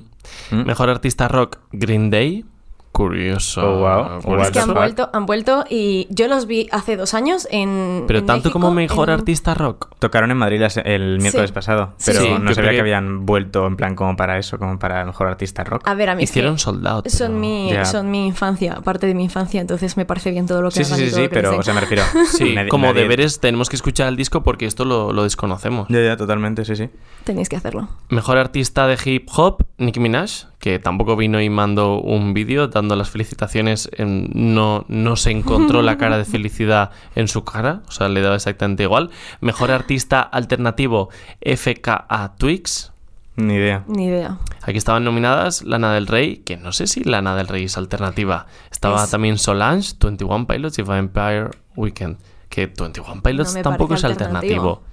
¿Mm? 0.51 0.65
Mejor 0.65 0.89
artista 0.89 1.27
rock, 1.27 1.57
Green 1.71 2.09
Day. 2.09 2.45
Curioso. 2.91 3.61
Oh, 3.61 3.79
wow. 3.79 4.21
curioso. 4.21 4.41
Es 4.43 4.51
que 4.51 4.59
han 4.59 4.73
vuelto, 4.73 5.09
han 5.13 5.25
vuelto 5.25 5.63
y 5.69 6.07
yo 6.09 6.27
los 6.27 6.45
vi 6.45 6.67
hace 6.71 6.97
dos 6.97 7.13
años 7.13 7.47
en. 7.49 8.03
Pero 8.05 8.19
en 8.19 8.25
tanto 8.25 8.49
México, 8.49 8.53
como 8.59 8.71
mejor 8.73 9.07
en- 9.09 9.13
artista 9.15 9.53
rock. 9.53 9.89
Tocaron 9.99 10.29
en 10.29 10.37
Madrid 10.37 10.61
el 10.83 11.19
miércoles 11.19 11.49
Sí. 11.49 11.53
pasado, 11.53 11.93
Sí. 11.97 12.11
pero 12.11 12.23
Sí, 12.25 12.29
no 12.39 12.49
yo 12.49 12.55
sabía 12.55 12.71
que 12.71 12.75
que- 12.75 12.81
habían 12.81 13.25
vuelto 13.25 13.65
en 13.65 13.77
plan 13.77 13.95
como 13.95 14.15
para 14.17 14.37
eso, 14.37 14.59
como 14.59 14.77
para 14.77 15.05
mejor 15.05 15.27
artista 15.27 15.63
rock. 15.63 15.87
A 15.87 15.93
ver, 15.93 16.09
a 16.09 16.15
mí 16.15 16.23
Hicieron 16.23 16.59
sold 16.59 16.85
out. 16.85 17.07
Son 17.07 17.27
pero- 17.29 17.39
mi, 17.39 17.71
son 17.85 18.11
mi 18.11 18.27
infancia, 18.27 18.81
parte 18.83 19.07
de 19.07 19.13
mi 19.15 19.23
infancia, 19.23 19.61
entonces 19.61 19.95
me 19.95 20.05
parece 20.05 20.31
bien 20.31 20.45
todo 20.45 20.61
lo 20.61 20.69
que 20.69 20.75
Sí, 20.75 20.83
sí, 20.83 20.93
hagan 20.93 21.05
sí, 21.05 21.11
sí, 21.15 21.21
les 21.21 21.29
pero 21.29 21.57
o 21.57 21.63
sea, 21.63 21.73
me 21.73 21.79
refiero. 21.81 22.03
Sí, 22.31 22.53
nadie- 22.55 22.69
como 22.69 22.87
nadie- 22.87 23.03
deberes 23.03 23.39
tenemos 23.39 23.69
que 23.69 23.77
escuchar 23.77 24.09
el 24.09 24.17
disco 24.17 24.43
porque 24.43 24.65
esto 24.65 24.83
lo, 24.85 25.13
lo 25.13 25.23
desconocemos. 25.23 25.87
Ya, 25.89 26.01
ya, 26.01 26.17
totalmente, 26.17 26.65
sí, 26.65 26.75
sí. 26.75 26.89
Tenéis 27.23 27.47
que 27.49 27.55
hacerlo. 27.55 27.87
Mejor 28.09 28.37
artista 28.37 28.85
de 28.87 28.97
hip 29.03 29.29
hop, 29.35 29.63
Nicki 29.77 29.99
Minaj, 29.99 30.50
que 30.61 30.79
tampoco 30.79 31.15
vino 31.17 31.41
y 31.41 31.49
mandó 31.49 31.99
un 31.99 32.33
vídeo 32.33 32.67
dando 32.69 32.95
las 32.95 33.09
felicitaciones. 33.09 33.89
en- 33.97 34.29
no, 34.33 34.85
no 34.87 35.15
se 35.17 35.31
encontró 35.31 35.81
la 35.81 35.97
cara 35.97 36.17
de 36.17 36.23
felicidad 36.35 36.91
en 37.15 37.27
su 37.27 37.43
cara, 37.43 37.81
o 37.87 37.91
sea, 37.91 38.07
le 38.07 38.21
daba 38.21 38.35
exactamente 38.35 38.83
igual. 38.83 39.09
Mejor 39.41 39.71
artista 39.71 40.21
alternativo, 40.21 41.09
FKA 41.55 42.33
Twix. 42.37 42.91
Ni 43.37 43.55
idea. 43.55 43.83
Ni 43.87 44.05
idea. 44.05 44.37
Aquí 44.61 44.77
estaban 44.77 45.03
nominadas 45.03 45.63
Lana 45.63 45.93
del 45.93 46.05
Rey, 46.07 46.37
que 46.37 46.57
no 46.57 46.71
sé 46.73 46.85
si 46.85 47.03
Lana 47.03 47.35
del 47.35 47.47
Rey 47.47 47.63
es 47.65 47.77
alternativa. 47.77 48.45
Estaba 48.71 49.03
Es- 49.03 49.09
también 49.09 49.37
Solange, 49.37 49.93
21 49.99 50.45
Pilots 50.47 50.77
y 50.79 50.81
Vampire 50.83 51.49
Weekend. 51.75 52.17
Que 52.49 52.67
21 52.67 53.21
Pilots 53.23 53.55
No 53.55 53.61
tampoco 53.61 53.95
es 53.95 54.03
alternativo. 54.03 54.35
alternativo. 54.81 54.83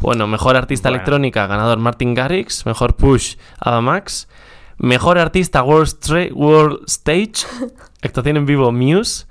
Bueno, 0.00 0.26
mejor 0.26 0.56
artista 0.56 0.88
Bueno. 0.88 0.96
electrónica, 0.96 1.46
ganador 1.46 1.78
Martin 1.78 2.14
Garrix. 2.14 2.66
Mejor 2.66 2.96
push, 2.96 3.36
Ava 3.60 3.80
Max. 3.82 4.26
Mejor 4.82 5.16
artista 5.18 5.62
World, 5.62 5.86
Stra- 5.88 6.32
World 6.34 6.80
Stage, 6.88 7.46
actuación 8.02 8.36
en 8.36 8.46
vivo 8.46 8.70
Muse. 8.72 9.24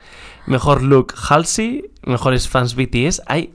Mejor 0.47 0.81
look 0.81 1.13
Halsey. 1.29 1.91
Mejores 2.03 2.49
fans 2.49 2.73
BTS. 2.75 3.21
Hay 3.27 3.53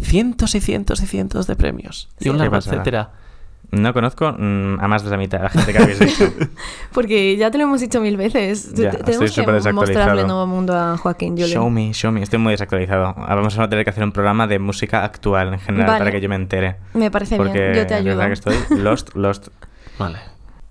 cientos 0.00 0.54
y 0.54 0.60
cientos 0.60 1.02
y 1.02 1.06
cientos 1.06 1.48
de 1.48 1.56
premios. 1.56 2.08
Y 2.20 2.24
Sí, 2.24 2.28
un 2.30 2.36
qué 2.36 2.38
largo 2.40 2.52
pasada. 2.56 2.76
etcétera. 2.76 3.10
No 3.72 3.92
conozco 3.92 4.32
mm, 4.36 4.78
a 4.80 4.88
más 4.88 5.04
de 5.04 5.10
la 5.10 5.16
mitad 5.16 5.38
de 5.38 5.44
la 5.44 5.50
gente 5.50 5.72
que 5.72 5.78
habéis 5.78 5.98
dicho. 6.00 6.32
Porque 6.92 7.36
ya 7.36 7.50
te 7.50 7.58
lo 7.58 7.64
hemos 7.64 7.80
dicho 7.80 8.00
mil 8.00 8.16
veces. 8.16 8.74
Ya, 8.74 8.88
estoy 8.90 9.04
Tenemos 9.04 9.32
que 9.32 9.72
mostrarle 9.72 10.24
nuevo 10.24 10.46
mundo 10.46 10.76
a 10.76 10.96
Joaquín 10.96 11.36
show 11.36 11.70
me, 11.70 11.92
show 11.92 12.10
me. 12.12 12.22
Estoy 12.22 12.38
muy 12.40 12.52
desactualizado. 12.52 13.06
Ahora 13.06 13.36
vamos 13.36 13.56
a 13.58 13.68
tener 13.68 13.84
que 13.84 13.90
hacer 13.90 14.02
un 14.04 14.12
programa 14.12 14.46
de 14.46 14.58
música 14.58 15.04
actual 15.04 15.52
en 15.54 15.60
general 15.60 15.86
Vale. 15.86 15.98
para 16.00 16.10
que 16.10 16.20
yo 16.20 16.28
me 16.28 16.34
entere. 16.36 16.76
Me 16.94 17.10
parece 17.10 17.36
Porque 17.36 17.58
bien, 17.60 17.74
yo 17.74 17.86
te 17.86 17.94
de 17.94 18.02
verdad 18.02 18.26
ayudo. 18.26 18.44
que 18.48 18.52
estoy 18.64 18.78
lost, 18.78 19.14
lost. 19.14 19.48
Vale. 19.98 20.18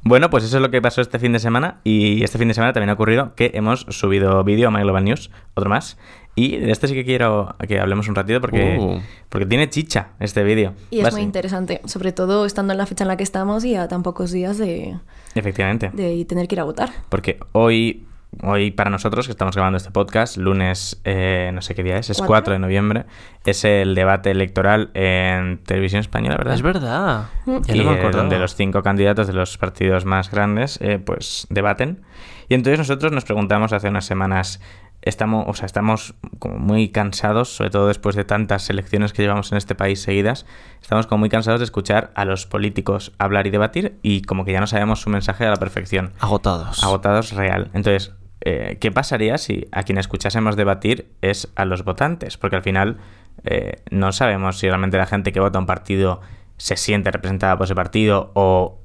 Bueno, 0.03 0.29
pues 0.29 0.43
eso 0.45 0.57
es 0.57 0.61
lo 0.61 0.71
que 0.71 0.81
pasó 0.81 1.01
este 1.01 1.19
fin 1.19 1.33
de 1.33 1.39
semana. 1.39 1.79
Y 1.83 2.23
este 2.23 2.37
fin 2.37 2.47
de 2.47 2.53
semana 2.53 2.73
también 2.73 2.89
ha 2.89 2.93
ocurrido 2.93 3.35
que 3.35 3.51
hemos 3.53 3.81
subido 3.89 4.43
vídeo 4.43 4.69
a 4.69 4.71
My 4.71 4.81
Global 4.81 5.03
News, 5.03 5.29
otro 5.55 5.69
más. 5.69 5.97
Y 6.35 6.55
de 6.57 6.71
este 6.71 6.87
sí 6.87 6.93
que 6.93 7.03
quiero 7.03 7.55
que 7.67 7.79
hablemos 7.79 8.07
un 8.07 8.15
ratito 8.15 8.39
porque, 8.39 8.77
Uh. 8.79 9.01
porque 9.27 9.45
tiene 9.45 9.69
chicha 9.69 10.09
este 10.21 10.43
vídeo. 10.43 10.73
Y 10.89 10.99
es 10.99 11.03
Vas- 11.03 11.13
muy 11.13 11.21
interesante, 11.23 11.81
sobre 11.85 12.13
todo 12.13 12.45
estando 12.45 12.71
en 12.71 12.77
la 12.77 12.85
fecha 12.85 13.03
en 13.03 13.09
la 13.09 13.17
que 13.17 13.23
estamos 13.23 13.65
y 13.65 13.75
a 13.75 13.87
tan 13.89 14.03
pocos 14.03 14.31
días 14.31 14.57
de, 14.57 14.95
Efectivamente. 15.35 15.89
de 15.93 16.23
tener 16.25 16.47
que 16.47 16.55
ir 16.55 16.61
a 16.61 16.63
votar. 16.63 16.91
Porque 17.09 17.39
hoy, 17.51 18.05
hoy 18.41 18.71
para 18.71 18.89
nosotros 18.89 19.25
que 19.25 19.31
estamos 19.31 19.55
grabando 19.55 19.77
este 19.77 19.91
podcast, 19.91 20.37
lunes, 20.37 21.01
eh, 21.03 21.51
no 21.53 21.61
sé 21.61 21.75
qué 21.75 21.83
día 21.83 21.97
es, 21.97 22.09
es 22.09 22.17
¿Cuatro? 22.17 22.33
4 22.33 22.53
de 22.53 22.59
noviembre, 22.59 23.05
es 23.45 23.65
el 23.65 23.95
debate 23.95 24.31
electoral 24.31 24.91
en 24.93 25.57
televisión 25.59 26.01
española, 26.01 26.37
¿verdad? 26.37 26.53
Es 26.53 26.61
verdad. 26.61 27.25
Ya 27.45 27.75
y, 27.75 27.79
no 27.79 27.91
me 27.91 27.99
eh, 27.99 28.11
donde 28.11 28.39
los 28.39 28.55
cinco 28.55 28.83
candidatos 28.83 29.27
de 29.27 29.33
los 29.33 29.57
partidos 29.57 30.05
más 30.05 30.31
grandes 30.31 30.79
eh, 30.81 30.99
pues 30.99 31.47
debaten. 31.49 32.01
Y 32.47 32.55
entonces 32.55 32.79
nosotros 32.79 33.11
nos 33.11 33.25
preguntamos 33.25 33.73
hace 33.73 33.89
unas 33.89 34.05
semanas, 34.05 34.59
estamos, 35.01 35.45
o 35.47 35.53
sea, 35.53 35.65
estamos 35.65 36.15
como 36.39 36.57
muy 36.57 36.89
cansados, 36.89 37.49
sobre 37.49 37.69
todo 37.69 37.87
después 37.87 38.15
de 38.15 38.25
tantas 38.25 38.69
elecciones 38.69 39.13
que 39.13 39.21
llevamos 39.21 39.51
en 39.51 39.57
este 39.57 39.75
país 39.75 40.01
seguidas, 40.01 40.45
estamos 40.81 41.05
como 41.07 41.19
muy 41.19 41.29
cansados 41.29 41.59
de 41.59 41.65
escuchar 41.65 42.11
a 42.15 42.25
los 42.25 42.47
políticos 42.47 43.11
hablar 43.17 43.45
y 43.47 43.49
debatir 43.51 43.99
y 44.01 44.23
como 44.23 44.45
que 44.45 44.51
ya 44.51 44.59
no 44.59 44.67
sabemos 44.67 45.01
su 45.01 45.09
mensaje 45.09 45.45
a 45.45 45.49
la 45.49 45.57
perfección. 45.57 46.11
Agotados. 46.19 46.83
Agotados 46.83 47.33
real. 47.33 47.69
Entonces, 47.73 48.13
eh, 48.41 48.77
¿qué 48.79 48.91
pasaría 48.91 49.37
si 49.37 49.67
a 49.71 49.83
quien 49.83 49.97
escuchásemos 49.97 50.55
debatir 50.55 51.09
es 51.21 51.51
a 51.55 51.65
los 51.65 51.83
votantes? 51.83 52.37
Porque 52.37 52.55
al 52.55 52.63
final 52.63 52.97
eh, 53.43 53.81
no 53.91 54.11
sabemos 54.11 54.59
si 54.59 54.67
realmente 54.67 54.97
la 54.97 55.05
gente 55.05 55.31
que 55.31 55.39
vota 55.39 55.59
un 55.59 55.65
partido 55.65 56.21
se 56.57 56.77
siente 56.77 57.11
representada 57.11 57.57
por 57.57 57.65
ese 57.65 57.75
partido 57.75 58.31
o 58.35 58.79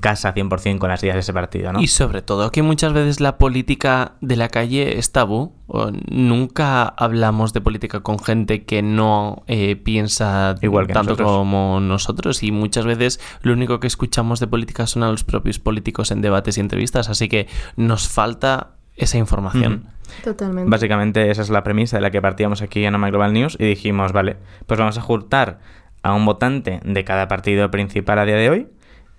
casa 0.00 0.34
100% 0.34 0.78
con 0.78 0.88
las 0.88 1.02
ideas 1.02 1.16
de 1.16 1.20
ese 1.20 1.32
partido, 1.32 1.72
¿no? 1.72 1.80
Y 1.80 1.88
sobre 1.88 2.22
todo 2.22 2.50
que 2.50 2.62
muchas 2.62 2.92
veces 2.92 3.20
la 3.20 3.38
política 3.38 4.12
de 4.20 4.36
la 4.36 4.48
calle 4.48 4.98
es 4.98 5.12
tabú. 5.12 5.52
O 5.70 5.90
nunca 6.10 6.84
hablamos 6.84 7.52
de 7.52 7.60
política 7.60 8.00
con 8.00 8.18
gente 8.18 8.64
que 8.64 8.80
no 8.80 9.42
eh, 9.46 9.76
piensa 9.76 10.54
Igual 10.62 10.86
que 10.86 10.94
tanto 10.94 11.10
nosotros. 11.10 11.30
como 11.30 11.80
nosotros. 11.80 12.42
Y 12.42 12.52
muchas 12.52 12.86
veces 12.86 13.20
lo 13.42 13.52
único 13.52 13.78
que 13.78 13.86
escuchamos 13.86 14.40
de 14.40 14.46
política 14.46 14.86
son 14.86 15.02
a 15.02 15.10
los 15.10 15.24
propios 15.24 15.58
políticos 15.58 16.10
en 16.10 16.22
debates 16.22 16.56
y 16.56 16.60
entrevistas. 16.60 17.10
Así 17.10 17.28
que 17.28 17.48
nos 17.76 18.08
falta 18.08 18.70
esa 18.96 19.18
información. 19.18 19.88
Totalmente. 20.24 20.70
Básicamente 20.70 21.30
esa 21.30 21.42
es 21.42 21.50
la 21.50 21.62
premisa 21.62 21.98
de 21.98 22.00
la 22.00 22.10
que 22.10 22.22
partíamos 22.22 22.62
aquí 22.62 22.84
en 22.86 22.94
Oma 22.94 23.10
Global 23.10 23.34
News 23.34 23.56
y 23.60 23.66
dijimos, 23.66 24.12
vale, 24.12 24.38
pues 24.66 24.80
vamos 24.80 24.96
a 24.96 25.02
juntar 25.02 25.58
a 26.02 26.14
un 26.14 26.24
votante 26.24 26.80
de 26.82 27.04
cada 27.04 27.28
partido 27.28 27.70
principal 27.70 28.18
a 28.18 28.24
día 28.24 28.36
de 28.36 28.48
hoy 28.48 28.68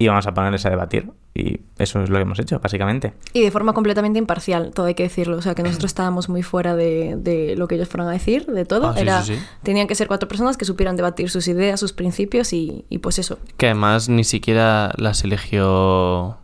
y 0.01 0.07
vamos 0.07 0.25
a 0.25 0.33
ponerles 0.33 0.65
a 0.65 0.69
debatir. 0.69 1.11
Y 1.35 1.59
eso 1.77 2.01
es 2.01 2.09
lo 2.09 2.15
que 2.15 2.21
hemos 2.23 2.39
hecho, 2.39 2.59
básicamente. 2.59 3.13
Y 3.33 3.41
de 3.41 3.51
forma 3.51 3.73
completamente 3.73 4.17
imparcial, 4.17 4.71
todo 4.73 4.87
hay 4.87 4.95
que 4.95 5.03
decirlo. 5.03 5.37
O 5.37 5.41
sea, 5.41 5.53
que 5.55 5.61
nosotros 5.61 5.91
estábamos 5.91 6.29
muy 6.29 6.41
fuera 6.41 6.75
de, 6.75 7.15
de 7.17 7.55
lo 7.57 7.67
que 7.67 7.75
ellos 7.75 7.87
fueran 7.89 8.07
a 8.07 8.11
decir, 8.13 8.45
de 8.47 8.65
todo. 8.65 8.87
Ah, 8.89 8.93
sí, 8.95 9.01
Era, 9.01 9.21
sí, 9.21 9.35
sí. 9.35 9.41
Tenían 9.61 9.87
que 9.87 9.95
ser 9.95 10.07
cuatro 10.07 10.27
personas 10.27 10.57
que 10.57 10.65
supieran 10.65 10.95
debatir 10.95 11.29
sus 11.29 11.47
ideas, 11.49 11.79
sus 11.79 11.93
principios 11.93 12.53
y, 12.53 12.85
y 12.89 12.97
pues 12.99 13.19
eso. 13.19 13.37
Que 13.57 13.67
además 13.67 14.09
ni 14.09 14.23
siquiera 14.23 14.93
las 14.97 15.23
eligió 15.25 16.37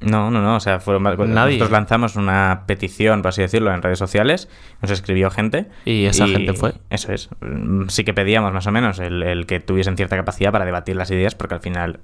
No, 0.00 0.30
no, 0.30 0.40
no. 0.42 0.56
O 0.56 0.60
sea, 0.60 0.78
fueron, 0.78 1.02
Nadie. 1.02 1.54
nosotros 1.54 1.70
lanzamos 1.70 2.16
una 2.16 2.64
petición, 2.66 3.22
por 3.22 3.30
así 3.30 3.42
decirlo, 3.42 3.72
en 3.74 3.82
redes 3.82 3.98
sociales. 3.98 4.48
Nos 4.80 4.90
escribió 4.90 5.30
gente. 5.30 5.66
Y 5.84 6.04
esa 6.04 6.26
gente 6.28 6.52
fue. 6.52 6.74
Eso 6.90 7.12
es. 7.12 7.30
Sí 7.88 8.04
que 8.04 8.14
pedíamos 8.14 8.52
más 8.52 8.66
o 8.66 8.72
menos 8.72 8.98
el, 9.00 9.22
el 9.22 9.46
que 9.46 9.58
tuviesen 9.60 9.96
cierta 9.96 10.16
capacidad 10.16 10.52
para 10.52 10.64
debatir 10.64 10.96
las 10.96 11.10
ideas, 11.10 11.34
porque 11.34 11.54
al 11.54 11.60
final, 11.60 12.00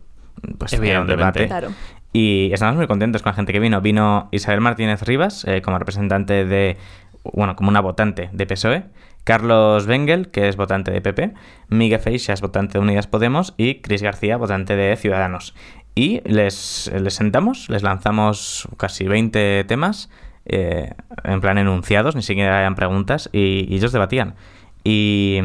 pues, 0.59 0.73
era 0.73 1.01
un 1.01 1.07
debate. 1.07 1.47
Claro. 1.47 1.71
Y 2.13 2.51
estamos 2.53 2.77
muy 2.77 2.87
contentos 2.87 3.23
con 3.23 3.31
la 3.31 3.35
gente 3.35 3.53
que 3.53 3.59
vino. 3.59 3.81
Vino 3.81 4.29
Isabel 4.31 4.61
Martínez 4.61 5.03
Rivas 5.03 5.45
eh, 5.47 5.63
como 5.63 5.79
representante 5.79 6.45
de, 6.45 6.77
bueno, 7.25 7.57
como 7.57 7.71
una 7.71 7.81
votante 7.81 8.31
de 8.33 8.47
PSOE. 8.47 8.85
Carlos 9.25 9.87
Bengel, 9.87 10.29
que 10.31 10.49
es 10.49 10.57
votante 10.57 10.93
de 10.93 11.01
PP. 11.01 11.35
Miguel 11.69 11.99
Feixas, 11.99 12.41
votante 12.41 12.79
de 12.79 12.85
Unidas 12.85 13.09
Podemos. 13.09 13.55
Y 13.57 13.81
Cris 13.81 14.03
García, 14.03 14.37
votante 14.37 14.77
de 14.77 14.97
Ciudadanos. 14.97 15.55
Y 15.97 16.21
les, 16.25 16.91
les 16.95 17.15
sentamos, 17.15 17.69
les 17.69 17.83
lanzamos 17.83 18.69
casi 18.77 19.07
20 19.07 19.65
temas, 19.65 20.11
eh, 20.45 20.93
en 21.23 21.41
plan 21.41 21.57
enunciados, 21.57 22.17
ni 22.17 22.23
siquiera 22.23 22.61
eran 22.61 22.75
preguntas, 22.75 23.31
y, 23.33 23.67
y 23.69 23.77
ellos 23.77 23.93
debatían. 23.93 24.35
Y, 24.83 25.39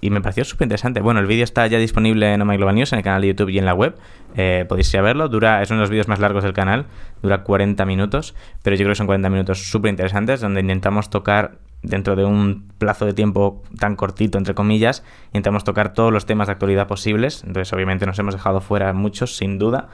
y 0.00 0.10
me 0.10 0.20
pareció 0.20 0.44
súper 0.44 0.66
interesante. 0.66 1.00
Bueno, 1.00 1.20
el 1.20 1.26
vídeo 1.26 1.44
está 1.44 1.66
ya 1.66 1.78
disponible 1.78 2.32
en 2.32 2.46
My 2.46 2.56
Global 2.56 2.74
News, 2.74 2.92
en 2.92 2.98
el 2.98 3.04
canal 3.04 3.22
de 3.22 3.28
YouTube 3.28 3.48
y 3.48 3.58
en 3.58 3.64
la 3.64 3.74
web. 3.74 3.96
Eh, 4.36 4.66
podéis 4.68 4.92
ir 4.92 5.00
a 5.00 5.02
verlo. 5.02 5.28
Dura, 5.28 5.62
es 5.62 5.70
uno 5.70 5.78
de 5.78 5.82
los 5.84 5.90
vídeos 5.90 6.08
más 6.08 6.18
largos 6.18 6.44
del 6.44 6.52
canal. 6.52 6.86
Dura 7.22 7.42
40 7.42 7.84
minutos, 7.86 8.34
pero 8.62 8.76
yo 8.76 8.80
creo 8.80 8.90
que 8.90 8.96
son 8.96 9.06
40 9.06 9.30
minutos 9.30 9.70
súper 9.70 9.90
interesantes, 9.90 10.40
donde 10.40 10.60
intentamos 10.60 11.08
tocar 11.08 11.58
dentro 11.82 12.16
de 12.16 12.24
un 12.24 12.68
plazo 12.78 13.06
de 13.06 13.14
tiempo 13.14 13.62
tan 13.78 13.96
cortito, 13.96 14.38
entre 14.38 14.54
comillas, 14.54 15.04
intentamos 15.28 15.64
tocar 15.64 15.92
todos 15.92 16.12
los 16.12 16.26
temas 16.26 16.48
de 16.48 16.52
actualidad 16.52 16.86
posibles. 16.86 17.42
Entonces, 17.44 17.72
obviamente, 17.72 18.06
nos 18.06 18.18
hemos 18.18 18.34
dejado 18.34 18.60
fuera 18.60 18.92
muchos, 18.92 19.36
sin 19.36 19.58
duda. 19.58 19.88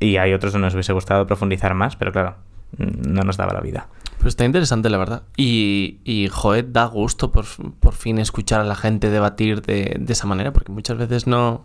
Y 0.00 0.16
hay 0.16 0.32
otros 0.32 0.52
donde 0.52 0.66
nos 0.66 0.74
hubiese 0.74 0.92
gustado 0.92 1.26
profundizar 1.26 1.74
más, 1.74 1.96
pero 1.96 2.12
claro, 2.12 2.36
no 2.78 3.22
nos 3.22 3.36
daba 3.36 3.52
la 3.52 3.60
vida. 3.60 3.88
Pues 4.18 4.28
está 4.32 4.44
interesante, 4.44 4.88
la 4.90 4.98
verdad. 4.98 5.22
Y, 5.36 5.98
y 6.04 6.28
joder, 6.28 6.72
da 6.72 6.86
gusto 6.86 7.30
por, 7.32 7.44
por 7.80 7.92
fin 7.94 8.18
escuchar 8.18 8.60
a 8.60 8.64
la 8.64 8.74
gente 8.74 9.10
debatir 9.10 9.62
de, 9.62 9.96
de 10.00 10.12
esa 10.12 10.26
manera, 10.26 10.52
porque 10.52 10.72
muchas 10.72 10.96
veces 10.96 11.26
no, 11.26 11.64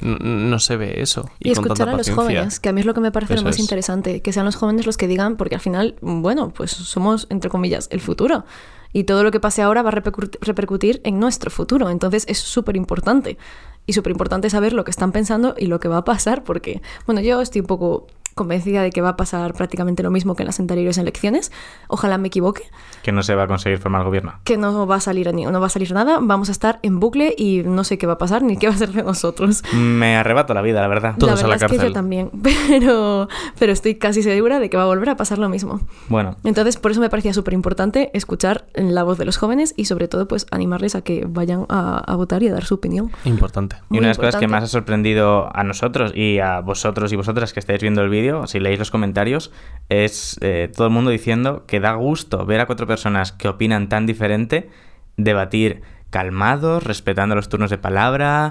no, 0.00 0.16
no 0.18 0.58
se 0.60 0.76
ve 0.76 1.02
eso. 1.02 1.28
Y, 1.40 1.50
escuchar 1.50 1.88
a 1.88 1.92
los 1.92 2.08
paciencia. 2.08 2.14
jóvenes, 2.22 2.60
que 2.60 2.68
a 2.68 2.72
mí 2.72 2.80
es 2.80 2.86
lo 2.86 2.94
que 2.94 3.00
me 3.00 3.10
parece 3.12 3.34
Eso 3.34 3.42
lo 3.42 3.48
más 3.48 3.56
es. 3.56 3.60
interesante, 3.60 4.22
que 4.22 4.32
sean 4.32 4.46
los 4.46 4.56
jóvenes 4.56 4.86
los 4.86 4.96
que 4.96 5.08
digan, 5.08 5.36
porque 5.36 5.56
al 5.56 5.60
final, 5.60 5.96
bueno, 6.00 6.50
pues 6.50 6.70
somos, 6.70 7.26
entre 7.30 7.50
comillas, 7.50 7.88
el 7.90 8.00
futuro. 8.00 8.44
Y 8.92 9.04
todo 9.04 9.24
lo 9.24 9.32
que 9.32 9.40
pase 9.40 9.60
ahora 9.60 9.82
va 9.82 9.90
a 9.90 9.92
repercu- 9.92 10.38
repercutir 10.40 11.00
en 11.02 11.18
nuestro 11.18 11.50
futuro. 11.50 11.90
Entonces 11.90 12.24
es 12.28 12.38
súper 12.38 12.76
importante. 12.76 13.36
Y 13.86 13.92
súper 13.92 14.12
importante 14.12 14.48
saber 14.48 14.72
lo 14.72 14.84
que 14.84 14.92
están 14.92 15.10
pensando 15.10 15.56
y 15.58 15.66
lo 15.66 15.80
que 15.80 15.88
va 15.88 15.98
a 15.98 16.04
pasar, 16.04 16.44
porque, 16.44 16.80
bueno, 17.04 17.20
yo 17.20 17.42
estoy 17.42 17.60
un 17.60 17.66
poco 17.66 18.06
convencida 18.34 18.82
de 18.82 18.90
que 18.90 19.00
va 19.00 19.10
a 19.10 19.16
pasar 19.16 19.54
prácticamente 19.54 20.02
lo 20.02 20.10
mismo 20.10 20.34
que 20.36 20.42
en 20.42 20.46
las 20.48 20.60
anteriores 20.60 20.98
elecciones. 20.98 21.52
Ojalá 21.88 22.18
me 22.18 22.28
equivoque, 22.28 22.64
Que 23.02 23.12
no 23.12 23.22
se 23.22 23.34
va 23.34 23.44
a 23.44 23.46
conseguir 23.46 23.78
formar 23.78 24.04
gobierno. 24.04 24.34
que 24.44 24.56
no 24.56 24.86
va 24.86 24.96
a 24.96 25.00
salir 25.00 25.32
ni- 25.34 25.44
no 25.44 25.60
va 25.60 25.66
a 25.66 25.70
salir 25.70 25.92
nada, 25.92 26.18
vamos 26.20 26.48
a 26.48 26.52
estar 26.52 26.78
en 26.82 27.00
bucle 27.00 27.34
y 27.36 27.62
no 27.64 27.84
sé 27.84 27.98
qué 27.98 28.06
va 28.06 28.14
a 28.14 28.18
pasar 28.18 28.42
ni 28.42 28.56
qué 28.56 28.68
va 28.68 28.74
a 28.74 28.76
ser 28.76 28.92
de 28.92 29.02
nosotros. 29.02 29.62
Me 29.74 30.16
arrebato 30.16 30.54
la 30.54 30.62
vida, 30.62 30.80
la 30.80 30.88
verdad. 30.88 31.14
Todos 31.18 31.40
la 31.40 31.46
a 31.46 31.48
la 31.48 31.54
verdad 31.54 31.66
es 31.66 31.70
que 31.72 31.76
cárcel. 31.76 31.88
yo 31.90 31.94
también, 31.94 32.30
pero, 32.68 33.28
pero 33.58 33.72
estoy 33.72 33.96
casi 33.96 34.22
segura 34.22 34.58
de 34.58 34.70
que 34.70 34.76
va 34.76 34.84
a 34.84 34.86
volver 34.86 35.10
a 35.10 35.16
pasar 35.16 35.38
lo 35.38 35.48
mismo. 35.48 35.80
Bueno, 36.08 36.36
Entonces, 36.44 36.76
por 36.76 36.90
eso 36.90 37.00
me 37.00 37.10
parecía 37.10 37.32
súper 37.34 37.54
importante 37.54 38.10
escuchar 38.14 38.66
la 38.74 39.02
voz 39.02 39.18
de 39.18 39.24
los 39.24 39.36
jóvenes 39.36 39.74
y 39.76 39.84
sobre 39.84 40.08
todo, 40.08 40.26
pues 40.28 40.46
animarles 40.50 40.94
a 40.94 41.02
que 41.02 41.24
vayan 41.28 41.66
a, 41.68 41.98
a 41.98 42.16
votar 42.16 42.42
y 42.42 42.48
a 42.48 42.52
dar 42.52 42.64
su 42.64 42.74
opinión. 42.74 43.10
Importante. 43.24 43.76
Y 43.90 43.94
Muy 43.94 43.98
una 43.98 44.08
de 44.08 44.10
las 44.10 44.18
cosas 44.18 44.36
que 44.36 44.48
más 44.48 44.64
ha 44.64 44.68
sorprendido 44.68 45.54
a 45.54 45.62
nosotros 45.64 46.12
y 46.14 46.38
a 46.38 46.60
vosotros 46.60 47.12
y 47.12 47.16
vosotras 47.16 47.52
que 47.52 47.60
estáis 47.60 47.80
viendo 47.80 48.02
el 48.02 48.08
vídeo, 48.08 48.23
si 48.46 48.60
leéis 48.60 48.78
los 48.78 48.90
comentarios, 48.90 49.52
es 49.88 50.38
eh, 50.40 50.70
todo 50.74 50.86
el 50.86 50.92
mundo 50.92 51.10
diciendo 51.10 51.64
que 51.66 51.80
da 51.80 51.94
gusto 51.94 52.46
ver 52.46 52.60
a 52.60 52.66
cuatro 52.66 52.86
personas 52.86 53.32
que 53.32 53.48
opinan 53.48 53.88
tan 53.88 54.06
diferente 54.06 54.70
debatir 55.16 55.82
calmados, 56.10 56.84
respetando 56.84 57.34
los 57.34 57.48
turnos 57.48 57.70
de 57.70 57.78
palabra, 57.78 58.50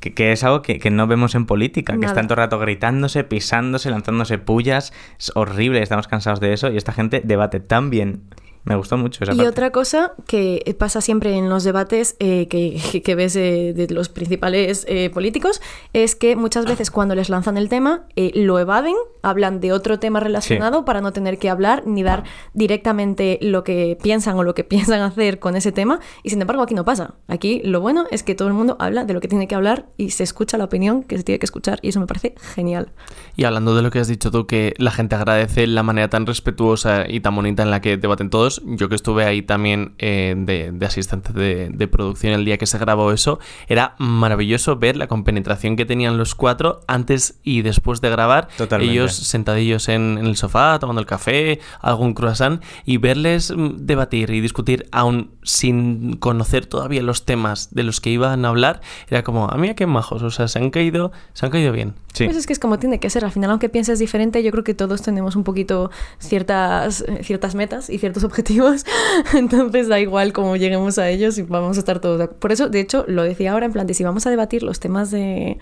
que, 0.00 0.14
que 0.14 0.32
es 0.32 0.44
algo 0.44 0.62
que, 0.62 0.78
que 0.78 0.90
no 0.90 1.06
vemos 1.06 1.34
en 1.34 1.44
política, 1.44 1.98
que 1.98 2.06
están 2.06 2.26
todo 2.26 2.34
el 2.34 2.44
rato 2.44 2.58
gritándose, 2.58 3.22
pisándose, 3.22 3.90
lanzándose 3.90 4.38
pullas. 4.38 4.94
Es 5.18 5.30
horrible, 5.34 5.82
estamos 5.82 6.08
cansados 6.08 6.40
de 6.40 6.54
eso 6.54 6.70
y 6.70 6.78
esta 6.78 6.92
gente 6.92 7.20
debate 7.22 7.60
tan 7.60 7.90
bien. 7.90 8.22
Me 8.64 8.76
gustó 8.76 8.96
mucho 8.96 9.24
esa 9.24 9.32
Y 9.32 9.36
parte. 9.38 9.48
otra 9.48 9.70
cosa 9.70 10.12
que 10.26 10.76
pasa 10.78 11.00
siempre 11.00 11.36
en 11.36 11.48
los 11.48 11.64
debates 11.64 12.14
eh, 12.20 12.46
que, 12.48 13.02
que- 13.04 13.14
ves 13.16 13.34
eh, 13.34 13.72
de 13.74 13.88
los 13.92 14.08
principales 14.08 14.84
eh, 14.88 15.10
políticos 15.10 15.60
es 15.92 16.14
que 16.14 16.36
muchas 16.36 16.64
veces 16.64 16.90
cuando 16.92 17.14
les 17.16 17.28
lanzan 17.28 17.56
el 17.56 17.68
tema 17.68 18.04
eh, 18.14 18.30
lo 18.34 18.58
evaden, 18.60 18.94
hablan 19.22 19.60
de 19.60 19.72
otro 19.72 19.98
tema 19.98 20.20
relacionado 20.20 20.84
para 20.84 21.00
no 21.00 21.12
tener 21.12 21.38
que 21.38 21.50
hablar 21.50 21.82
ni 21.86 22.02
dar 22.04 22.22
directamente 22.54 23.38
lo 23.42 23.64
que 23.64 23.98
piensan 24.00 24.36
o 24.36 24.44
lo 24.44 24.54
que 24.54 24.62
piensan 24.72 25.00
hacer 25.00 25.38
con 25.40 25.56
ese 25.56 25.72
tema. 25.72 25.98
Y 26.22 26.30
sin 26.30 26.40
embargo 26.40 26.62
aquí 26.62 26.74
no 26.74 26.84
pasa. 26.84 27.14
Aquí 27.28 27.60
lo 27.64 27.80
bueno 27.80 28.04
es 28.10 28.22
que 28.22 28.34
todo 28.34 28.48
el 28.48 28.54
mundo 28.54 28.76
habla 28.78 29.04
de 29.04 29.12
lo 29.12 29.20
que 29.20 29.28
tiene 29.28 29.48
que 29.48 29.54
hablar 29.56 29.86
y 29.96 30.10
se 30.10 30.22
escucha 30.22 30.56
la 30.56 30.64
opinión 30.64 31.02
que 31.02 31.16
se 31.18 31.24
tiene 31.24 31.38
que 31.40 31.46
escuchar 31.46 31.78
y 31.82 31.88
eso 31.88 31.98
me 32.00 32.06
parece 32.06 32.34
genial. 32.54 32.92
Y 33.36 33.44
hablando 33.44 33.74
de 33.74 33.82
lo 33.82 33.90
que 33.90 33.98
has 33.98 34.08
dicho 34.08 34.30
tú, 34.30 34.46
que 34.46 34.74
la 34.78 34.90
gente 34.92 35.16
agradece 35.16 35.66
la 35.66 35.82
manera 35.82 36.08
tan 36.08 36.26
respetuosa 36.26 37.04
y 37.08 37.20
tan 37.20 37.34
bonita 37.34 37.62
en 37.62 37.70
la 37.70 37.80
que 37.80 37.96
debaten 37.96 38.30
todos, 38.30 38.51
yo 38.64 38.88
que 38.88 38.94
estuve 38.94 39.24
ahí 39.24 39.42
también 39.42 39.94
eh, 39.98 40.34
de, 40.36 40.72
de 40.72 40.86
asistente 40.86 41.32
de, 41.32 41.70
de 41.70 41.88
producción 41.88 42.32
el 42.32 42.44
día 42.44 42.58
que 42.58 42.66
se 42.66 42.78
grabó 42.78 43.12
eso, 43.12 43.38
era 43.68 43.94
maravilloso 43.98 44.76
ver 44.76 44.96
la 44.96 45.06
compenetración 45.06 45.76
que 45.76 45.84
tenían 45.84 46.18
los 46.18 46.34
cuatro 46.34 46.80
antes 46.86 47.38
y 47.42 47.62
después 47.62 48.00
de 48.00 48.10
grabar. 48.10 48.48
Totalmente. 48.56 48.92
Ellos 48.92 49.14
sentadillos 49.14 49.88
en, 49.88 50.18
en 50.18 50.26
el 50.26 50.36
sofá, 50.36 50.78
tomando 50.78 51.00
el 51.00 51.06
café, 51.06 51.60
algún 51.80 52.14
croissant, 52.14 52.62
y 52.84 52.98
verles 52.98 53.52
mm, 53.54 53.76
debatir 53.78 54.30
y 54.30 54.40
discutir 54.40 54.88
aún 54.92 55.30
sin 55.42 56.16
conocer 56.16 56.66
todavía 56.66 57.02
los 57.02 57.24
temas 57.24 57.74
de 57.74 57.82
los 57.82 58.00
que 58.00 58.10
iban 58.10 58.44
a 58.44 58.48
hablar, 58.48 58.80
era 59.08 59.22
como, 59.22 59.48
a 59.48 59.56
mí 59.56 59.72
qué 59.74 59.86
majos, 59.86 60.22
o 60.22 60.30
sea, 60.30 60.48
se 60.48 60.58
han 60.58 60.70
caído, 60.70 61.12
se 61.32 61.46
han 61.46 61.52
caído 61.52 61.72
bien. 61.72 61.94
Sí. 62.12 62.26
Pues 62.26 62.36
es 62.36 62.46
que 62.46 62.52
es 62.52 62.58
como 62.58 62.78
tiene 62.78 63.00
que 63.00 63.08
ser. 63.08 63.24
Al 63.24 63.32
final, 63.32 63.50
aunque 63.50 63.70
pienses 63.70 63.98
diferente, 63.98 64.42
yo 64.42 64.50
creo 64.50 64.64
que 64.64 64.74
todos 64.74 65.00
tenemos 65.00 65.34
un 65.34 65.44
poquito 65.44 65.90
ciertas, 66.18 67.04
ciertas 67.22 67.54
metas 67.54 67.88
y 67.88 67.98
ciertos 67.98 68.24
objetivos. 68.24 68.41
Entonces 69.34 69.88
da 69.88 70.00
igual 70.00 70.32
cómo 70.32 70.56
lleguemos 70.56 70.98
a 70.98 71.08
ellos 71.10 71.38
y 71.38 71.42
vamos 71.42 71.76
a 71.76 71.80
estar 71.80 72.00
todos. 72.00 72.18
de 72.18 72.24
ac- 72.24 72.34
Por 72.34 72.52
eso, 72.52 72.68
de 72.68 72.80
hecho, 72.80 73.04
lo 73.08 73.22
decía 73.22 73.52
ahora, 73.52 73.66
en 73.66 73.72
plan, 73.72 73.86
de 73.86 73.94
si 73.94 74.04
vamos 74.04 74.26
a 74.26 74.30
debatir 74.30 74.62
los 74.62 74.80
temas 74.80 75.10
de, 75.10 75.58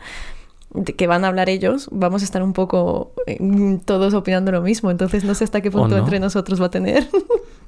de 0.73 0.95
que 0.95 1.07
van 1.07 1.25
a 1.25 1.29
hablar 1.29 1.49
ellos, 1.49 1.89
vamos 1.91 2.23
a 2.23 2.25
estar 2.25 2.43
un 2.43 2.53
poco 2.53 3.13
eh, 3.27 3.39
todos 3.85 4.15
opinando 4.15 4.53
lo 4.53 4.63
mismo. 4.63 4.91
Entonces 4.91 5.25
no 5.25 5.35
sé 5.35 5.45
hasta 5.45 5.61
qué 5.61 5.71
punto 5.71 5.97
no. 5.97 6.03
entre 6.03 6.21
nosotros 6.21 6.61
va 6.61 6.67
a 6.67 6.71
tener. 6.71 7.07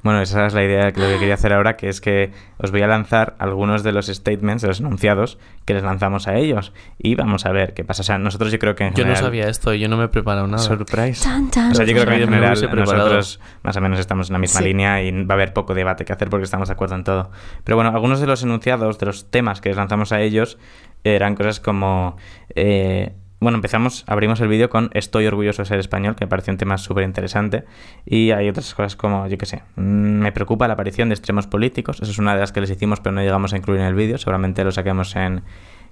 Bueno, 0.04 0.20
esa 0.20 0.46
es 0.46 0.52
la 0.52 0.64
idea 0.64 0.90
que 0.90 1.00
lo 1.00 1.06
que 1.06 1.18
quería 1.20 1.34
hacer 1.34 1.52
ahora, 1.52 1.76
que 1.76 1.88
es 1.88 2.00
que 2.00 2.32
os 2.58 2.72
voy 2.72 2.82
a 2.82 2.88
lanzar 2.88 3.36
algunos 3.38 3.84
de 3.84 3.92
los 3.92 4.06
statements, 4.08 4.60
de 4.62 4.66
los 4.66 4.80
enunciados 4.80 5.38
que 5.64 5.74
les 5.74 5.84
lanzamos 5.84 6.26
a 6.26 6.34
ellos 6.34 6.72
y 6.98 7.14
vamos 7.14 7.46
a 7.46 7.52
ver 7.52 7.72
qué 7.72 7.84
pasa. 7.84 8.00
O 8.02 8.04
sea, 8.04 8.18
nosotros 8.18 8.50
yo 8.50 8.58
creo 8.58 8.74
que 8.74 8.84
en 8.84 8.94
Yo 8.94 9.06
no 9.06 9.14
sabía 9.14 9.48
esto, 9.48 9.72
yo 9.74 9.88
no 9.88 9.96
me 9.96 10.06
he 10.06 10.08
preparado 10.08 10.48
nada. 10.48 10.58
Surprise. 10.58 11.24
O 11.28 11.74
sea, 11.74 11.84
yo 11.86 11.92
creo 11.94 12.04
que 12.06 12.14
en 12.14 12.24
general 12.24 12.60
nosotros 12.60 13.38
más 13.62 13.76
o 13.76 13.80
menos 13.80 14.00
estamos 14.00 14.28
en 14.28 14.32
la 14.32 14.38
misma 14.40 14.58
Sí. 14.58 14.64
línea 14.66 15.00
y 15.04 15.12
va 15.24 15.34
a 15.34 15.36
haber 15.36 15.52
poco 15.52 15.72
debate 15.72 16.04
que 16.04 16.12
hacer 16.12 16.28
porque 16.30 16.46
estamos 16.46 16.66
de 16.66 16.72
acuerdo 16.74 16.96
en 16.96 17.04
todo. 17.04 17.30
Pero 17.62 17.76
bueno, 17.76 17.90
algunos 17.90 18.18
de 18.20 18.26
los 18.26 18.42
enunciados, 18.42 18.98
de 18.98 19.06
los 19.06 19.30
temas 19.30 19.60
que 19.60 19.68
les 19.68 19.76
lanzamos 19.78 20.10
a 20.10 20.20
ellos, 20.20 20.58
eran 21.04 21.34
cosas 21.34 21.60
como... 21.60 22.16
eh, 22.54 23.12
bueno, 23.40 23.56
empezamos, 23.56 24.04
abrimos 24.06 24.40
el 24.40 24.46
vídeo 24.46 24.70
con 24.70 24.88
Estoy 24.94 25.26
orgulloso 25.26 25.62
de 25.62 25.66
ser 25.66 25.80
español, 25.80 26.14
que 26.14 26.24
me 26.24 26.28
pareció 26.28 26.52
un 26.52 26.58
tema 26.58 26.78
súper 26.78 27.02
interesante. 27.02 27.64
Y 28.06 28.30
hay 28.30 28.48
otras 28.48 28.72
cosas 28.72 28.94
como, 28.94 29.26
yo 29.26 29.36
qué 29.36 29.46
sé, 29.46 29.62
mm, 29.74 29.80
me 29.82 30.30
preocupa 30.30 30.68
la 30.68 30.74
aparición 30.74 31.08
de 31.08 31.14
extremos 31.16 31.48
políticos. 31.48 31.98
Esa 32.00 32.12
es 32.12 32.18
una 32.18 32.34
de 32.34 32.40
las 32.40 32.52
que 32.52 32.60
les 32.60 32.70
hicimos, 32.70 33.00
pero 33.00 33.12
no 33.12 33.20
llegamos 33.20 33.52
a 33.52 33.56
incluir 33.56 33.80
en 33.80 33.86
el 33.88 33.94
vídeo. 33.94 34.16
Seguramente 34.16 34.62
lo 34.62 34.70
saquemos 34.70 35.16
en, 35.16 35.42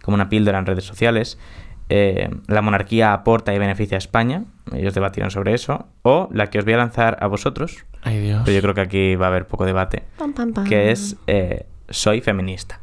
como 0.01 0.15
una 0.15 0.29
píldora 0.29 0.61
en 0.61 0.67
redes 0.67 0.85
sociales. 0.85 1.41
Eh, 1.89 2.31
la 2.47 2.63
monarquía 2.63 3.13
aporta 3.13 3.53
y 3.53 3.59
beneficia 3.59 3.97
a 3.97 3.99
España. 3.99 4.45
Ellos 4.73 4.95
debatieron 4.95 5.33
sobre 5.33 5.53
eso. 5.53 5.89
O 6.03 6.29
la 6.33 6.51
que 6.51 6.61
os 6.61 6.65
voy 6.65 6.75
a 6.75 6.77
lanzar 6.77 7.19
a 7.21 7.27
vosotros, 7.27 7.85
Ay, 8.03 8.21
Dios. 8.21 8.43
pero 8.45 8.55
yo 8.55 8.63
creo 8.63 8.75
que 8.75 8.81
aquí 8.83 9.17
va 9.17 9.27
a 9.27 9.29
haber 9.31 9.49
poco 9.49 9.67
debate, 9.67 10.05
Pam, 10.19 10.33
pam, 10.35 10.53
pam. 10.53 10.69
que 10.69 10.93
es 10.93 11.17
eh, 11.27 11.67
soy 11.89 12.21
feminista. 12.21 12.79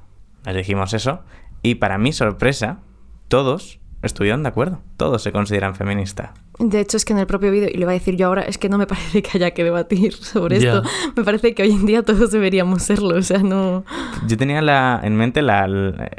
Les 0.46 0.58
dijimos 0.58 0.94
eso 0.94 1.22
y 1.62 1.76
para 1.76 1.98
mi 1.98 2.12
sorpresa, 2.14 2.80
todos 3.28 3.80
estuvieron 4.02 4.44
de 4.44 4.50
acuerdo. 4.50 4.82
Todos 4.98 5.24
se 5.24 5.32
consideran 5.32 5.76
feministas. 5.76 6.32
De 6.60 6.80
hecho, 6.80 6.98
es 6.98 7.06
que 7.06 7.14
en 7.14 7.20
el 7.20 7.28
propio 7.28 7.52
vídeo, 7.52 7.70
y 7.72 7.78
lo 7.78 7.86
voy 7.86 7.96
a 7.96 8.00
decir 8.00 8.16
yo 8.16 8.28
ahora, 8.28 8.42
es 8.42 8.58
que 8.58 8.68
no 8.70 8.78
me 8.78 8.88
parece 8.88 9.22
que 9.22 9.30
haya 9.38 9.52
que 9.52 9.64
debatir 9.64 10.14
sobre 10.14 10.58
esto. 10.58 10.82
Me 11.16 11.24
parece 11.24 11.54
que 11.54 11.64
hoy 11.64 11.72
en 11.72 11.86
día 11.86 12.04
todos 12.04 12.32
deberíamos 12.32 12.84
serlo. 12.84 13.16
O 13.16 13.22
sea, 13.22 13.40
no. 13.40 13.84
Yo 14.28 14.38
tenía 14.38 14.62
la, 14.62 15.00
en 15.04 15.16
mente 15.16 15.42
la... 15.42 15.68
la- 15.68 16.10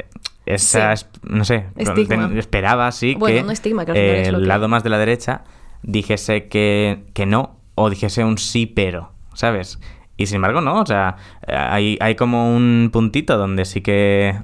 esa, 0.45 0.95
Sí. 0.95 1.05
no 1.23 1.45
sé, 1.45 1.65
ten- 2.07 2.35
esperaba 2.39 2.91
sí 2.91 3.13
Bueno, 3.19 3.35
que 3.37 3.43
no 3.43 3.51
estigma, 3.51 3.85
que 3.85 3.91
eh, 3.91 4.27
el 4.29 4.35
que- 4.39 4.41
lado 4.47 4.67
más 4.67 4.83
de 4.83 4.89
la 4.89 4.97
derecha 4.97 5.43
dijese 5.83 6.47
que, 6.47 7.03
que 7.13 7.27
no 7.27 7.59
o 7.75 7.91
dijese 7.91 8.23
un 8.23 8.39
sí 8.39 8.65
pero, 8.65 9.11
¿sabes? 9.35 9.79
Y 10.19 10.25
sin 10.25 10.35
embargo 10.35 10.59
no, 10.59 10.81
o 10.81 10.85
sea, 10.85 11.15
hay, 11.47 11.97
hay 12.01 12.15
como 12.15 12.53
un 12.53 12.89
puntito 12.91 13.37
donde 13.37 13.63
sí 13.63 13.79
que 13.79 14.35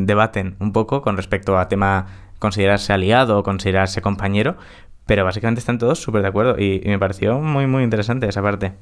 debaten 0.00 0.56
un 0.60 0.74
poco 0.74 1.00
con 1.00 1.16
respecto 1.16 1.58
a 1.58 1.68
tema 1.68 2.06
considerarse 2.38 2.92
aliado 2.92 3.38
o 3.38 3.42
considerarse 3.42 4.02
compañero, 4.02 4.58
pero 5.06 5.24
básicamente 5.24 5.60
están 5.60 5.78
todos 5.78 6.00
súper 6.00 6.20
de 6.20 6.28
acuerdo 6.28 6.56
y, 6.58 6.82
y 6.84 6.88
me 6.88 6.98
pareció 6.98 7.40
muy 7.40 7.66
muy 7.66 7.82
interesante 7.82 8.28
esa 8.28 8.42
parte. 8.42 8.74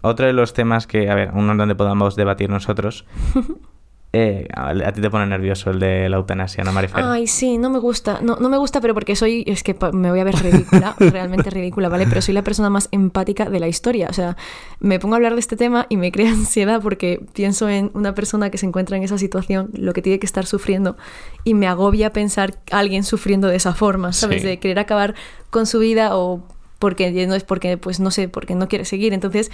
Otro 0.00 0.24
de 0.24 0.32
los 0.32 0.54
temas 0.54 0.86
que, 0.86 1.10
a 1.10 1.14
ver, 1.14 1.32
uno 1.34 1.54
donde 1.54 1.74
podamos 1.74 2.16
debatir 2.16 2.48
nosotros, 2.48 3.04
eh, 4.12 4.48
a, 4.54 4.92
ti 4.92 5.00
te 5.00 5.10
pone 5.10 5.26
nervioso 5.26 5.70
el 5.70 5.78
de 5.78 6.08
la 6.08 6.16
eutanasia, 6.16 6.64
¿no, 6.64 6.72
Marifer? 6.72 7.04
Ay, 7.04 7.26
sí, 7.26 7.58
no 7.58 7.68
me 7.68 7.78
gusta. 7.78 8.20
No, 8.22 8.36
no 8.36 8.48
me 8.48 8.56
gusta, 8.56 8.80
pero 8.80 8.94
porque 8.94 9.14
soy. 9.14 9.44
Es 9.46 9.62
que 9.62 9.76
me 9.92 10.10
voy 10.10 10.20
a 10.20 10.24
ver 10.24 10.36
ridícula, 10.36 10.94
realmente 10.98 11.50
ridícula, 11.50 11.88
¿vale? 11.88 12.06
Pero 12.06 12.22
soy 12.22 12.32
la 12.32 12.42
persona 12.42 12.70
más 12.70 12.88
empática 12.92 13.50
de 13.50 13.60
la 13.60 13.68
historia. 13.68 14.08
O 14.08 14.12
sea, 14.14 14.36
me 14.80 14.98
pongo 14.98 15.14
a 15.14 15.16
hablar 15.16 15.34
de 15.34 15.40
este 15.40 15.56
tema 15.56 15.86
y 15.90 15.96
me 15.96 16.12
crea 16.12 16.30
ansiedad 16.32 16.80
porque 16.80 17.20
pienso 17.34 17.68
en 17.68 17.90
una 17.94 18.14
persona 18.14 18.48
que 18.50 18.58
se 18.58 18.66
encuentra 18.66 18.96
en 18.96 19.02
esa 19.02 19.18
situación, 19.18 19.70
lo 19.74 19.92
que 19.92 20.02
tiene 20.02 20.18
que 20.18 20.26
estar 20.26 20.46
sufriendo, 20.46 20.96
y 21.44 21.54
me 21.54 21.66
agobia 21.66 22.12
pensar 22.12 22.54
a 22.70 22.78
alguien 22.78 23.04
sufriendo 23.04 23.48
de 23.48 23.56
esa 23.56 23.74
forma, 23.74 24.12
¿sabes? 24.12 24.42
Sí. 24.42 24.48
De 24.48 24.58
querer 24.58 24.78
acabar 24.78 25.14
con 25.50 25.66
su 25.66 25.78
vida 25.78 26.16
o 26.16 26.42
porque 26.78 27.26
no 27.26 27.34
es 27.34 27.44
porque, 27.44 27.76
pues 27.78 28.00
no 28.00 28.10
sé, 28.10 28.28
porque 28.28 28.54
no 28.54 28.68
quiere 28.68 28.84
seguir. 28.84 29.12
Entonces 29.12 29.50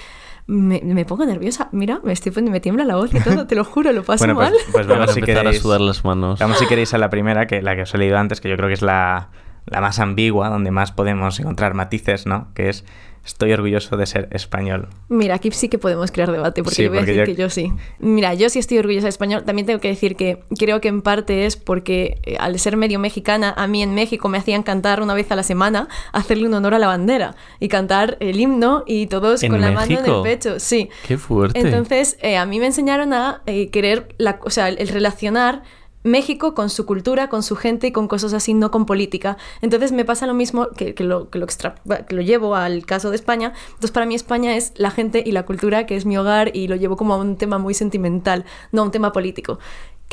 me, 0.46 0.80
me 0.82 1.04
pongo 1.04 1.24
nerviosa. 1.24 1.68
Mira, 1.72 2.00
me, 2.02 2.12
estoy, 2.12 2.32
me 2.42 2.60
tiembla 2.60 2.84
la 2.84 2.96
voz 2.96 3.14
y 3.14 3.20
todo, 3.20 3.46
te 3.46 3.54
lo 3.54 3.64
juro, 3.64 3.92
lo 3.92 4.02
paso 4.02 4.24
Bueno, 4.24 4.34
pues, 4.34 4.50
mal. 4.50 4.58
pues 4.72 4.86
vamos 4.86 5.10
a 5.10 5.12
si 5.12 5.20
empezar 5.20 5.42
queréis. 5.42 5.60
a 5.60 5.62
sudar 5.62 5.80
las 5.80 6.04
manos. 6.04 6.38
Vamos 6.40 6.58
si 6.58 6.66
queréis 6.66 6.92
a 6.94 6.98
la 6.98 7.10
primera, 7.10 7.46
que 7.46 7.62
la 7.62 7.76
que 7.76 7.82
os 7.82 7.94
he 7.94 7.98
leído 7.98 8.18
antes, 8.18 8.40
que 8.40 8.48
yo 8.48 8.56
creo 8.56 8.68
que 8.68 8.74
es 8.74 8.82
la, 8.82 9.28
la 9.66 9.80
más 9.80 9.98
ambigua, 9.98 10.48
donde 10.48 10.70
más 10.70 10.92
podemos 10.92 11.38
encontrar 11.40 11.74
matices, 11.74 12.26
¿no? 12.26 12.48
Que 12.54 12.68
es 12.68 12.84
estoy 13.24 13.52
orgulloso 13.52 13.96
de 13.96 14.04
ser 14.04 14.26
español. 14.32 14.88
Mira, 15.08 15.36
aquí 15.36 15.48
sí 15.52 15.68
que 15.68 15.78
podemos 15.78 16.10
crear 16.10 16.32
debate, 16.32 16.64
porque 16.64 16.74
Sí, 16.74 16.82
yo 16.82 16.88
voy 16.88 16.98
a 16.98 17.00
decir 17.02 17.18
yo- 17.20 17.24
que 17.24 17.34
yo 17.36 17.50
sí. 17.50 17.72
Mira, 18.00 18.34
yo 18.34 18.48
sí 18.50 18.58
estoy 18.58 18.78
orgullosa 18.78 19.04
de 19.04 19.10
español. 19.10 19.44
También 19.44 19.64
tengo 19.64 19.78
que 19.78 19.86
decir 19.86 20.16
que 20.16 20.42
creo 20.58 20.80
que 20.80 20.88
en 20.88 21.02
parte 21.02 21.46
es 21.46 21.56
porque 21.56 22.20
eh, 22.24 22.36
al 22.40 22.58
ser 22.58 22.76
medio 22.76 22.98
mexicana, 22.98 23.54
a 23.56 23.68
mí 23.68 23.80
en 23.80 23.94
México 23.94 24.28
me 24.28 24.38
hacían 24.38 24.64
cantar 24.64 25.00
una 25.00 25.14
vez 25.14 25.30
a 25.30 25.36
la 25.36 25.44
semana, 25.44 25.86
hacerle 26.12 26.48
un 26.48 26.54
honor 26.54 26.74
a 26.74 26.80
la 26.80 26.88
bandera 26.88 27.36
y 27.60 27.68
cantar 27.68 28.16
el 28.18 28.40
himno 28.40 28.82
y 28.88 29.06
todos 29.06 29.44
¿En 29.44 29.52
con 29.52 29.60
la 29.60 29.70
mano 29.70 30.00
en 30.00 30.04
el 30.04 30.22
pecho. 30.24 30.58
Sí. 30.58 30.90
Qué 31.06 31.16
fuerte. 31.16 31.60
Entonces, 31.60 32.18
eh, 32.22 32.36
a 32.36 32.44
mí 32.44 32.58
me 32.58 32.66
enseñaron 32.66 33.12
a 33.12 33.42
eh, 33.46 33.70
querer, 33.70 34.16
la, 34.18 34.40
o 34.44 34.50
sea, 34.50 34.68
el, 34.68 34.78
el 34.80 34.88
relacionar 34.88 35.62
México 36.02 36.54
con 36.54 36.70
su 36.70 36.86
cultura, 36.86 37.28
con 37.28 37.42
su 37.42 37.56
gente 37.56 37.86
y 37.86 37.92
con 37.92 38.08
cosas 38.08 38.32
así, 38.32 38.54
no 38.54 38.70
con 38.70 38.86
política. 38.86 39.36
Entonces 39.60 39.92
me 39.92 40.04
pasa 40.04 40.26
lo 40.26 40.34
mismo 40.34 40.68
que, 40.70 40.94
que 40.94 41.04
lo, 41.04 41.30
que, 41.30 41.38
lo 41.38 41.46
que 41.46 42.14
lo 42.14 42.22
llevo 42.22 42.54
al 42.54 42.84
caso 42.86 43.10
de 43.10 43.16
España. 43.16 43.52
Entonces 43.66 43.90
para 43.92 44.06
mí 44.06 44.14
España 44.14 44.56
es 44.56 44.72
la 44.76 44.90
gente 44.90 45.22
y 45.24 45.32
la 45.32 45.44
cultura, 45.44 45.86
que 45.86 45.96
es 45.96 46.06
mi 46.06 46.16
hogar, 46.18 46.54
y 46.54 46.68
lo 46.68 46.76
llevo 46.76 46.96
como 46.96 47.14
a 47.14 47.18
un 47.18 47.36
tema 47.36 47.58
muy 47.58 47.74
sentimental, 47.74 48.44
no 48.72 48.82
a 48.82 48.84
un 48.84 48.90
tema 48.90 49.12
político. 49.12 49.58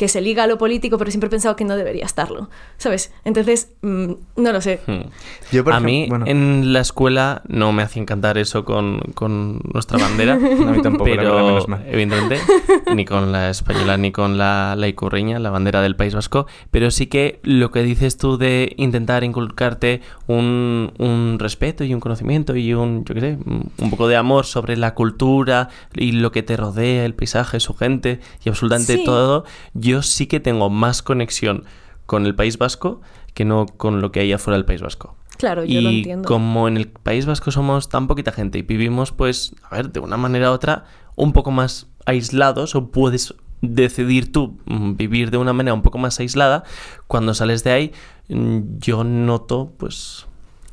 Que 0.00 0.08
se 0.08 0.22
liga 0.22 0.44
a 0.44 0.46
lo 0.46 0.56
político, 0.56 0.96
pero 0.96 1.10
siempre 1.10 1.26
he 1.26 1.30
pensado 1.30 1.56
que 1.56 1.64
no 1.66 1.76
debería 1.76 2.06
estarlo. 2.06 2.48
¿Sabes? 2.78 3.12
Entonces, 3.24 3.72
mm, 3.82 4.12
no 4.36 4.52
lo 4.52 4.62
sé. 4.62 4.80
Hmm. 4.86 5.10
Yo, 5.52 5.62
por 5.62 5.74
a 5.74 5.80
mí 5.80 6.06
bueno. 6.08 6.24
en 6.26 6.72
la 6.72 6.80
escuela 6.80 7.42
no 7.48 7.72
me 7.72 7.82
hacían 7.82 8.06
cantar 8.06 8.38
eso 8.38 8.64
con, 8.64 9.00
con 9.14 9.60
nuestra 9.74 9.98
bandera. 9.98 10.38
No, 10.60 10.68
a 10.70 10.72
mí 10.72 10.80
tampoco, 10.82 11.10
la 11.10 11.16
pero 11.16 11.46
menos 11.46 11.68
mal. 11.68 11.84
evidentemente 11.86 12.40
ni 12.94 13.04
con 13.04 13.30
la 13.32 13.50
española 13.50 13.96
ni 13.98 14.10
con 14.10 14.38
la, 14.38 14.74
la 14.76 14.88
icurreña, 14.88 15.38
la 15.38 15.50
bandera 15.50 15.82
del 15.82 15.96
País 15.96 16.14
Vasco. 16.14 16.46
Pero 16.70 16.90
sí 16.90 17.06
que 17.06 17.40
lo 17.42 17.70
que 17.70 17.82
dices 17.82 18.16
tú 18.16 18.38
de 18.38 18.72
intentar 18.78 19.22
inculcarte 19.24 20.00
un, 20.28 20.92
un 20.98 21.36
respeto 21.38 21.84
y 21.84 21.92
un 21.92 22.00
conocimiento 22.00 22.56
y 22.56 22.72
un, 22.72 23.04
yo 23.04 23.14
qué 23.14 23.20
sé, 23.20 23.38
un 23.46 23.90
poco 23.90 24.08
de 24.08 24.16
amor 24.16 24.46
sobre 24.46 24.76
la 24.78 24.94
cultura 24.94 25.68
y 25.94 26.12
lo 26.12 26.32
que 26.32 26.42
te 26.42 26.56
rodea, 26.56 27.04
el 27.04 27.14
paisaje, 27.14 27.60
su 27.60 27.74
gente 27.74 28.20
y 28.44 28.48
absolutamente 28.48 28.96
Sí. 28.96 29.04
todo, 29.04 29.44
yo 29.74 29.89
sí 30.02 30.26
que 30.26 30.40
tengo 30.40 30.70
más 30.70 31.02
conexión 31.02 31.64
con 32.06 32.26
el 32.26 32.34
País 32.34 32.58
Vasco 32.58 33.00
que 33.34 33.44
no 33.44 33.66
con 33.66 34.00
lo 34.00 34.12
que 34.12 34.20
hay 34.20 34.32
afuera 34.32 34.56
del 34.56 34.64
País 34.64 34.82
Vasco. 34.82 35.16
Claro, 35.38 35.64
yo 35.64 35.78
y 35.78 35.82
lo 35.82 35.90
entiendo. 35.90 36.28
como 36.28 36.68
en 36.68 36.76
el 36.76 36.88
País 36.88 37.24
Vasco 37.24 37.50
somos 37.50 37.88
tan 37.88 38.06
poquita 38.06 38.32
gente 38.32 38.58
y 38.58 38.62
vivimos, 38.62 39.12
pues, 39.12 39.54
a 39.62 39.76
ver, 39.76 39.90
de 39.90 40.00
una 40.00 40.18
manera 40.18 40.50
u 40.50 40.54
otra, 40.54 40.84
un 41.16 41.32
poco 41.32 41.50
más 41.50 41.86
aislados, 42.04 42.74
o 42.74 42.90
puedes 42.90 43.34
decidir 43.62 44.32
tú 44.32 44.58
mm, 44.66 44.96
vivir 44.96 45.30
de 45.30 45.38
una 45.38 45.52
manera 45.54 45.72
un 45.72 45.82
poco 45.82 45.96
más 45.96 46.20
aislada, 46.20 46.64
cuando 47.06 47.32
sales 47.32 47.64
de 47.64 47.70
ahí, 47.70 47.92
mm, 48.28 48.78
yo 48.78 49.04
noto, 49.04 49.72
pues, 49.78 50.26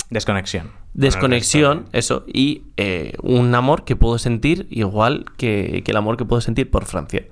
Desconexión. 0.10 0.72
desconexión, 0.94 1.86
eso, 1.94 2.26
y 2.28 2.64
eh, 2.76 3.14
un 3.22 3.56
amor 3.56 3.86
que 3.86 3.96
puedo 3.96 4.18
sentir 4.18 4.68
igual 4.70 5.26
que, 5.38 5.82
que 5.86 5.92
el 5.92 5.98
amor 5.98 6.18
que 6.18 6.26
puedo 6.26 6.42
sentir 6.42 6.70
por 6.70 6.86
Francia. 6.86 7.26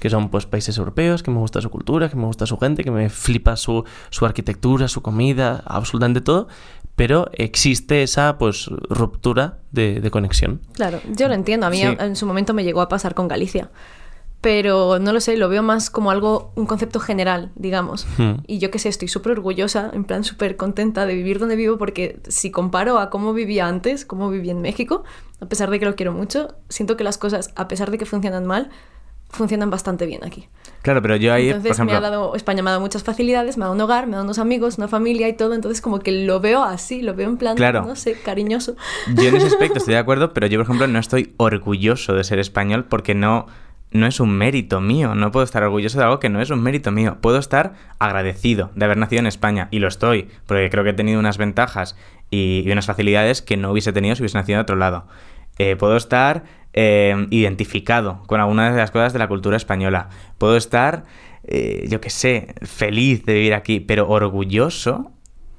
Que 0.00 0.10
son 0.10 0.28
pues 0.28 0.46
países 0.46 0.76
europeos, 0.78 1.22
que 1.22 1.30
me 1.30 1.38
gusta 1.38 1.60
su 1.60 1.70
cultura, 1.70 2.08
que 2.08 2.16
me 2.16 2.26
gusta 2.26 2.46
su 2.46 2.58
gente, 2.58 2.84
que 2.84 2.90
me 2.90 3.08
flipa 3.08 3.56
su, 3.56 3.84
su 4.10 4.26
arquitectura, 4.26 4.88
su 4.88 5.00
comida, 5.02 5.62
absolutamente 5.66 6.20
todo. 6.20 6.48
Pero 6.96 7.28
existe 7.32 8.02
esa 8.02 8.38
pues 8.38 8.66
ruptura 8.88 9.58
de, 9.72 10.00
de 10.00 10.10
conexión. 10.10 10.60
Claro, 10.72 11.00
yo 11.14 11.28
lo 11.28 11.34
entiendo. 11.34 11.66
A 11.66 11.70
mí 11.70 11.78
Sí. 11.78 11.86
en 11.98 12.16
su 12.16 12.26
momento 12.26 12.54
me 12.54 12.64
llegó 12.64 12.80
a 12.80 12.88
pasar 12.88 13.14
con 13.14 13.28
Galicia. 13.28 13.70
Pero 14.42 14.98
no 15.00 15.12
lo 15.12 15.20
sé, 15.20 15.36
lo 15.36 15.48
veo 15.48 15.62
más 15.62 15.90
como 15.90 16.10
algo, 16.10 16.52
un 16.54 16.66
concepto 16.66 17.00
general, 17.00 17.50
digamos. 17.56 18.06
Hmm. 18.16 18.34
Y 18.46 18.58
yo 18.58 18.70
que 18.70 18.78
sé, 18.78 18.88
estoy 18.88 19.08
súper 19.08 19.32
orgullosa, 19.32 19.90
en 19.92 20.04
plan 20.04 20.22
súper 20.24 20.56
contenta 20.56 21.04
de 21.04 21.14
vivir 21.14 21.38
donde 21.40 21.56
vivo, 21.56 21.78
porque 21.78 22.20
si 22.28 22.50
comparo 22.50 22.98
a 22.98 23.10
cómo 23.10 23.32
vivía 23.32 23.66
antes, 23.66 24.04
cómo 24.04 24.30
vivía 24.30 24.52
en 24.52 24.60
México, 24.60 25.02
a 25.40 25.46
pesar 25.46 25.70
de 25.70 25.80
que 25.80 25.86
lo 25.86 25.96
quiero 25.96 26.12
mucho, 26.12 26.54
siento 26.68 26.96
que 26.96 27.02
las 27.02 27.18
cosas, 27.18 27.50
a 27.56 27.66
pesar 27.66 27.90
de 27.90 27.98
que 27.98 28.06
funcionan 28.06 28.46
mal, 28.46 28.70
funcionan 29.30 29.70
bastante 29.70 30.06
bien 30.06 30.24
aquí. 30.24 30.48
Claro, 30.82 31.02
pero 31.02 31.16
yo 31.16 31.32
ahí, 31.32 31.48
entonces 31.48 31.70
por 31.70 31.74
ejemplo, 31.76 32.00
me 32.00 32.06
ha 32.06 32.10
dado, 32.10 32.34
España 32.36 32.62
me 32.62 32.70
ha 32.70 32.72
dado 32.72 32.80
muchas 32.80 33.02
facilidades, 33.02 33.56
me 33.56 33.64
ha 33.64 33.66
dado 33.66 33.74
un 33.74 33.80
hogar, 33.80 34.06
me 34.06 34.12
ha 34.12 34.16
dado 34.16 34.24
unos 34.24 34.38
amigos, 34.38 34.78
una 34.78 34.86
familia 34.88 35.28
y 35.28 35.32
todo, 35.32 35.54
entonces 35.54 35.80
como 35.80 35.98
que 35.98 36.12
lo 36.12 36.38
veo 36.40 36.62
así, 36.62 37.02
lo 37.02 37.14
veo 37.14 37.28
en 37.28 37.36
plan, 37.36 37.56
Claro. 37.56 37.84
no 37.84 37.96
sé, 37.96 38.14
cariñoso. 38.20 38.76
Yo 39.14 39.24
en 39.28 39.36
ese 39.36 39.46
aspecto 39.48 39.78
estoy 39.78 39.94
de 39.94 40.00
acuerdo, 40.00 40.32
pero 40.32 40.46
yo, 40.46 40.58
por 40.58 40.64
ejemplo, 40.66 40.86
no 40.86 40.98
estoy 40.98 41.34
orgulloso 41.38 42.14
de 42.14 42.22
ser 42.24 42.38
español 42.38 42.84
porque 42.84 43.14
no, 43.16 43.46
no 43.90 44.06
es 44.06 44.20
un 44.20 44.30
mérito 44.30 44.80
mío. 44.80 45.14
No 45.16 45.32
puedo 45.32 45.44
estar 45.44 45.62
orgulloso 45.64 45.98
de 45.98 46.04
algo 46.04 46.20
que 46.20 46.28
no 46.28 46.40
es 46.40 46.50
un 46.50 46.62
mérito 46.62 46.92
mío. 46.92 47.18
Puedo 47.20 47.38
estar 47.38 47.74
agradecido 47.98 48.70
de 48.76 48.84
haber 48.84 48.96
nacido 48.96 49.20
en 49.20 49.26
España, 49.26 49.66
y 49.72 49.80
lo 49.80 49.88
estoy, 49.88 50.28
porque 50.46 50.70
creo 50.70 50.84
que 50.84 50.90
he 50.90 50.94
tenido 50.94 51.18
unas 51.18 51.36
ventajas 51.36 51.96
y, 52.30 52.62
y 52.64 52.70
unas 52.70 52.86
facilidades 52.86 53.42
que 53.42 53.56
no 53.56 53.72
hubiese 53.72 53.92
tenido 53.92 54.14
si 54.14 54.22
hubiese 54.22 54.38
nacido 54.38 54.58
en 54.58 54.62
otro 54.62 54.76
lado. 54.76 55.04
Eh, 55.58 55.76
puedo 55.76 55.96
estar 55.96 56.44
eh, 56.74 57.26
identificado 57.30 58.22
con 58.26 58.40
algunas 58.40 58.74
de 58.74 58.80
las 58.80 58.90
cosas 58.90 59.12
de 59.12 59.18
la 59.18 59.28
cultura 59.28 59.56
española. 59.56 60.10
Puedo 60.38 60.56
estar, 60.56 61.04
eh, 61.44 61.86
yo 61.88 62.00
qué 62.00 62.10
sé, 62.10 62.54
feliz 62.62 63.24
de 63.24 63.34
vivir 63.34 63.54
aquí, 63.54 63.80
pero 63.80 64.08
orgulloso. 64.08 65.12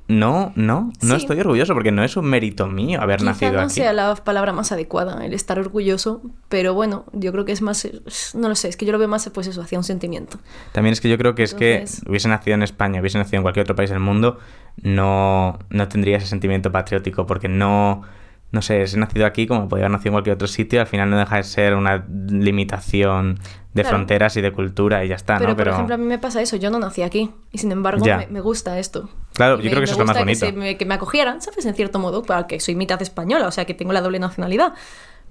No, 0.10 0.54
no, 0.56 0.94
no 1.02 1.16
Sí. 1.16 1.22
estoy 1.22 1.38
orgulloso 1.42 1.74
porque 1.74 1.92
no 1.92 2.02
es 2.02 2.16
un 2.16 2.24
mérito 2.28 2.66
mío 2.68 3.02
haber 3.02 3.18
Quizá 3.18 3.26
nacido 3.32 3.52
no 3.54 3.60
aquí. 3.62 3.72
sea 3.74 3.92
la 3.92 4.16
palabra 4.16 4.54
más 4.54 4.72
adecuada, 4.72 5.26
el 5.26 5.34
estar 5.34 5.60
orgulloso, 5.60 6.22
pero 6.48 6.74
bueno, 6.74 7.04
yo 7.12 7.34
creo 7.34 7.44
que 7.44 7.52
es 7.52 7.62
más, 7.62 7.86
no 8.34 8.48
lo 8.48 8.56
sé, 8.56 8.70
es 8.70 8.78
que 8.78 8.86
yo 8.86 8.94
lo 8.94 9.00
veo 9.00 9.10
más 9.10 9.30
pues 9.34 9.48
eso, 9.48 9.62
hacia 9.62 9.78
un 9.78 9.84
sentimiento. 9.84 10.38
También 10.72 10.94
es 10.94 11.02
que 11.02 11.10
yo 11.10 11.18
creo 11.18 11.36
que 11.36 11.44
es 11.44 11.52
Entonces- 11.52 12.04
que 12.06 12.10
hubiese 12.10 12.30
nacido 12.30 12.54
en 12.56 12.64
España, 12.64 13.02
hubiese 13.02 13.18
nacido 13.18 13.38
en 13.38 13.42
cualquier 13.44 13.64
otro 13.66 13.76
país 13.76 13.90
del 13.90 14.00
mundo, 14.00 14.38
no, 14.82 15.60
no 15.70 15.88
tendría 15.90 16.18
ese 16.18 16.28
sentimiento 16.28 16.72
patriótico 16.72 17.26
porque 17.26 17.50
no, 17.50 18.04
no 18.52 18.62
sé, 18.62 18.82
he 18.84 18.98
nacido 18.98 19.26
aquí 19.26 19.46
como 19.48 19.68
podría 19.68 19.86
haber 19.88 19.92
nacido 19.98 20.10
en 20.10 20.14
cualquier 20.14 20.36
otro 20.36 20.48
sitio, 20.48 20.80
al 20.82 20.88
final 20.88 21.10
no 21.10 21.18
deja 21.18 21.36
de 21.38 21.44
ser 21.44 21.76
una 21.76 22.06
limitación 22.30 23.36
de 23.74 23.84
Claro. 23.84 23.98
fronteras 23.98 24.36
y 24.38 24.42
de 24.42 24.52
cultura 24.52 25.06
y 25.06 25.10
ya 25.10 25.16
está, 25.16 25.38
pero 25.38 25.52
¿no? 25.52 25.58
por 25.58 25.68
ejemplo 25.68 25.94
a 25.96 25.98
mí 25.98 26.06
me 26.06 26.18
pasa 26.18 26.42
eso, 26.42 26.56
yo 26.56 26.72
no 26.72 26.80
nací 26.80 27.04
aquí 27.04 27.32
y 27.52 27.58
sin 27.60 27.72
embargo 27.72 28.04
me, 28.06 28.26
me 28.28 28.42
gusta 28.42 28.80
esto. 28.80 29.10
Claro, 29.34 29.56
Y 29.56 29.58
yo 29.60 29.64
me- 29.66 29.70
creo 29.70 29.80
que 29.82 29.84
eso 29.86 29.94
es 29.94 30.00
lo 30.00 30.06
más 30.06 30.18
bonito. 30.18 30.40
Que, 30.46 30.52
se 30.52 30.58
me, 30.58 30.78
que 30.78 30.86
me 30.86 30.96
acogieran, 30.96 31.42
¿sabes? 31.42 31.64
En 31.66 31.76
cierto 31.76 32.00
modo, 32.00 32.24
porque 32.24 32.60
soy 32.60 32.74
mitad 32.76 33.00
española, 33.02 33.48
o 33.48 33.52
sea 33.52 33.66
que 33.66 33.74
tengo 33.76 33.94
la 33.94 34.02
doble 34.02 34.18
nacionalidad. 34.20 34.74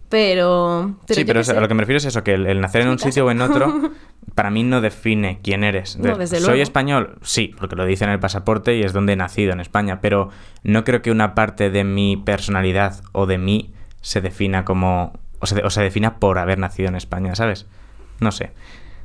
Pero... 0.08 0.94
sí, 1.08 1.24
pero 1.24 1.40
a 1.40 1.60
lo 1.60 1.68
que 1.68 1.74
me 1.74 1.80
refiero 1.80 1.98
es 1.98 2.04
eso, 2.04 2.22
que 2.22 2.34
el, 2.34 2.46
el 2.46 2.60
nacer 2.60 2.82
en 2.82 2.88
un 2.88 2.98
sitio 2.98 3.26
o 3.26 3.30
en 3.30 3.40
otro, 3.40 3.92
para 4.34 4.50
mí 4.50 4.62
no 4.62 4.80
define 4.80 5.40
quién 5.42 5.64
eres. 5.64 5.96
No, 5.98 6.16
desde 6.16 6.36
¿Soy 6.38 6.46
luego. 6.46 6.62
español? 6.62 7.18
Sí, 7.22 7.54
porque 7.58 7.74
lo 7.74 7.84
dice 7.84 8.04
en 8.04 8.10
el 8.10 8.20
pasaporte 8.20 8.76
y 8.76 8.82
es 8.82 8.92
donde 8.92 9.14
he 9.14 9.16
nacido, 9.16 9.52
en 9.52 9.60
España, 9.60 10.00
pero 10.00 10.30
no 10.62 10.84
creo 10.84 11.02
que 11.02 11.10
una 11.10 11.34
parte 11.34 11.70
de 11.70 11.82
mi 11.82 12.16
personalidad 12.16 13.02
o 13.12 13.26
de 13.26 13.38
mí 13.38 13.72
se 14.00 14.20
defina 14.20 14.64
como... 14.64 15.12
o 15.40 15.46
se, 15.46 15.60
o 15.64 15.70
se 15.70 15.82
defina 15.82 16.18
por 16.20 16.38
haber 16.38 16.58
nacido 16.58 16.88
en 16.88 16.94
España, 16.96 17.34
¿sabes? 17.34 17.66
No 18.20 18.30
sé. 18.30 18.52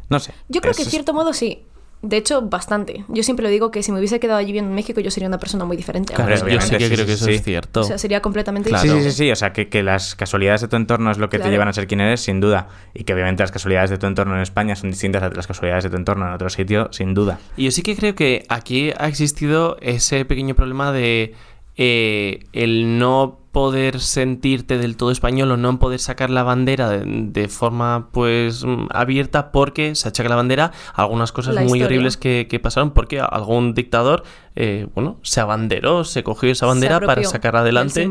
No 0.10 0.20
sé. 0.20 0.34
Yo 0.50 0.62
creo 0.62 0.74
que 0.74 0.84
en 0.84 0.90
cierto 0.90 1.14
modo 1.14 1.34
sí. 1.34 1.64
De 2.02 2.18
hecho, 2.18 2.42
bastante. 2.42 3.06
Yo 3.10 3.22
siempre 3.22 3.44
lo 3.44 3.50
digo 3.50 3.70
que 3.70 3.84
si 3.84 3.92
me 3.92 4.00
hubiese 4.00 4.20
quedado 4.20 4.40
allí 4.40 4.48
viviendo 4.48 4.70
en 4.70 4.76
México, 4.76 5.00
yo 5.02 5.12
sería 5.12 5.28
una 5.28 5.38
persona 5.38 5.66
muy 5.66 5.78
diferente. 5.78 6.14
Claro, 6.14 6.36
ahora. 6.36 6.54
yo 6.54 6.62
sí 6.62 6.76
que 6.76 6.88
sí, 6.88 6.94
creo 6.94 7.06
que 7.06 7.14
eso 7.14 7.26
sí. 7.26 7.34
es 7.34 7.44
cierto. 7.44 7.82
O 7.82 7.84
sea, 7.84 7.98
sería 7.98 8.22
completamente 8.22 8.70
Claro. 8.70 8.84
Sí, 8.84 8.90
sí, 8.90 9.04
sí, 9.04 9.12
sí, 9.12 9.32
o 9.32 9.36
sea, 9.36 9.54
que, 9.54 9.70
que 9.70 9.84
las 9.84 10.16
casualidades 10.16 10.62
de 10.62 10.68
tu 10.68 10.76
entorno 10.78 11.12
es 11.12 11.20
lo 11.20 11.30
que 11.30 11.38
te 11.38 11.50
llevan 11.50 11.68
a 11.68 11.74
ser 11.74 11.88
quien 11.88 12.02
eres, 12.02 12.22
sin 12.22 12.40
duda. 12.40 12.70
Y 12.94 13.04
que 13.04 13.14
obviamente 13.14 13.44
las 13.44 13.52
casualidades 13.52 13.92
de 13.92 13.98
tu 13.98 14.08
entorno 14.08 14.36
en 14.36 14.42
España 14.42 14.76
son 14.76 14.90
distintas 14.90 15.22
a 15.22 15.30
las 15.30 15.46
casualidades 15.46 15.84
de 15.84 15.92
tu 15.92 15.98
entorno 15.98 16.28
en 16.28 16.34
otro 16.34 16.50
sitio, 16.50 16.90
sin 16.92 17.14
duda. 17.14 17.40
Y 17.56 17.66
yo 17.66 17.72
sí 17.72 17.84
que 17.84 17.96
creo 17.96 18.16
que 18.16 18.46
aquí 18.50 18.92
ha 18.98 19.08
existido 19.08 19.78
ese 19.82 20.26
pequeño 20.26 20.56
problema 20.56 20.92
de 20.92 21.36
eh, 21.84 22.42
el 22.54 23.00
no 23.00 23.40
poder 23.52 24.00
sentirte 24.00 24.78
del 24.78 24.96
todo 24.96 25.10
español 25.10 25.52
o 25.52 25.58
no 25.58 25.80
poder 25.80 26.00
sacar 26.00 26.30
la 26.30 26.44
bandera 26.44 26.90
de, 26.90 27.04
de 27.06 27.48
forma 27.48 28.10
pues 28.12 28.64
mm, 28.64 28.86
abierta 28.92 29.52
porque 29.52 29.96
se 29.96 30.08
achaca 30.08 30.30
la 30.30 30.36
bandera 30.36 30.72
a 30.94 31.02
algunas 31.02 31.32
cosas 31.32 31.56
La 31.56 31.62
muy 31.62 31.70
historia. 31.80 31.86
horribles 31.88 32.18
que, 32.18 32.48
que 32.48 32.60
pasaron 32.60 32.92
porque 32.92 33.20
algún 33.20 33.74
dictador 33.74 34.24
eh, 34.56 34.88
bueno 34.94 35.18
se 35.24 35.42
abanderó, 35.42 36.04
se 36.04 36.24
cogió 36.24 36.52
esa 36.52 36.66
bandera 36.68 37.00
para 37.00 37.24
sacar 37.24 37.54
del 37.64 37.78
adelante 37.78 38.10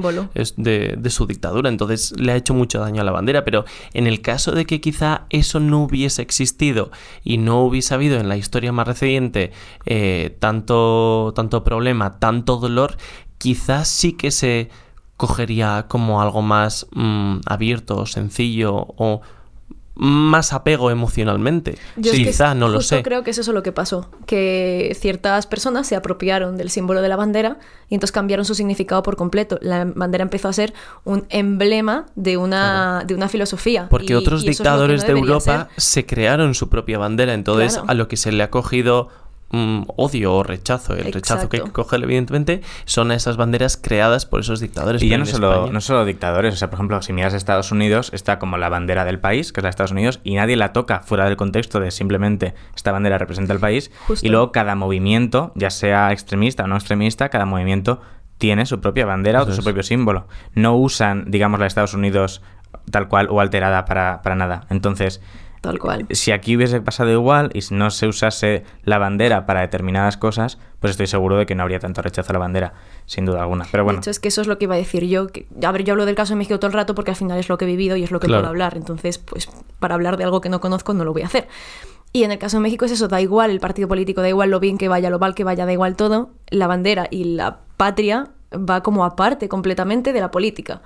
de 0.56 1.10
su 1.10 1.26
dictadura. 1.26 1.68
Entonces 1.68 2.12
le 2.18 2.32
ha 2.32 2.36
hecho 2.36 2.52
mucho 2.52 2.80
daño 2.80 3.00
a 3.00 3.04
la 3.04 3.12
bandera. 3.12 3.44
Pero 3.44 3.64
en 3.94 4.06
el 4.06 4.20
caso 4.22 4.52
de 4.52 4.64
que 4.66 4.80
quizá 4.80 5.26
eso 5.30 5.60
no 5.60 5.84
hubiese 5.84 6.22
existido 6.22 6.90
y 7.22 7.38
no 7.38 7.62
hubiese 7.62 7.94
habido 7.94 8.18
en 8.18 8.28
la 8.28 8.36
historia 8.36 8.72
más 8.72 8.88
reciente 8.88 9.52
eh, 9.86 10.36
tanto, 10.38 11.32
tanto 11.36 11.62
problema, 11.62 12.18
tanto 12.18 12.56
dolor, 12.56 12.96
quizás 13.40 13.88
sí 13.88 14.12
que 14.12 14.30
se 14.30 14.68
cogería 15.16 15.86
como 15.88 16.20
algo 16.22 16.42
más 16.42 16.86
mm, 16.92 17.40
abierto, 17.46 18.06
sencillo 18.06 18.74
o 18.96 19.22
más 20.02 20.54
apego 20.54 20.90
emocionalmente. 20.90 21.76
Yo 21.96 22.10
es 22.12 22.16
que 22.18 22.24
quizá, 22.24 22.54
no 22.54 22.68
lo 22.68 22.80
sé. 22.80 23.02
creo 23.02 23.22
que 23.22 23.32
es 23.32 23.38
eso 23.38 23.52
lo 23.52 23.62
que 23.62 23.70
pasó, 23.72 24.08
que 24.24 24.96
ciertas 24.98 25.46
personas 25.46 25.86
se 25.86 25.94
apropiaron 25.94 26.56
del 26.56 26.70
símbolo 26.70 27.02
de 27.02 27.08
la 27.10 27.16
bandera 27.16 27.58
y 27.90 27.94
entonces 27.96 28.12
cambiaron 28.12 28.46
su 28.46 28.54
significado 28.54 29.02
por 29.02 29.16
completo. 29.16 29.58
La 29.60 29.84
bandera 29.84 30.22
empezó 30.22 30.48
a 30.48 30.54
ser 30.54 30.72
un 31.04 31.26
emblema 31.28 32.06
de 32.14 32.38
una, 32.38 33.02
de 33.06 33.14
una 33.14 33.28
filosofía. 33.28 33.88
Porque 33.90 34.14
y- 34.14 34.16
otros 34.16 34.42
y 34.44 34.48
dictadores 34.50 35.02
no 35.02 35.06
de 35.12 35.12
Europa 35.20 35.68
ser. 35.74 35.82
se 35.82 36.06
crearon 36.06 36.54
su 36.54 36.70
propia 36.70 36.96
bandera, 36.98 37.34
entonces 37.34 37.74
Claro. 37.74 37.90
a 37.90 37.94
lo 37.94 38.08
que 38.08 38.16
se 38.16 38.32
le 38.32 38.42
ha 38.42 38.48
cogido 38.50 39.08
mm, 39.50 39.82
odio 39.96 40.34
o 40.34 40.42
rechazo, 40.42 40.94
el 40.94 41.12
rechazo 41.12 41.48
que 41.48 41.58
hay 41.58 41.62
que 41.64 41.72
coger, 41.72 42.02
evidentemente, 42.02 42.62
son 42.84 43.10
a 43.10 43.14
esas 43.14 43.36
banderas 43.36 43.76
creadas 43.76 44.26
por 44.26 44.40
esos 44.40 44.60
dictadores. 44.60 45.02
Y 45.02 45.08
ya 45.08 45.18
no 45.18 45.26
solo, 45.26 45.70
no 45.72 45.80
solo 45.80 46.04
dictadores, 46.04 46.54
o 46.54 46.56
sea, 46.56 46.70
por 46.70 46.78
ejemplo, 46.78 47.00
si 47.02 47.12
miras 47.12 47.34
Estados 47.34 47.72
Unidos, 47.72 48.10
está 48.12 48.38
como 48.38 48.56
la 48.56 48.68
bandera 48.68 49.04
del 49.04 49.18
país, 49.18 49.52
que 49.52 49.60
es 49.60 49.62
la 49.62 49.68
de 49.68 49.70
Estados 49.70 49.92
Unidos, 49.92 50.20
y 50.24 50.34
nadie 50.34 50.56
la 50.56 50.72
toca 50.72 51.00
fuera 51.00 51.24
del 51.24 51.36
contexto 51.36 51.80
de 51.80 51.90
simplemente 51.90 52.54
esta 52.74 52.92
bandera 52.92 53.18
representa 53.18 53.52
el 53.52 53.60
país. 53.60 53.90
Justo. 54.06 54.26
Y 54.26 54.30
luego 54.30 54.52
cada 54.52 54.74
movimiento, 54.74 55.52
ya 55.54 55.70
sea 55.70 56.12
extremista 56.12 56.64
o 56.64 56.66
no 56.66 56.76
extremista, 56.76 57.28
cada 57.28 57.44
movimiento 57.44 58.00
tiene 58.38 58.64
su 58.66 58.80
propia 58.80 59.04
bandera 59.04 59.42
Eso 59.42 59.50
o 59.50 59.52
su 59.52 59.60
es. 59.60 59.64
propio 59.64 59.82
símbolo. 59.82 60.26
No 60.54 60.76
usan, 60.76 61.30
digamos, 61.30 61.60
la 61.60 61.64
de 61.64 61.68
Estados 61.68 61.94
Unidos 61.94 62.42
tal 62.90 63.08
cual 63.08 63.28
o 63.30 63.40
alterada 63.40 63.84
para, 63.84 64.22
para 64.22 64.34
nada. 64.34 64.66
Entonces, 64.70 65.20
Tal 65.60 65.78
cual. 65.78 66.06
si 66.10 66.32
aquí 66.32 66.56
hubiese 66.56 66.80
pasado 66.80 67.10
igual 67.10 67.50
y 67.52 67.60
si 67.60 67.74
no 67.74 67.90
se 67.90 68.06
usase 68.08 68.64
la 68.84 68.96
bandera 68.98 69.44
para 69.44 69.60
determinadas 69.60 70.16
cosas, 70.16 70.56
pues 70.80 70.92
estoy 70.92 71.06
seguro 71.06 71.36
de 71.36 71.44
que 71.44 71.54
no 71.54 71.62
habría 71.62 71.78
tanto 71.80 72.00
rechazo 72.00 72.30
a 72.30 72.34
la 72.34 72.38
bandera, 72.38 72.72
sin 73.04 73.26
duda 73.26 73.42
alguna. 73.42 73.66
Pero 73.70 73.84
bueno, 73.84 73.98
De 73.98 74.00
hecho, 74.02 74.10
es 74.10 74.20
que 74.20 74.28
eso 74.28 74.40
es 74.40 74.46
lo 74.46 74.56
que 74.56 74.64
iba 74.64 74.74
a 74.74 74.78
decir 74.78 75.04
yo. 75.04 75.26
Que, 75.26 75.46
a 75.62 75.70
ver, 75.72 75.84
yo 75.84 75.92
hablo 75.92 76.06
del 76.06 76.14
caso 76.14 76.32
de 76.32 76.38
México 76.38 76.58
todo 76.58 76.68
el 76.68 76.72
rato 76.72 76.94
porque 76.94 77.10
al 77.10 77.16
final 77.16 77.38
es 77.38 77.48
lo 77.50 77.58
que 77.58 77.66
he 77.66 77.68
vivido 77.68 77.96
y 77.96 78.02
es 78.04 78.10
lo 78.10 78.20
que 78.20 78.26
Claro. 78.28 78.40
puedo 78.42 78.50
hablar. 78.50 78.74
Entonces, 78.76 79.18
pues 79.18 79.50
para 79.78 79.94
hablar 79.96 80.16
de 80.16 80.24
algo 80.24 80.40
que 80.40 80.48
no 80.48 80.60
conozco 80.60 80.94
no 80.94 81.04
lo 81.04 81.12
voy 81.12 81.22
a 81.22 81.26
hacer. 81.26 81.46
Y 82.12 82.24
en 82.24 82.32
el 82.32 82.38
caso 82.38 82.56
de 82.56 82.62
México 82.62 82.86
es 82.86 82.92
eso, 82.92 83.06
da 83.08 83.20
igual 83.20 83.50
el 83.50 83.60
partido 83.60 83.86
político, 83.86 84.22
da 84.22 84.28
igual 84.30 84.50
lo 84.50 84.60
bien 84.60 84.78
que 84.78 84.88
vaya, 84.88 85.10
lo 85.10 85.18
mal 85.18 85.34
que 85.34 85.44
vaya, 85.44 85.66
da 85.66 85.72
igual 85.72 85.94
todo. 85.94 86.30
La 86.48 86.66
bandera 86.66 87.06
y 87.10 87.24
la 87.24 87.58
patria 87.76 88.30
va 88.52 88.82
como 88.82 89.04
aparte 89.04 89.48
completamente 89.48 90.12
de 90.14 90.20
la 90.20 90.30
política. 90.30 90.80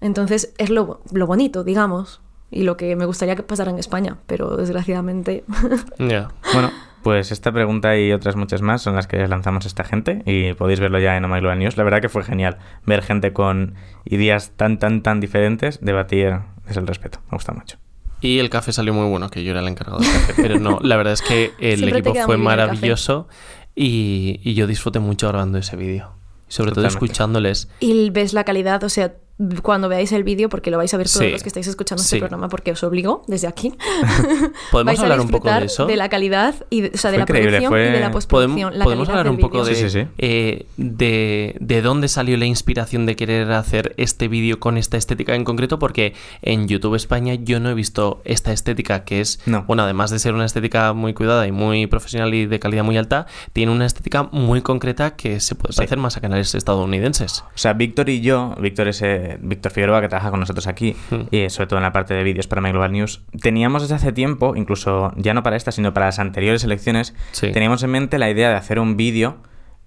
Entonces 0.00 0.54
es 0.58 0.70
lo, 0.70 1.00
lo 1.12 1.26
bonito, 1.26 1.62
digamos, 1.64 2.20
y 2.52 2.62
lo 2.64 2.76
que 2.76 2.94
me 2.94 3.06
gustaría 3.06 3.34
que 3.34 3.42
pasara 3.42 3.70
en 3.70 3.78
España, 3.78 4.18
pero 4.26 4.56
desgraciadamente... 4.56 5.44
Ya. 5.98 6.28
Bueno, 6.52 6.70
pues 7.02 7.32
esta 7.32 7.50
pregunta 7.50 7.98
y 7.98 8.12
otras 8.12 8.36
muchas 8.36 8.60
más 8.60 8.82
son 8.82 8.94
las 8.94 9.06
que 9.06 9.26
lanzamos 9.26 9.64
a 9.64 9.68
esta 9.68 9.84
gente 9.84 10.22
y 10.26 10.52
podéis 10.52 10.78
verlo 10.78 11.00
ya 11.00 11.16
en 11.16 11.28
My 11.28 11.40
Global 11.40 11.58
News. 11.58 11.76
La 11.76 11.84
verdad 11.84 12.00
que 12.00 12.08
fue 12.08 12.22
genial 12.22 12.58
ver 12.84 13.02
gente 13.02 13.32
con 13.32 13.74
ideas 14.04 14.52
tan, 14.54 14.78
tan, 14.78 15.02
tan 15.02 15.18
diferentes 15.18 15.80
debatir 15.80 16.40
desde 16.66 16.80
el 16.80 16.86
respeto. 16.86 17.20
Me 17.30 17.36
gusta 17.36 17.52
mucho. 17.52 17.78
Y 18.20 18.38
el 18.38 18.50
café 18.50 18.72
salió 18.72 18.94
muy 18.94 19.08
bueno, 19.08 19.30
que 19.30 19.42
yo 19.42 19.50
era 19.50 19.60
el 19.60 19.68
encargado 19.68 19.98
del 19.98 20.12
café. 20.12 20.34
Pero 20.36 20.60
no, 20.60 20.78
la 20.80 20.96
verdad 20.96 21.14
es 21.14 21.22
que 21.22 21.52
el 21.58 21.88
equipo 21.88 22.14
fue 22.14 22.36
maravilloso 22.36 23.28
y, 23.74 24.40
y 24.44 24.54
yo 24.54 24.66
disfruté 24.66 25.00
mucho 25.00 25.26
grabando 25.28 25.58
ese 25.58 25.76
vídeo. 25.76 26.12
Sobre 26.46 26.72
todo 26.72 26.86
escuchándoles. 26.86 27.70
Y 27.80 28.10
ves 28.10 28.34
la 28.34 28.44
calidad, 28.44 28.84
o 28.84 28.90
sea, 28.90 29.14
cuando 29.62 29.88
veáis 29.88 30.12
el 30.12 30.24
vídeo, 30.24 30.48
porque 30.48 30.70
lo 30.70 30.76
vais 30.76 30.92
a 30.94 30.96
ver 30.96 31.06
todos 31.08 31.18
Sí. 31.26 31.30
los 31.30 31.42
que 31.42 31.48
estáis 31.48 31.66
escuchando 31.66 32.02
Sí. 32.02 32.06
este 32.16 32.18
programa, 32.18 32.48
porque 32.48 32.70
os 32.72 32.82
obligo 32.84 33.22
desde 33.26 33.46
aquí. 33.48 33.72
¿Podemos 34.70 34.90
vais 34.92 34.98
a 35.00 35.02
hablar 35.02 35.20
un 35.20 35.28
poco 35.28 35.50
de 35.50 35.64
eso? 35.64 35.88
la 35.88 36.08
calidad, 36.08 36.54
y 36.70 36.82
de, 36.82 36.92
o 36.94 36.96
sea, 36.98 37.10
de 37.10 37.16
Fue 37.18 37.20
la 37.20 37.26
producción 37.26 37.68
fue- 37.70 37.88
y 37.88 37.92
de 37.92 38.00
la 38.00 38.10
postproducción. 38.10 38.78
la 38.78 38.84
podemos 38.84 39.08
hablar 39.08 39.28
un 39.28 39.38
poco 39.38 39.64
de 39.64 39.74
Sí, 39.74 39.84
eso. 39.84 39.90
sí, 39.98 40.02
sí. 40.02 40.08
Eh, 40.18 40.66
de, 40.76 41.56
de 41.60 41.82
dónde 41.82 42.08
salió 42.08 42.36
la 42.36 42.46
inspiración 42.46 43.06
de 43.06 43.16
querer 43.16 43.50
hacer 43.52 43.94
este 43.96 44.28
vídeo 44.28 44.60
con 44.60 44.76
esta 44.78 44.96
estética 44.96 45.34
en 45.34 45.44
concreto, 45.44 45.78
porque 45.78 46.14
en 46.42 46.68
YouTube 46.68 46.94
España 46.94 47.34
yo 47.34 47.60
no 47.60 47.70
he 47.70 47.74
visto 47.74 48.20
esta 48.24 48.52
estética 48.52 49.04
que 49.04 49.20
es, 49.20 49.40
No. 49.46 49.64
bueno, 49.64 49.82
además 49.82 50.10
de 50.10 50.18
ser 50.18 50.34
una 50.34 50.44
estética 50.44 50.92
muy 50.92 51.14
cuidada 51.14 51.46
y 51.46 51.52
muy 51.52 51.86
profesional 51.86 52.32
y 52.34 52.46
de 52.46 52.58
calidad 52.58 52.84
muy 52.84 52.96
alta, 52.96 53.26
tiene 53.52 53.72
una 53.72 53.86
estética 53.86 54.24
muy 54.32 54.62
concreta 54.62 55.16
que 55.16 55.40
se 55.40 55.54
puede 55.54 55.72
Sí. 55.72 55.78
parecer 55.78 55.98
más 55.98 56.16
a 56.16 56.20
canales 56.20 56.54
estadounidenses. 56.54 57.44
O 57.54 57.58
sea, 57.58 57.72
Víctor 57.74 58.08
y 58.08 58.20
yo, 58.20 58.54
Víctor 58.60 58.88
es 58.88 59.02
eh, 59.22 59.38
Víctor 59.40 59.72
Figueroa, 59.72 60.00
que 60.00 60.08
trabaja 60.08 60.30
con 60.30 60.40
nosotros 60.40 60.66
aquí, 60.66 60.96
Hmm. 61.10 61.22
y 61.30 61.48
sobre 61.50 61.66
todo 61.68 61.78
en 61.78 61.82
la 61.84 61.92
parte 61.92 62.14
de 62.14 62.22
vídeos 62.24 62.46
para 62.46 62.60
My 62.60 62.70
Global 62.70 62.92
News, 62.92 63.22
teníamos 63.40 63.82
desde 63.82 63.94
hace 63.94 64.12
tiempo, 64.12 64.54
incluso 64.56 65.12
ya 65.16 65.34
no 65.34 65.42
para 65.42 65.56
esta, 65.56 65.72
sino 65.72 65.94
para 65.94 66.06
las 66.06 66.18
anteriores 66.18 66.64
elecciones, 66.64 67.14
Sí. 67.32 67.52
teníamos 67.52 67.82
en 67.82 67.90
mente 67.90 68.18
la 68.18 68.28
idea 68.30 68.48
de 68.50 68.56
hacer 68.56 68.78
un 68.78 68.96
vídeo 68.96 69.36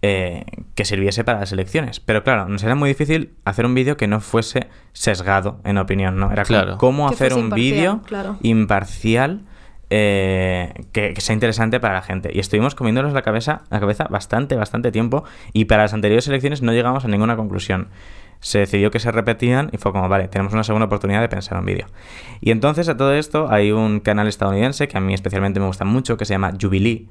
eh, 0.01 0.43
que 0.75 0.85
sirviese 0.85 1.23
para 1.23 1.39
las 1.39 1.51
elecciones. 1.51 1.99
Pero 1.99 2.23
claro, 2.23 2.47
nos 2.47 2.61
era 2.63 2.75
muy 2.75 2.89
difícil 2.89 3.33
hacer 3.43 3.65
un 3.65 3.73
vídeo 3.73 3.97
que 3.97 4.05
no 4.07 4.19
fuese 4.19 4.67
sesgado 4.93 5.59
en 5.63 5.77
opinión, 5.79 6.19
¿no? 6.19 6.31
Era 6.31 6.43
como, 6.45 6.59
Claro. 6.61 6.77
cómo 6.77 7.07
hacer 7.09 7.33
un 7.33 7.49
vídeo 7.49 8.01
claro. 8.05 8.37
imparcial 8.43 9.45
eh, 9.89 10.73
que, 10.91 11.13
que 11.13 11.21
sea 11.21 11.33
interesante 11.33 11.79
para 11.79 11.93
la 11.95 12.01
gente. 12.01 12.29
Y 12.33 12.39
estuvimos 12.39 12.75
comiéndonos 12.75 13.13
la 13.13 13.21
cabeza, 13.21 13.63
la 13.69 13.79
cabeza 13.79 14.05
bastante, 14.09 14.55
bastante 14.55 14.91
tiempo. 14.91 15.23
Y 15.53 15.65
para 15.65 15.83
las 15.83 15.93
anteriores 15.93 16.27
elecciones 16.27 16.61
no 16.61 16.71
llegamos 16.73 17.05
a 17.05 17.07
ninguna 17.07 17.35
conclusión. 17.35 17.87
Se 18.45 18.59
decidió 18.59 18.91
que 18.91 18.99
se 18.99 19.11
repetían 19.11 19.71
y 19.73 19.77
fue 19.77 19.91
como, 19.91 20.07
vale, 20.07 20.27
tenemos 20.27 20.53
una 20.53 20.63
segunda 20.63 20.85
oportunidad 20.85 21.19
de 21.19 21.29
pensar 21.29 21.57
un 21.57 21.65
vídeo. 21.65 21.87
Y 22.41 22.51
entonces 22.51 22.87
a 22.89 22.95
todo 22.95 23.11
esto 23.11 23.47
hay 23.49 23.71
un 23.71 23.99
canal 23.99 24.27
estadounidense 24.27 24.87
que 24.87 24.95
a 24.99 25.01
mí 25.01 25.15
especialmente 25.15 25.59
me 25.59 25.65
gusta 25.65 25.83
mucho, 25.83 26.15
que 26.15 26.25
se 26.25 26.35
llama 26.35 26.53
Jubilee, 26.61 27.07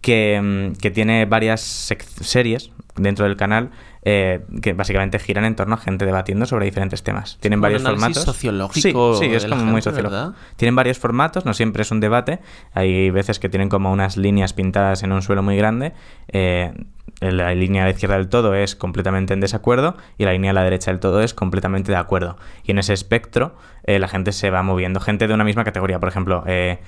que, 0.00 0.40
mm, 0.42 0.78
que 0.78 0.90
tiene 0.90 1.26
varias 1.26 1.60
series 1.60 2.70
dentro 2.96 3.26
del 3.26 3.36
canal 3.36 3.70
eh, 4.02 4.46
que 4.62 4.72
básicamente 4.72 5.18
giran 5.18 5.44
en 5.44 5.56
torno 5.56 5.74
a 5.74 5.76
gente 5.76 6.06
debatiendo 6.06 6.46
sobre 6.46 6.64
diferentes 6.64 7.02
temas. 7.02 7.36
Tienen 7.38 7.60
varios 7.60 7.82
formatos. 7.82 8.22
sociológico 8.22 9.14
Sí, 9.16 9.28
sí, 9.28 9.34
es 9.34 9.44
como 9.44 9.66
muy 9.66 9.82
sociológico. 9.82 10.32
Tienen 10.56 10.74
varios 10.74 10.98
formatos, 10.98 11.44
no 11.44 11.52
siempre 11.52 11.82
es 11.82 11.90
un 11.90 12.00
debate. 12.00 12.40
Hay 12.72 13.10
veces 13.10 13.38
que 13.38 13.50
tienen 13.50 13.68
como 13.68 13.92
unas 13.92 14.16
líneas 14.16 14.54
pintadas 14.54 15.02
en 15.02 15.12
un 15.12 15.20
suelo 15.20 15.42
muy 15.42 15.58
grande. 15.58 15.92
Eh, 16.28 16.72
la 17.20 17.52
línea 17.54 17.82
a 17.82 17.86
la 17.86 17.90
izquierda 17.90 18.16
del 18.16 18.28
todo 18.28 18.54
es 18.54 18.76
completamente 18.76 19.34
en 19.34 19.40
desacuerdo 19.40 19.96
y 20.18 20.24
la 20.24 20.32
línea 20.32 20.52
a 20.52 20.54
la 20.54 20.62
derecha 20.62 20.90
del 20.90 21.00
todo 21.00 21.20
es 21.20 21.34
completamente 21.34 21.90
de 21.90 21.98
acuerdo. 21.98 22.36
Y 22.62 22.70
en 22.70 22.78
ese 22.78 22.92
espectro 22.92 23.56
eh, 23.84 23.98
la 23.98 24.08
gente 24.08 24.32
se 24.32 24.50
va 24.50 24.62
moviendo. 24.62 25.00
Gente 25.00 25.26
de 25.26 25.34
una 25.34 25.44
misma 25.44 25.64
categoría, 25.64 25.98
por 25.98 26.08
ejemplo, 26.08 26.44
eh, 26.46 26.78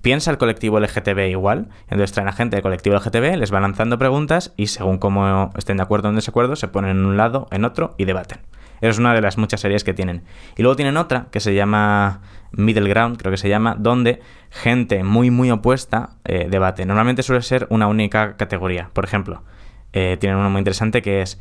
piensa 0.00 0.30
el 0.30 0.38
colectivo 0.38 0.78
LGTB 0.78 1.30
igual. 1.30 1.68
Entonces 1.84 2.12
traen 2.12 2.28
a 2.28 2.32
gente 2.32 2.56
del 2.56 2.62
colectivo 2.62 2.96
LGTB, 2.96 3.36
les 3.36 3.50
van 3.50 3.62
lanzando 3.62 3.98
preguntas 3.98 4.52
y 4.56 4.68
según 4.68 4.98
cómo 4.98 5.50
estén 5.56 5.78
de 5.78 5.82
acuerdo 5.82 6.08
o 6.08 6.10
en 6.10 6.16
desacuerdo, 6.16 6.54
se 6.54 6.68
ponen 6.68 6.92
en 6.92 7.04
un 7.04 7.16
lado, 7.16 7.48
en 7.50 7.64
otro 7.64 7.94
y 7.98 8.04
debaten. 8.04 8.38
Es 8.80 8.98
una 8.98 9.14
de 9.14 9.22
las 9.22 9.38
muchas 9.38 9.60
series 9.60 9.82
que 9.82 9.94
tienen. 9.94 10.22
Y 10.56 10.62
luego 10.62 10.76
tienen 10.76 10.96
otra 10.96 11.28
que 11.30 11.40
se 11.40 11.54
llama 11.54 12.20
Middle 12.52 12.88
Ground, 12.88 13.16
creo 13.16 13.30
que 13.30 13.38
se 13.38 13.48
llama, 13.48 13.76
donde 13.78 14.20
gente 14.50 15.02
muy, 15.02 15.30
muy 15.30 15.50
opuesta 15.50 16.10
eh, 16.24 16.48
debate. 16.50 16.84
Normalmente 16.84 17.22
suele 17.22 17.42
ser 17.42 17.66
una 17.70 17.86
única 17.86 18.36
categoría. 18.36 18.90
Por 18.92 19.04
ejemplo, 19.04 19.42
eh, 19.94 20.16
tienen 20.18 20.38
uno 20.38 20.50
muy 20.50 20.58
interesante 20.58 21.00
que 21.00 21.22
es 21.22 21.40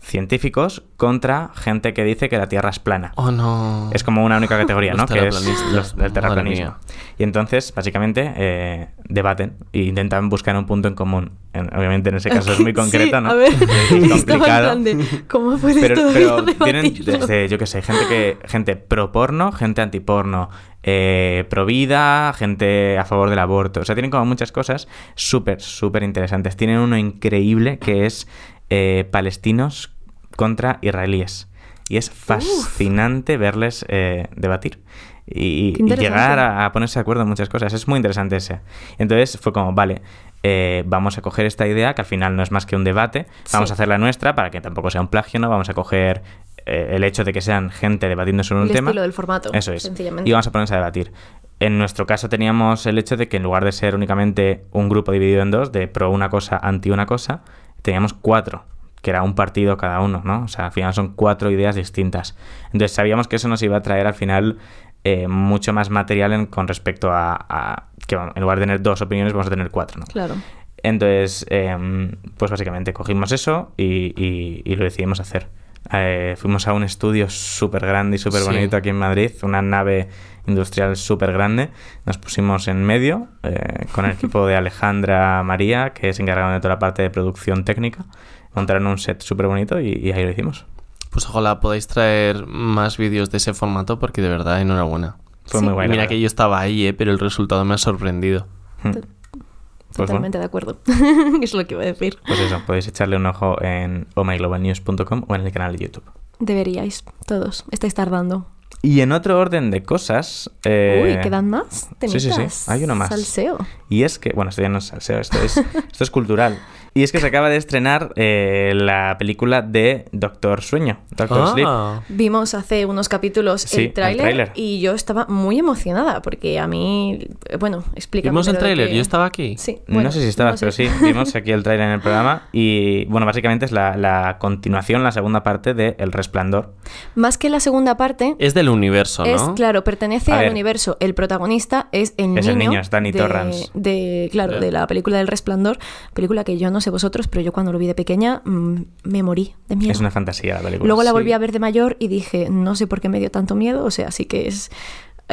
científicos 0.00 0.82
contra 0.96 1.50
gente 1.54 1.92
que 1.94 2.04
dice 2.04 2.28
que 2.28 2.38
la 2.38 2.48
Tierra 2.48 2.70
es 2.70 2.78
plana. 2.78 3.12
Oh, 3.16 3.30
no. 3.30 3.90
Es 3.92 4.04
como 4.04 4.24
una 4.24 4.36
única 4.38 4.56
categoría, 4.56 4.94
¿no? 4.96 5.06
Que 5.06 5.28
es 5.28 5.64
los 5.72 5.96
del 5.96 6.12
terraplanismo. 6.12 6.76
Y 7.18 7.24
entonces, 7.24 7.72
básicamente, 7.74 8.32
eh, 8.36 8.88
debaten 9.08 9.56
e 9.72 9.80
intentan 9.80 10.28
buscar 10.28 10.56
un 10.56 10.66
punto 10.66 10.88
en 10.88 10.94
común. 10.94 11.32
En- 11.52 11.74
obviamente, 11.76 12.10
en 12.10 12.16
ese 12.16 12.30
caso 12.30 12.52
es 12.52 12.60
muy 12.60 12.72
concreto, 12.74 13.16
Sí, 13.18 13.22
¿no? 13.22 13.30
A 13.30 13.34
ver, 13.34 13.52
Es 13.90 14.24
complicado. 14.24 14.76
de, 14.76 15.04
¿cómo 15.28 15.58
puedes 15.58 15.78
Pero, 15.78 16.10
pero 16.12 16.44
tienen 16.44 16.94
desde, 17.04 17.48
yo 17.48 17.58
qué 17.58 17.66
sé, 17.66 17.82
gente 17.82 18.02
que 18.08 18.38
gente 18.46 18.76
pro 18.76 19.10
porno, 19.12 19.50
gente 19.52 19.82
antiporno, 19.82 20.48
eh, 20.84 21.44
pro 21.50 21.66
vida, 21.66 22.32
gente 22.34 22.96
a 22.98 23.04
favor 23.04 23.30
del 23.30 23.40
aborto. 23.40 23.80
O 23.80 23.84
sea, 23.84 23.94
tienen 23.94 24.10
como 24.10 24.24
muchas 24.26 24.52
cosas 24.52 24.86
súper, 25.16 25.60
súper 25.60 26.02
interesantes. 26.04 26.56
Tienen 26.56 26.78
uno 26.78 26.96
increíble 26.96 27.78
que 27.78 28.06
es 28.06 28.28
eh, 28.70 29.06
palestinos 29.10 29.92
contra 30.36 30.78
israelíes. 30.82 31.48
Y 31.88 31.96
es 31.96 32.10
fascinante 32.10 33.36
verles 33.36 33.84
eh, 33.88 34.28
debatir. 34.36 34.78
Y, 35.26 35.72
llegar 35.96 36.38
a, 36.38 36.64
a 36.64 36.72
ponerse 36.72 36.98
de 36.98 37.02
acuerdo 37.02 37.22
en 37.22 37.28
muchas 37.28 37.48
cosas. 37.48 37.72
Es 37.72 37.86
muy 37.88 37.96
interesante 37.98 38.36
ese. 38.36 38.60
Entonces 38.98 39.38
fue 39.40 39.52
como, 39.52 39.72
vale, 39.74 40.00
eh, 40.42 40.82
vamos 40.86 41.18
a 41.18 41.22
coger 41.22 41.44
esta 41.46 41.66
idea, 41.66 41.94
que 41.94 42.02
al 42.02 42.06
final 42.06 42.34
no 42.36 42.42
es 42.42 42.50
más 42.50 42.64
que 42.66 42.76
un 42.76 42.84
debate, 42.84 43.26
vamos 43.52 43.68
Sí. 43.68 43.72
a 43.72 43.74
hacer 43.74 43.88
la 43.88 43.98
nuestra 43.98 44.34
para 44.34 44.50
que 44.50 44.60
tampoco 44.60 44.90
sea 44.90 45.00
un 45.00 45.08
plagio, 45.08 45.38
¿no? 45.40 45.48
Vamos 45.50 45.68
a 45.68 45.74
coger 45.74 46.22
el 46.66 47.02
hecho 47.04 47.24
de 47.24 47.32
que 47.32 47.40
sean 47.40 47.70
gente 47.70 48.08
debatiendo 48.08 48.42
sobre 48.44 48.60
un 48.62 48.68
El 48.68 48.74
tema. 48.74 48.90
estilo 48.90 49.00
del 49.02 49.12
formato, 49.14 49.50
Eso 49.54 49.72
es. 49.72 49.82
sencillamente. 49.82 50.28
Y 50.28 50.32
vamos 50.32 50.46
a 50.46 50.52
ponerse 50.52 50.74
a 50.74 50.76
debatir. 50.78 51.12
En 51.60 51.78
nuestro 51.78 52.06
caso 52.06 52.28
teníamos 52.28 52.84
el 52.86 52.98
hecho 52.98 53.16
de 53.16 53.26
que 53.28 53.38
en 53.38 53.42
lugar 53.42 53.64
de 53.64 53.72
ser 53.72 53.94
únicamente 53.94 54.64
un 54.72 54.88
grupo 54.90 55.10
dividido 55.12 55.40
en 55.42 55.50
dos, 55.50 55.72
de 55.72 55.88
pro 55.88 56.10
una 56.10 56.28
cosa, 56.28 56.58
anti 56.62 56.90
una 56.90 57.06
cosa, 57.06 57.42
teníamos 57.82 58.12
cuatro, 58.14 58.64
que 59.02 59.10
era 59.10 59.22
un 59.22 59.34
partido 59.34 59.76
cada 59.76 60.00
uno, 60.00 60.22
¿no? 60.24 60.42
O 60.44 60.48
sea, 60.48 60.66
al 60.66 60.72
final 60.72 60.92
son 60.94 61.14
cuatro 61.14 61.50
ideas 61.50 61.76
distintas. 61.76 62.36
Entonces 62.66 62.92
sabíamos 62.92 63.28
que 63.28 63.36
eso 63.36 63.48
nos 63.48 63.62
iba 63.62 63.76
a 63.76 63.82
traer 63.82 64.06
al 64.06 64.14
final 64.14 64.58
eh, 65.04 65.28
mucho 65.28 65.72
más 65.72 65.90
material 65.90 66.32
en- 66.32 66.46
con 66.46 66.66
respecto 66.68 67.12
a, 67.12 67.36
a 67.48 67.84
que 68.06 68.16
bueno, 68.16 68.32
en 68.34 68.42
lugar 68.42 68.58
de 68.58 68.64
tener 68.64 68.82
dos 68.82 69.00
opiniones 69.00 69.32
vamos 69.32 69.46
a 69.46 69.50
tener 69.50 69.70
cuatro, 69.70 70.00
¿no? 70.00 70.06
Claro. 70.06 70.34
Entonces, 70.82 71.46
em, 71.50 72.12
pues 72.36 72.50
básicamente 72.50 72.92
cogimos 72.92 73.32
eso 73.32 73.72
y, 73.76 74.12
y- 74.16 74.62
y 74.64 74.76
lo 74.76 74.84
decidimos 74.84 75.20
hacer. 75.20 75.48
Eh, 75.92 76.34
fuimos 76.36 76.66
a 76.68 76.72
un 76.72 76.82
estudio 76.84 77.30
súper 77.30 77.86
grande 77.86 78.16
y 78.16 78.18
súper 78.18 78.42
Sí. 78.42 78.46
bonito 78.48 78.76
aquí 78.76 78.88
en 78.90 78.96
Madrid, 78.98 79.30
una 79.42 79.62
nave 79.62 80.08
industrial 80.48 80.96
súper 80.96 81.32
grande. 81.32 81.70
Nos 82.06 82.18
pusimos 82.18 82.66
en 82.68 82.82
medio 82.84 83.28
eh, 83.42 83.86
con 83.92 84.04
el 84.06 84.12
equipo 84.12 84.46
de 84.46 84.56
Alejandra 84.56 85.42
María, 85.44 85.90
que 85.90 86.12
se 86.12 86.22
encargaron 86.22 86.52
de 86.54 86.60
toda 86.60 86.74
la 86.74 86.78
parte 86.78 87.02
de 87.02 87.10
producción 87.10 87.64
técnica. 87.64 88.06
Montaron 88.54 88.86
un 88.86 88.98
set 88.98 89.20
súper 89.22 89.46
bonito 89.46 89.80
y, 89.80 89.92
y 89.92 90.12
ahí 90.12 90.24
lo 90.24 90.30
hicimos. 90.30 90.66
Pues 91.10 91.26
ojalá 91.28 91.60
podáis 91.60 91.86
traer 91.86 92.46
más 92.46 92.96
vídeos 92.98 93.30
de 93.30 93.36
ese 93.38 93.54
formato 93.54 93.98
porque 93.98 94.20
de 94.22 94.28
verdad 94.28 94.60
enhorabuena. 94.60 95.16
Fue 95.46 95.60
Sí. 95.60 95.64
muy 95.64 95.74
bueno. 95.74 95.90
Mira 95.92 96.06
que 96.06 96.20
yo 96.20 96.26
estaba 96.26 96.60
ahí, 96.60 96.86
eh, 96.86 96.92
pero 96.92 97.10
el 97.12 97.18
resultado 97.18 97.64
me 97.64 97.74
ha 97.74 97.78
sorprendido. 97.78 98.46
Mm. 98.82 98.90
Pues 98.92 100.06
Totalmente 100.06 100.38
de 100.38 100.44
acuerdo. 100.44 100.78
es 101.42 101.54
lo 101.54 101.66
que 101.66 101.74
iba 101.74 101.82
a 101.82 101.86
decir. 101.86 102.18
Pues 102.26 102.38
eso, 102.40 102.60
podéis 102.66 102.86
echarle 102.88 103.16
un 103.16 103.24
ojo 103.24 103.60
en 103.62 104.06
omyglobalnews.com 104.14 105.24
o 105.26 105.34
en 105.34 105.40
el 105.46 105.50
canal 105.52 105.76
de 105.76 105.84
YouTube. 105.86 106.04
Deberíais, 106.40 107.04
todos. 107.26 107.64
Estáis 107.70 107.94
tardando. 107.94 108.46
Y 108.80 109.00
en 109.00 109.10
otro 109.12 109.38
orden 109.38 109.70
de 109.70 109.82
cosas... 109.82 110.50
eh, 110.64 111.16
Uy, 111.16 111.22
¿quedan 111.22 111.48
más? 111.50 111.88
sí, 112.00 112.20
sí, 112.20 112.30
sí, 112.30 112.42
hay 112.70 112.84
uno 112.84 112.94
más. 112.94 113.08
Salseo. 113.08 113.58
Y 113.88 114.04
es 114.04 114.18
que, 114.18 114.30
bueno, 114.34 114.50
esto 114.50 114.62
ya 114.62 114.68
no 114.68 114.78
es 114.78 114.84
salseo, 114.84 115.18
esto 115.18 115.38
es, 115.42 115.56
esto 115.92 116.04
es 116.04 116.10
cultural. 116.10 116.58
Y 116.98 117.04
es 117.04 117.12
que 117.12 117.20
se 117.20 117.26
acaba 117.28 117.48
de 117.48 117.56
estrenar 117.56 118.12
eh, 118.16 118.72
la 118.74 119.14
película 119.20 119.62
de 119.62 120.06
Doctor 120.10 120.62
Sueño, 120.62 120.98
Doctor 121.16 121.52
Sleep. 121.52 121.66
Ah, 121.68 122.00
Vimos 122.08 122.54
hace 122.54 122.86
unos 122.86 123.08
capítulos 123.08 123.62
Sí, 123.62 123.76
el 123.82 123.86
el 123.86 123.92
tráiler 123.92 124.20
tráiler. 124.22 124.52
y 124.56 124.80
yo 124.80 124.94
estaba 124.94 125.26
muy 125.28 125.60
emocionada 125.60 126.22
porque 126.22 126.58
a 126.58 126.66
mí, 126.66 127.20
bueno, 127.60 127.84
explícame. 127.94 128.30
¿Vimos 128.32 128.48
el 128.48 128.58
tráiler? 128.58 128.88
que- 128.88 128.96
Yo 128.96 129.00
estaba 129.00 129.26
aquí. 129.26 129.56
Sí. 129.58 129.78
no 129.86 130.10
sé 130.10 130.20
si 130.22 130.26
estabas, 130.26 130.54
no 130.54 130.58
pero 130.58 130.72
sí, 130.72 130.88
vimos 131.02 131.36
aquí 131.36 131.52
el 131.52 131.62
trailer 131.62 131.86
en 131.86 131.92
el 131.94 132.00
programa 132.00 132.48
y, 132.52 133.04
bueno, 133.04 133.26
básicamente 133.26 133.64
es 133.64 133.70
la, 133.70 133.96
la 133.96 134.38
continuación, 134.40 135.04
la 135.04 135.12
segunda 135.12 135.44
parte 135.44 135.74
de 135.74 135.94
El 136.00 136.10
Resplandor. 136.10 136.74
Más 137.14 137.38
que 137.38 137.48
la 137.48 137.60
segunda 137.60 137.96
parte, 137.96 138.34
Es 138.40 138.54
del 138.54 138.68
universo, 138.68 139.24
¿no? 139.24 139.32
es, 139.34 139.42
claro, 139.54 139.84
pertenece 139.84 140.32
A 140.32 140.38
al 140.38 140.40
ver. 140.46 140.50
universo. 140.50 140.96
El 140.98 141.14
protagonista 141.14 141.88
es 141.92 142.14
el 142.16 142.36
Es 142.38 142.46
niño. 142.46 142.50
el 142.50 142.58
niño, 142.58 142.80
es 142.80 142.90
Danny 142.90 143.12
de, 143.12 143.18
Torrance. 143.20 143.70
De, 143.74 144.28
claro, 144.32 144.58
de 144.58 144.72
la 144.72 144.86
película 144.88 145.18
del 145.18 145.28
Resplandor. 145.28 145.78
Película 146.12 146.42
que 146.42 146.58
yo 146.58 146.72
no 146.72 146.80
sé 146.80 146.87
vosotros, 146.90 147.28
pero 147.28 147.42
yo 147.42 147.52
cuando 147.52 147.72
lo 147.72 147.78
vi 147.78 147.86
de 147.86 147.94
pequeña 147.94 148.42
mm, 148.44 148.76
me 149.04 149.22
morí 149.22 149.54
de 149.68 149.76
miedo. 149.76 149.92
Es 149.92 150.00
una 150.00 150.10
fantasía 150.10 150.54
la 150.54 150.60
película. 150.60 150.86
Luego 150.86 151.02
la 151.02 151.10
Sí. 151.10 151.12
volví 151.14 151.32
a 151.32 151.38
ver 151.38 151.52
de 151.52 151.58
mayor 151.58 151.96
y 151.98 152.08
dije, 152.08 152.48
no 152.50 152.74
sé 152.76 152.86
por 152.86 153.00
qué 153.00 153.08
me 153.08 153.18
dio 153.20 153.30
tanto 153.30 153.54
miedo, 153.54 153.84
o 153.84 153.90
sea, 153.90 154.10
sí 154.10 154.24
que 154.26 154.48
es 154.48 154.70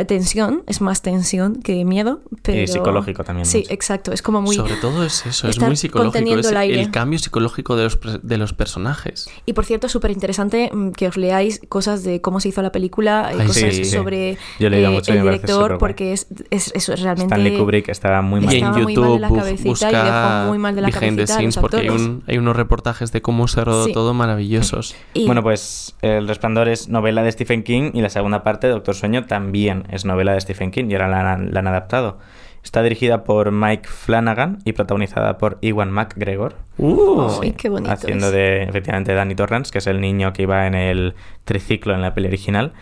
tensión, 0.03 0.63
es 0.67 0.81
más 0.81 1.01
tensión 1.01 1.61
que 1.61 1.85
miedo, 1.85 2.19
pero... 2.41 2.67
psicológico 2.67 3.23
también 3.23 3.45
Sí, 3.45 3.59
mucho. 3.59 3.73
exacto, 3.73 4.11
es 4.11 4.21
como 4.21 4.41
muy... 4.41 4.53
Sobre 4.57 4.75
todo 4.75 5.05
es 5.05 5.25
eso, 5.25 5.47
es 5.47 5.57
muy 5.61 5.77
psicológico. 5.77 6.35
Es 6.37 6.47
el 6.51 6.57
aire. 6.57 6.81
el 6.81 6.91
cambio 6.91 7.17
psicológico 7.17 7.77
de 7.77 7.83
los, 7.85 7.95
pre- 7.95 8.19
de 8.21 8.37
los 8.37 8.51
personajes. 8.51 9.29
Y 9.45 9.53
por 9.53 9.63
cierto, 9.63 9.87
súper 9.87 10.11
interesante 10.11 10.69
mm, 10.73 10.91
que 10.91 11.07
os 11.07 11.15
leáis 11.15 11.61
cosas 11.69 12.03
de 12.03 12.19
cómo 12.19 12.41
se 12.41 12.49
hizo 12.49 12.61
la 12.61 12.73
película, 12.73 13.31
y 13.33 13.39
Ay, 13.39 13.47
cosas 13.47 13.73
sí, 13.73 13.85
sí. 13.85 13.91
sobre 13.91 14.37
Yo 14.59 14.67
eh, 14.67 14.89
mucho 14.89 15.13
y 15.13 15.17
el 15.17 15.23
director, 15.23 15.77
porque 15.77 16.11
es, 16.11 16.27
es, 16.49 16.73
eso 16.75 16.91
es 16.93 17.01
realmente... 17.01 17.33
Stanley 17.33 17.57
Kubrick 17.57 17.87
estaba 17.87 18.21
muy 18.21 18.41
mal. 18.41 18.53
Y 18.53 18.57
en 18.57 18.63
Estaba 18.65 18.77
muy 18.77 18.83
mal 18.83 18.87
de 18.87 18.93
YouTube 19.01 19.19
la 19.21 19.29
buf- 19.29 19.37
cabecita 19.37 19.69
y 19.69 19.93
dejó 19.93 20.05
busca 20.05 20.45
muy 20.47 20.57
mal 20.57 20.75
de 20.75 20.81
la 20.81 20.87
behind 20.87 20.99
the 21.01 21.07
cabecita 21.25 21.33
a 21.33 21.37
scenes 21.37 21.57
porque 21.57 21.77
hay, 21.77 21.89
un- 21.89 22.23
hay 22.27 22.37
unos 22.37 22.55
reportajes 22.57 23.11
de 23.13 23.21
cómo 23.21 23.47
se 23.47 23.63
rodó 23.63 23.85
Sí. 23.85 23.93
todo 23.93 24.13
maravillosos. 24.13 24.95
y- 25.13 25.25
Bueno, 25.25 25.41
pues 25.43 25.95
El 26.01 26.27
Resplandor 26.27 26.67
es 26.67 26.89
novela 26.89 27.23
de 27.23 27.31
Stephen 27.31 27.63
King 27.63 27.91
y 27.93 28.01
la 28.01 28.09
segunda 28.09 28.43
parte, 28.43 28.67
Doctor 28.67 28.95
Sueño, 28.95 29.25
también 29.25 29.84
es 29.89 30.05
novela 30.05 30.33
de 30.33 30.41
Stephen 30.41 30.71
King 30.71 30.85
y 30.89 30.93
ahora 30.95 31.07
la, 31.07 31.33
han- 31.33 31.53
la 31.53 31.59
han 31.59 31.67
adaptado. 31.67 32.17
Está 32.63 32.81
dirigida 32.81 33.23
por 33.23 33.51
Mike 33.51 33.87
Flanagan 33.87 34.57
y 34.65 34.73
protagonizada 34.73 35.37
por 35.37 35.57
Iwan 35.61 35.91
McGregor, 35.91 36.55
Uh, 36.77 37.39
Ay, 37.41 37.51
qué 37.53 37.69
bonito 37.69 37.91
haciendo 37.91 38.27
es. 38.27 38.33
de, 38.33 38.63
efectivamente, 38.63 39.13
Danny 39.13 39.35
Torrance, 39.35 39.71
que 39.71 39.77
es 39.77 39.87
el 39.87 40.01
niño 40.01 40.33
que 40.33 40.41
iba 40.43 40.65
en 40.67 40.73
el 40.73 41.13
triciclo 41.45 41.93
en 41.93 42.01
la 42.01 42.13
peli 42.13 42.27
original. 42.27 42.73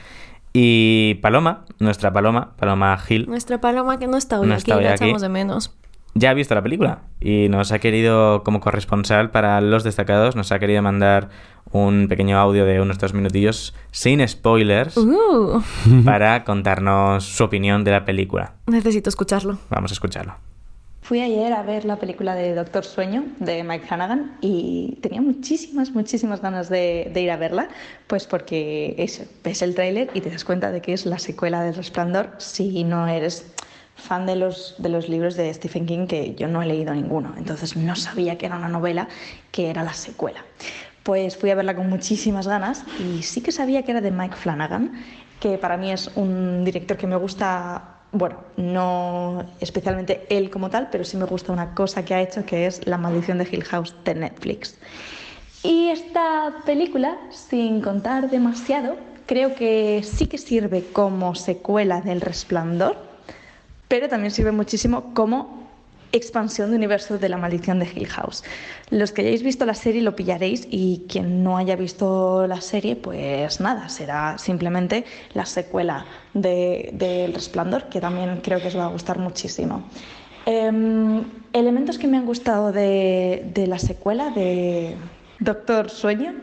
Y 0.54 1.16
Paloma, 1.16 1.66
nuestra 1.80 2.14
Paloma, 2.14 2.54
Paloma 2.58 2.98
Hill, 3.10 3.26
Nuestra 3.28 3.60
paloma 3.60 3.98
que 4.00 4.08
no 4.08 4.18
está 4.18 4.40
hoy 4.40 4.48
No 4.48 4.54
aquí, 4.54 4.60
está 4.62 4.78
hoy 4.78 4.84
la 4.84 4.92
aquí. 4.94 5.04
echamos 5.06 5.22
de 5.22 5.30
menos. 5.30 5.76
Ya 6.16 6.30
ha 6.30 6.34
visto 6.34 6.54
la 6.56 6.62
película 6.62 7.00
y 7.20 7.48
nos 7.50 7.72
ha 7.72 7.80
querido, 7.80 8.44
como 8.44 8.60
corresponsal 8.60 9.32
para 9.32 9.60
los 9.62 9.84
destacados, 9.84 10.36
nos 10.36 10.52
ha 10.52 10.60
querido 10.60 10.82
mandar 10.82 11.30
un 11.72 12.08
pequeño 12.08 12.38
audio 12.38 12.66
de 12.66 12.80
unos 12.82 13.00
dos 13.00 13.14
minutillos 13.14 13.74
sin 13.92 14.26
spoilers 14.28 14.96
Uh, 14.98 15.62
para 16.06 16.44
contarnos 16.44 17.24
su 17.26 17.44
opinión 17.44 17.84
de 17.84 17.92
la 17.92 18.06
película. 18.06 18.54
necesito 18.68 19.10
escucharlo. 19.10 19.58
Vamos 19.70 19.92
a 19.92 19.94
escucharlo. 19.94 20.36
Fui 21.02 21.20
ayer 21.20 21.52
a 21.52 21.64
ver 21.64 21.84
la 21.84 21.98
película 21.98 22.34
de 22.34 22.56
Doctor 22.56 22.86
Sueño 22.86 23.26
de 23.40 23.66
Mike 23.66 23.88
Flanagan 23.88 24.38
y 24.40 25.00
tenía 25.02 25.22
muchísimas, 25.22 25.92
muchísimas 25.92 26.42
ganas 26.42 26.70
de, 26.70 27.12
de 27.14 27.22
ir 27.22 27.30
a 27.30 27.36
verla, 27.36 27.68
pues 28.08 28.26
porque 28.26 28.96
es, 28.98 29.22
ves 29.44 29.62
el 29.62 29.76
tráiler 29.76 30.10
y 30.14 30.22
te 30.22 30.30
das 30.30 30.46
cuenta 30.46 30.72
de 30.72 30.82
que 30.82 30.94
es 30.94 31.06
la 31.06 31.20
secuela 31.20 31.62
del 31.62 31.76
Resplandor 31.76 32.30
si 32.38 32.86
no 32.86 33.06
eres 33.06 33.52
fan 33.96 34.26
de 34.26 34.36
los, 34.36 34.76
de 34.78 34.90
los 34.90 35.10
libros 35.10 35.36
de 35.36 35.54
Stephen 35.54 35.86
King, 35.86 36.08
que 36.08 36.36
yo 36.36 36.48
no 36.48 36.62
he 36.62 36.66
leído 36.66 36.94
ninguno, 36.94 37.34
entonces 37.38 37.76
no 37.76 37.96
sabía 37.96 38.38
que 38.38 38.46
era 38.46 38.58
una 38.58 38.70
novela, 38.70 39.08
que 39.52 39.70
era 39.70 39.84
la 39.84 39.94
secuela. 39.94 40.44
Pues 41.04 41.38
fui 41.38 41.50
a 41.50 41.56
verla 41.56 41.76
con 41.76 41.90
muchísimas 41.90 42.48
ganas 42.48 42.84
y 43.00 43.24
sí 43.24 43.42
que 43.42 43.52
sabía 43.52 43.84
que 43.84 43.92
era 43.92 44.02
de 44.02 44.12
Mike 44.12 44.36
Flanagan, 44.36 44.94
que 45.40 45.58
para 45.58 45.78
mí 45.78 45.92
es 45.92 46.10
un 46.16 46.64
director 46.64 46.98
que 46.98 47.08
me 47.08 47.18
gusta 47.18 47.94
bueno, 48.14 48.38
no 48.58 49.44
especialmente 49.60 50.28
él 50.30 50.52
como 50.52 50.70
tal, 50.70 50.90
pero 50.92 51.04
sí 51.04 51.18
me 51.18 51.26
gusta 51.26 51.52
una 51.52 51.74
cosa 51.74 52.06
que 52.06 52.14
ha 52.14 52.22
hecho 52.22 52.46
que 52.46 52.68
es 52.68 52.86
La 52.86 53.00
maldición 53.00 53.40
de 53.40 53.48
Hill 53.52 53.64
House 53.64 53.96
de 54.06 54.14
Netflix. 54.14 54.78
Y 55.64 55.88
esta 55.90 56.54
película, 56.64 57.18
sin 57.32 57.82
contar 57.82 58.30
demasiado, 58.30 58.98
creo 59.26 59.56
que 59.56 60.04
sí 60.04 60.28
que 60.28 60.38
sirve 60.38 60.86
como 60.94 61.34
secuela 61.34 62.02
del 62.02 62.22
Resplandor, 62.22 63.13
pero 63.94 64.10
también 64.10 64.32
sirve 64.32 64.52
muchísimo 64.52 65.14
como 65.14 65.70
expansión 66.12 66.72
de 66.72 66.78
universo 66.78 67.20
de 67.20 67.30
la 67.30 67.38
maldición 67.38 67.78
de 67.78 67.86
Hill 67.86 68.08
House. 68.08 68.44
Los 68.90 69.12
que 69.12 69.22
hayáis 69.22 69.44
visto 69.44 69.68
la 69.68 69.76
serie 69.76 70.02
lo 70.02 70.16
pillaréis 70.16 70.68
y 70.72 71.06
quien 71.08 71.44
no 71.44 71.58
haya 71.58 71.76
visto 71.76 72.48
la 72.48 72.60
serie, 72.60 72.96
pues 72.96 73.62
nada, 73.62 73.90
será 73.90 74.40
simplemente 74.40 75.06
la 75.36 75.46
secuela 75.46 76.08
de, 76.34 76.90
de 76.94 77.26
El 77.26 77.36
Resplandor, 77.36 77.84
que 77.90 78.02
también 78.02 78.42
creo 78.42 78.60
que 78.60 78.70
os 78.70 78.76
va 78.76 78.86
a 78.86 78.90
gustar 78.90 79.20
muchísimo. 79.20 79.84
Em, 80.48 81.24
elementos 81.54 82.00
que 82.00 82.08
me 82.08 82.18
han 82.18 82.26
gustado 82.26 82.72
de, 82.72 83.48
de 83.54 83.68
la 83.68 83.78
secuela 83.78 84.32
de 84.32 84.96
Doctor 85.38 85.92
Sueño. 85.92 86.34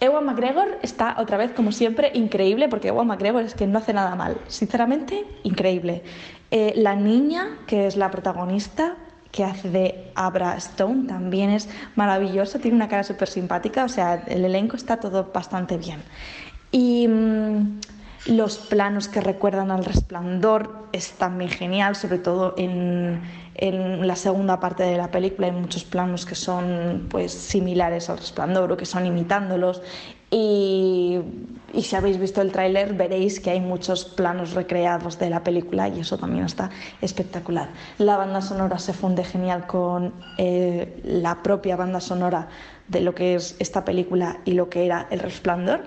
Ewan 0.00 0.26
McGregor 0.26 0.78
está 0.80 1.16
otra 1.18 1.36
vez, 1.36 1.50
como 1.50 1.72
siempre, 1.72 2.12
increíble, 2.14 2.68
porque 2.68 2.88
Ewan 2.88 3.08
McGregor 3.08 3.42
es 3.42 3.54
que 3.54 3.66
no 3.66 3.80
hace 3.80 3.92
nada 3.92 4.14
mal. 4.14 4.38
Sinceramente, 4.46 5.24
increíble. 5.42 6.04
Eh, 6.50 6.72
la 6.76 6.94
niña, 6.94 7.58
que 7.66 7.86
es 7.86 7.96
la 7.96 8.10
protagonista, 8.10 8.96
que 9.30 9.44
hace 9.44 9.68
de 9.68 10.10
Abra 10.14 10.56
Stone, 10.56 11.06
también 11.06 11.50
es 11.50 11.68
maravillosa, 11.96 12.58
tiene 12.58 12.76
una 12.76 12.88
cara 12.88 13.04
súper 13.04 13.28
simpática, 13.28 13.84
o 13.84 13.88
sea, 13.88 14.24
el 14.26 14.44
elenco 14.44 14.76
está 14.76 14.98
todo 14.98 15.30
bastante 15.32 15.76
bien. 15.76 16.02
Y 16.72 17.06
mm, 17.06 17.80
los 18.28 18.58
planos 18.58 19.08
que 19.08 19.20
recuerdan 19.20 19.70
al 19.70 19.84
resplandor 19.84 20.88
es 20.92 21.12
también 21.12 21.50
genial, 21.50 21.96
sobre 21.96 22.18
todo 22.18 22.54
en, 22.56 23.20
en 23.54 24.06
la 24.06 24.16
segunda 24.16 24.60
parte 24.60 24.84
de 24.84 24.96
la 24.96 25.10
película 25.10 25.48
hay 25.48 25.52
muchos 25.52 25.84
planos 25.84 26.24
que 26.24 26.34
son 26.34 27.06
pues 27.10 27.32
similares 27.32 28.08
al 28.08 28.18
resplandor 28.18 28.72
o 28.72 28.76
que 28.76 28.86
son 28.86 29.04
imitándolos 29.04 29.82
y, 30.30 31.18
y 31.72 31.82
si 31.82 31.96
habéis 31.96 32.18
visto 32.18 32.40
el 32.40 32.50
tráiler 32.52 32.94
veréis 32.94 33.40
que 33.40 33.50
hay 33.50 33.60
muchos 33.60 34.04
planos 34.04 34.52
recreados 34.54 35.18
de 35.18 35.30
la 35.30 35.42
película 35.44 35.88
y 35.88 36.00
eso 36.00 36.16
también 36.18 36.44
está 36.44 36.70
espectacular. 37.02 37.68
La 37.98 38.16
banda 38.16 38.40
sonora 38.40 38.78
se 38.78 38.92
funde 38.92 39.24
genial 39.24 39.66
con 39.66 40.14
eh, 40.38 41.00
la 41.04 41.42
propia 41.42 41.76
banda 41.76 42.00
sonora 42.00 42.48
de 42.88 43.00
lo 43.02 43.14
que 43.14 43.34
es 43.34 43.56
esta 43.58 43.84
película 43.84 44.38
y 44.44 44.52
lo 44.52 44.68
que 44.70 44.86
era 44.86 45.06
El 45.10 45.20
Resplandor 45.20 45.82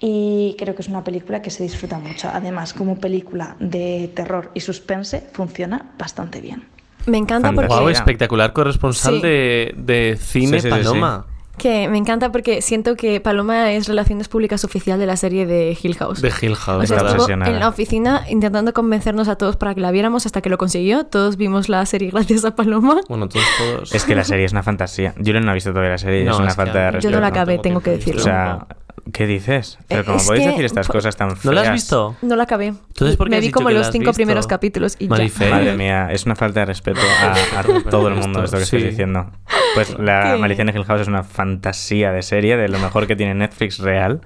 y 0.00 0.54
creo 0.58 0.74
que 0.74 0.82
es 0.82 0.88
una 0.88 1.02
película 1.02 1.40
que 1.42 1.50
se 1.50 1.62
disfruta 1.62 1.98
mucho. 1.98 2.28
Además, 2.32 2.74
como 2.74 2.98
película 2.98 3.56
de 3.58 4.10
terror 4.14 4.50
y 4.54 4.60
suspense, 4.60 5.26
funciona 5.32 5.92
bastante 5.98 6.40
bien. 6.40 6.64
Me 7.06 7.18
encanta 7.18 7.48
Fantasía. 7.48 7.68
porque... 7.68 7.82
Wow, 7.82 7.88
espectacular 7.90 8.52
corresponsal 8.52 9.16
Sí. 9.16 9.22
de, 9.22 9.74
de 9.76 10.16
cine 10.20 10.60
Sí, 10.60 10.60
sí, 10.60 10.62
sí, 10.62 10.70
Paloma. 10.70 11.26
Que 11.58 11.88
me 11.88 11.98
encanta 11.98 12.32
porque 12.32 12.62
siento 12.62 12.96
que 12.96 13.20
Paloma 13.20 13.72
es 13.72 13.86
Relaciones 13.86 14.28
Públicas 14.28 14.64
Oficial 14.64 14.98
de 14.98 15.06
la 15.06 15.16
serie 15.16 15.46
de 15.46 15.76
Hill 15.80 15.94
House. 15.96 16.20
De 16.20 16.32
Hill 16.42 16.56
House, 16.56 16.84
O 16.84 16.86
sea, 16.86 16.98
estuvo 17.06 17.28
en 17.28 17.60
la 17.60 17.68
oficina 17.68 18.24
intentando 18.28 18.72
convencernos 18.72 19.28
a 19.28 19.36
todos 19.36 19.56
para 19.56 19.74
que 19.74 19.80
la 19.80 19.90
viéramos 19.92 20.26
hasta 20.26 20.40
que 20.40 20.48
lo 20.50 20.58
consiguió. 20.58 21.04
Todos 21.06 21.36
vimos 21.36 21.68
la 21.68 21.86
serie 21.86 22.10
gracias 22.10 22.44
a 22.44 22.56
Paloma. 22.56 23.00
Bueno, 23.08 23.28
todos, 23.28 23.44
todos. 23.58 23.94
Es 23.94 24.04
que 24.04 24.14
la 24.14 24.24
serie 24.24 24.44
es 24.46 24.52
una 24.52 24.62
fantasía. 24.64 25.14
Yo 25.18 25.32
no 25.40 25.50
he 25.50 25.54
visto 25.54 25.70
todavía 25.70 25.92
la 25.92 25.98
serie 25.98 26.22
y 26.22 26.24
No, 26.24 26.32
es 26.32 26.38
una 26.38 26.48
es 26.48 26.54
que 26.54 26.56
falta 26.56 26.78
de 26.78 26.90
respeto. 26.90 27.08
Yo 27.10 27.14
no 27.16 27.20
la 27.20 27.28
acabé, 27.28 27.52
tengo 27.58 27.62
tengo 27.62 27.80
que 27.82 27.90
decirlo. 27.92 28.20
O 28.20 28.24
sea, 28.24 28.66
¿qué 29.12 29.26
dices? 29.26 29.78
Pero 29.86 30.00
Eh, 30.00 30.04
¿cómo 30.04 30.16
es 30.18 30.26
podéis 30.26 30.44
que- 30.44 30.50
decir 30.50 30.64
estas 30.64 30.88
cosas 30.88 31.16
tan 31.16 31.30
feas? 31.36 31.44
¿No 31.44 31.52
la 31.52 31.60
has 31.62 31.72
visto? 31.72 32.16
No 32.22 32.34
la 32.36 32.42
acabé. 32.42 32.66
Entonces, 32.68 33.16
¿por 33.16 33.28
qué 33.28 33.36
Me 33.36 33.40
vi 33.40 33.50
como 33.52 33.70
los 33.70 33.86
cinco 33.92 34.06
visto? 34.10 34.14
primeros 34.14 34.46
capítulos 34.48 34.96
y 34.98 35.06
ya. 35.08 35.50
Madre 35.50 35.76
mía, 35.76 36.08
es 36.10 36.26
una 36.26 36.34
falta 36.34 36.60
de 36.60 36.66
respeto 36.66 37.00
a, 37.22 37.60
a 37.60 37.64
todo 37.90 38.08
el 38.08 38.14
mundo 38.16 38.42
esto 38.42 38.56
que 38.58 38.64
Sí. 38.64 38.76
estoy 38.76 38.90
diciendo. 38.90 39.30
Pues 39.74 39.98
la 39.98 40.32
¿Qué? 40.34 40.38
Maldición 40.40 40.66
de 40.68 40.72
Hill 40.78 40.84
House 40.84 41.00
es 41.02 41.08
una 41.08 41.22
fantasía 41.22 42.12
de 42.12 42.22
serie, 42.22 42.56
de 42.56 42.68
lo 42.68 42.78
mejor 42.78 43.06
que 43.06 43.16
tiene 43.16 43.34
Netflix 43.34 43.78
real. 43.78 44.20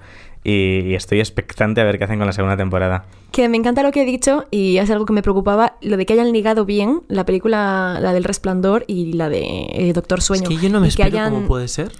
Y, 0.44 0.80
y 0.86 0.94
estoy 0.94 1.18
expectante 1.18 1.80
a 1.80 1.84
ver 1.84 1.98
qué 1.98 2.04
hacen 2.04 2.18
con 2.18 2.26
la 2.26 2.32
segunda 2.32 2.56
temporada. 2.56 3.04
Que 3.32 3.48
me 3.48 3.56
encanta 3.56 3.82
lo 3.82 3.90
que 3.90 4.02
he 4.02 4.04
dicho 4.04 4.46
y 4.50 4.78
es 4.78 4.88
algo 4.90 5.04
que 5.04 5.12
me 5.12 5.20
preocupaba, 5.20 5.74
lo 5.82 5.96
de 5.96 6.06
que 6.06 6.12
hayan 6.12 6.32
ligado 6.32 6.64
bien 6.64 7.00
la 7.08 7.26
película, 7.26 7.98
la 8.00 8.12
del 8.12 8.24
Resplandor 8.24 8.84
y 8.86 9.12
la 9.14 9.28
de 9.28 9.42
eh, 9.72 9.92
Doctor 9.92 10.22
Sueño. 10.22 10.44
Es 10.44 10.48
que 10.48 10.56
yo 10.56 10.70
no 10.72 10.80
me 10.80 10.86
explico 10.86 11.08
hayan- 11.08 11.32
cómo 11.34 11.46
puede 11.46 11.66
ser. 11.68 11.90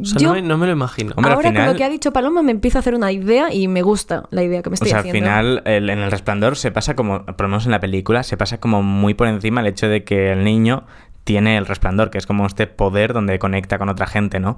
O 0.00 0.04
sea, 0.04 0.18
Yo- 0.20 0.28
no, 0.28 0.34
me, 0.34 0.42
no 0.42 0.58
me 0.58 0.66
lo 0.66 0.72
imagino. 0.74 1.12
Hombre, 1.16 1.32
Ahora 1.32 1.48
final- 1.48 1.64
con 1.64 1.72
lo 1.72 1.76
que 1.78 1.82
ha 1.82 1.88
dicho 1.88 2.12
Paloma 2.12 2.40
me 2.42 2.52
empiezo 2.52 2.78
a 2.78 2.80
hacer 2.80 2.94
una 2.94 3.10
idea 3.10 3.52
y 3.52 3.66
me 3.66 3.82
gusta 3.82 4.28
la 4.30 4.44
idea 4.44 4.62
que 4.62 4.70
me 4.70 4.74
O 4.74 4.76
estoy 4.76 4.90
sea, 4.90 4.98
al 4.98 5.10
final, 5.10 5.62
el- 5.64 5.90
en 5.90 5.98
el 5.98 6.10
resplandor 6.12 6.56
se 6.56 6.70
pasa 6.70 6.94
como, 6.94 7.24
por 7.24 7.40
lo 7.40 7.48
menos 7.48 7.64
en 7.64 7.72
la 7.72 7.80
película, 7.80 8.22
se 8.22 8.36
pasa 8.36 8.60
como 8.60 8.82
muy 8.82 9.14
por 9.14 9.26
encima 9.26 9.60
el 9.62 9.66
hecho 9.66 9.88
de 9.88 10.04
que 10.04 10.30
el 10.30 10.44
niño 10.44 10.84
tiene 11.28 11.58
el 11.58 11.66
resplandor, 11.66 12.08
que 12.08 12.16
es 12.16 12.24
como 12.24 12.46
este 12.46 12.66
poder 12.66 13.12
donde 13.12 13.38
conecta 13.38 13.76
con 13.76 13.90
otra 13.90 14.06
gente, 14.06 14.40
¿no? 14.40 14.56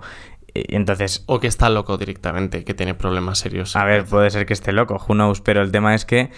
Y 0.54 0.76
entonces, 0.76 1.24
O 1.26 1.40
que 1.40 1.48
está 1.48 1.68
loco 1.68 1.98
directamente, 1.98 2.62
que 2.62 2.74
tiene 2.74 2.94
problemas 2.94 3.40
serios. 3.40 3.74
a 3.74 3.84
ver, 3.84 4.04
puede 4.04 4.30
ser 4.30 4.46
que 4.46 4.52
esté 4.52 4.70
loco, 4.70 4.94
who 4.94 5.14
knows, 5.14 5.40
pero 5.40 5.62
el 5.62 5.72
tema 5.72 5.96
es 5.96 6.04
que 6.04 6.30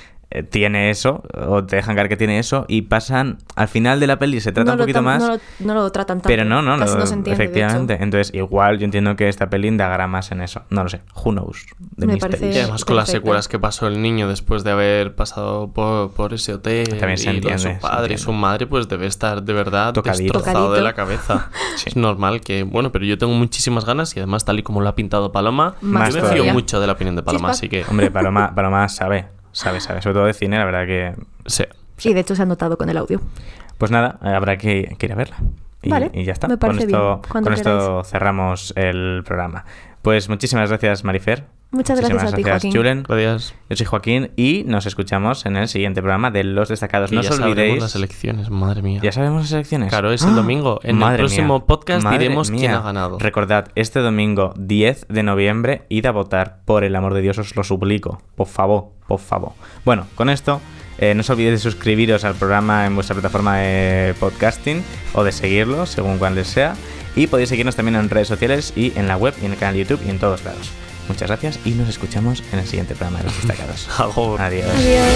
tiene 0.51 0.91
eso, 0.91 1.22
o 1.35 1.64
te 1.64 1.76
dejan 1.76 1.95
caer 1.97 2.09
que 2.09 2.16
tiene 2.16 2.39
eso, 2.39 2.64
y 2.68 2.83
pasan, 2.83 3.39
al 3.57 3.68
final 3.68 4.01
de 4.01 4.07
la 4.07 4.18
peli 4.18 4.41
se 4.41 4.53
trata 4.53 4.70
no 4.70 4.74
un 4.74 4.78
poquito 4.80 4.99
tan- 4.99 5.05
más, 5.05 5.22
No 5.22 5.28
lo, 5.28 5.41
no 5.61 5.74
lo 5.74 5.91
tratan 5.93 6.18
tanto. 6.18 6.28
pero 6.28 6.45
no, 6.45 6.62
no, 6.62 6.78
Casi 6.78 6.95
no, 6.95 7.01
no 7.01 7.07
se 7.07 7.14
entiende, 7.14 7.39
de 7.39 7.45
efectivamente. 7.45 7.99
Entonces, 8.01 8.35
igual 8.35 8.78
yo 8.78 8.85
entiendo 8.85 9.14
que 9.16 9.28
esta 9.28 9.51
peli 9.51 9.68
indagará 9.68 10.07
más 10.07 10.30
en 10.33 10.41
eso. 10.43 10.62
No 10.70 10.83
lo 10.83 10.89
sé, 10.89 11.03
who 11.16 11.33
knows. 11.33 11.66
de 11.97 12.07
Me 12.07 12.14
misterios. 12.14 12.41
parece- 12.41 12.59
Y 12.59 12.62
además 12.62 12.85
con 12.85 12.97
las 12.97 13.09
secuelas 13.11 13.49
que 13.49 13.59
pasó 13.59 13.87
el 13.87 14.01
niño 14.03 14.28
después 14.28 14.64
de 14.64 14.70
haber 14.72 15.14
pasado 15.14 15.72
por, 15.72 16.12
por 16.12 16.33
ese 16.35 16.55
hotel 16.55 16.89
También 16.99 17.18
se 17.18 17.24
y 17.24 17.26
de 17.26 17.37
entiende, 17.39 17.59
su 17.59 17.68
se 17.68 17.74
padre 17.74 18.14
y 18.14 18.18
su 18.18 18.33
madre, 18.33 18.66
pues 18.66 18.89
debe 18.89 19.07
estar 19.07 19.43
de 19.43 19.53
verdad 19.53 19.93
Tocadito. 19.93 20.33
destrozado 20.35 20.72
de 20.72 20.80
Tocadito. 20.80 20.85
la 20.85 20.93
cabeza. 20.95 21.51
Sí. 21.76 21.89
Es 21.89 21.97
normal 21.97 22.43
que, 22.43 22.64
bueno, 22.64 22.93
pero 22.93 23.05
yo 23.07 23.16
tengo 23.18 23.33
muchísimas 23.33 23.85
ganas 23.87 24.14
y 24.16 24.20
además 24.20 24.45
tal 24.45 24.59
y 24.59 24.62
como 24.62 24.80
lo 24.83 24.89
ha 24.89 24.95
pintado 24.95 25.33
Paloma, 25.33 25.74
Más 25.80 26.14
yo 26.14 26.22
me 26.22 26.28
fío 26.28 26.45
mucho 26.53 26.80
de 26.80 26.87
la 26.87 26.93
opinión 26.93 27.16
de 27.16 27.22
Paloma, 27.22 27.49
Chispas. 27.49 27.59
así 27.59 27.68
que 27.70 27.85
Hombre, 27.89 28.11
Paloma, 28.11 28.55
Paloma 28.55 28.89
sabe, 28.91 29.28
sabe, 29.53 29.80
sabe, 29.80 30.03
sobre 30.03 30.14
todo 30.14 30.26
de 30.26 30.34
cine, 30.34 30.59
la 30.59 30.64
verdad 30.64 30.86
que... 30.86 31.14
sí. 31.46 31.64
Y 32.05 32.14
de 32.14 32.20
hecho 32.20 32.34
se 32.34 32.42
ha 32.42 32.46
notado 32.46 32.76
con 32.76 32.88
el 32.88 32.96
audio. 32.96 33.20
Pues 33.78 33.90
nada, 33.90 34.18
habrá 34.22 34.59
que, 34.59 34.96
que 34.98 35.07
ir 35.07 35.12
a 35.12 35.16
verla. 35.16 35.36
Y, 35.82 35.90
Vale, 35.90 36.11
y 36.14 36.24
ya 36.24 36.32
está. 36.32 36.48
me 36.48 36.57
parece 36.59 36.80
con 36.80 36.88
esto, 36.88 37.09
bien, 37.16 37.30
cuando 37.30 37.46
con 37.48 37.55
esto 37.55 37.78
queráis. 37.88 38.09
cerramos 38.09 38.72
el 38.76 39.22
programa. 39.24 39.64
Pues 40.03 40.28
muchísimas 40.28 40.68
gracias, 40.68 41.05
Marifer. 41.05 41.44
Muchas 41.72 41.98
gracias 41.98 42.22
Muchísimas 42.22 42.32
a 42.34 42.36
ti, 42.36 42.42
gracias, 42.42 42.62
Joaquín. 42.62 42.78
Julen. 42.78 43.02
Gracias. 43.08 43.54
Yo 43.70 43.76
soy 43.76 43.86
Joaquín 43.86 44.30
y 44.36 44.64
nos 44.66 44.84
escuchamos 44.84 45.46
en 45.46 45.56
el 45.56 45.68
siguiente 45.68 46.02
programa 46.02 46.30
de 46.30 46.44
Los 46.44 46.68
Destacados. 46.68 47.08
Que 47.08 47.16
no 47.16 47.22
ya 47.22 47.30
os 47.30 47.40
olvidéis. 47.40 47.80
las 47.80 47.96
elecciones, 47.96 48.50
madre 48.50 48.82
mía. 48.82 49.00
¿Ya 49.02 49.10
sabemos 49.10 49.42
las 49.42 49.52
elecciones? 49.52 49.88
Claro, 49.88 50.12
es 50.12 50.22
el 50.22 50.34
domingo. 50.34 50.80
En 50.82 51.02
el 51.02 51.16
próximo 51.16 51.60
mía. 51.60 51.66
podcast 51.66 52.04
Madre 52.04 52.18
diremos 52.18 52.50
quién 52.50 52.72
ha 52.72 52.82
ganado. 52.82 53.18
Recordad, 53.18 53.68
este 53.74 54.00
domingo 54.00 54.52
10 54.58 55.06
de 55.08 55.22
noviembre, 55.22 55.86
id 55.88 56.04
a 56.04 56.10
votar. 56.10 56.60
Por 56.66 56.84
el 56.84 56.94
amor 56.94 57.14
de 57.14 57.22
Dios, 57.22 57.38
os 57.38 57.56
lo 57.56 57.64
suplico. 57.64 58.20
Por 58.36 58.48
favor, 58.48 58.90
por 59.08 59.20
favor. 59.20 59.52
Bueno, 59.86 60.06
con 60.14 60.28
esto, 60.28 60.60
eh, 60.98 61.14
no 61.14 61.22
os 61.22 61.30
olvidéis 61.30 61.54
de 61.54 61.58
suscribiros 61.70 62.24
al 62.24 62.34
programa 62.34 62.84
en 62.84 62.94
vuestra 62.94 63.14
plataforma 63.14 63.56
de 63.56 64.14
podcasting 64.20 64.84
o 65.14 65.24
de 65.24 65.32
seguirlo, 65.32 65.86
según 65.86 66.18
cuál 66.18 66.34
les 66.34 66.48
sea. 66.48 66.74
Y 67.16 67.28
podéis 67.28 67.48
seguirnos 67.48 67.76
también 67.76 67.96
en 67.96 68.10
redes 68.10 68.28
sociales 68.28 68.74
y 68.76 68.92
en 68.98 69.08
la 69.08 69.16
web 69.16 69.32
y 69.40 69.46
en 69.46 69.52
el 69.52 69.58
canal 69.58 69.74
de 69.74 69.80
YouTube 69.84 70.00
y 70.06 70.10
en 70.10 70.18
todos 70.18 70.44
lados. 70.44 70.70
Muchas 71.12 71.28
gracias 71.28 71.58
y 71.66 71.72
nos 71.72 71.90
escuchamos 71.90 72.42
en 72.52 72.60
el 72.60 72.66
siguiente 72.66 72.94
programa 72.94 73.18
de 73.18 73.24
Los 73.24 73.36
Destacados. 73.36 73.86
Adiós. 74.40 74.66
Adiós. 74.66 75.12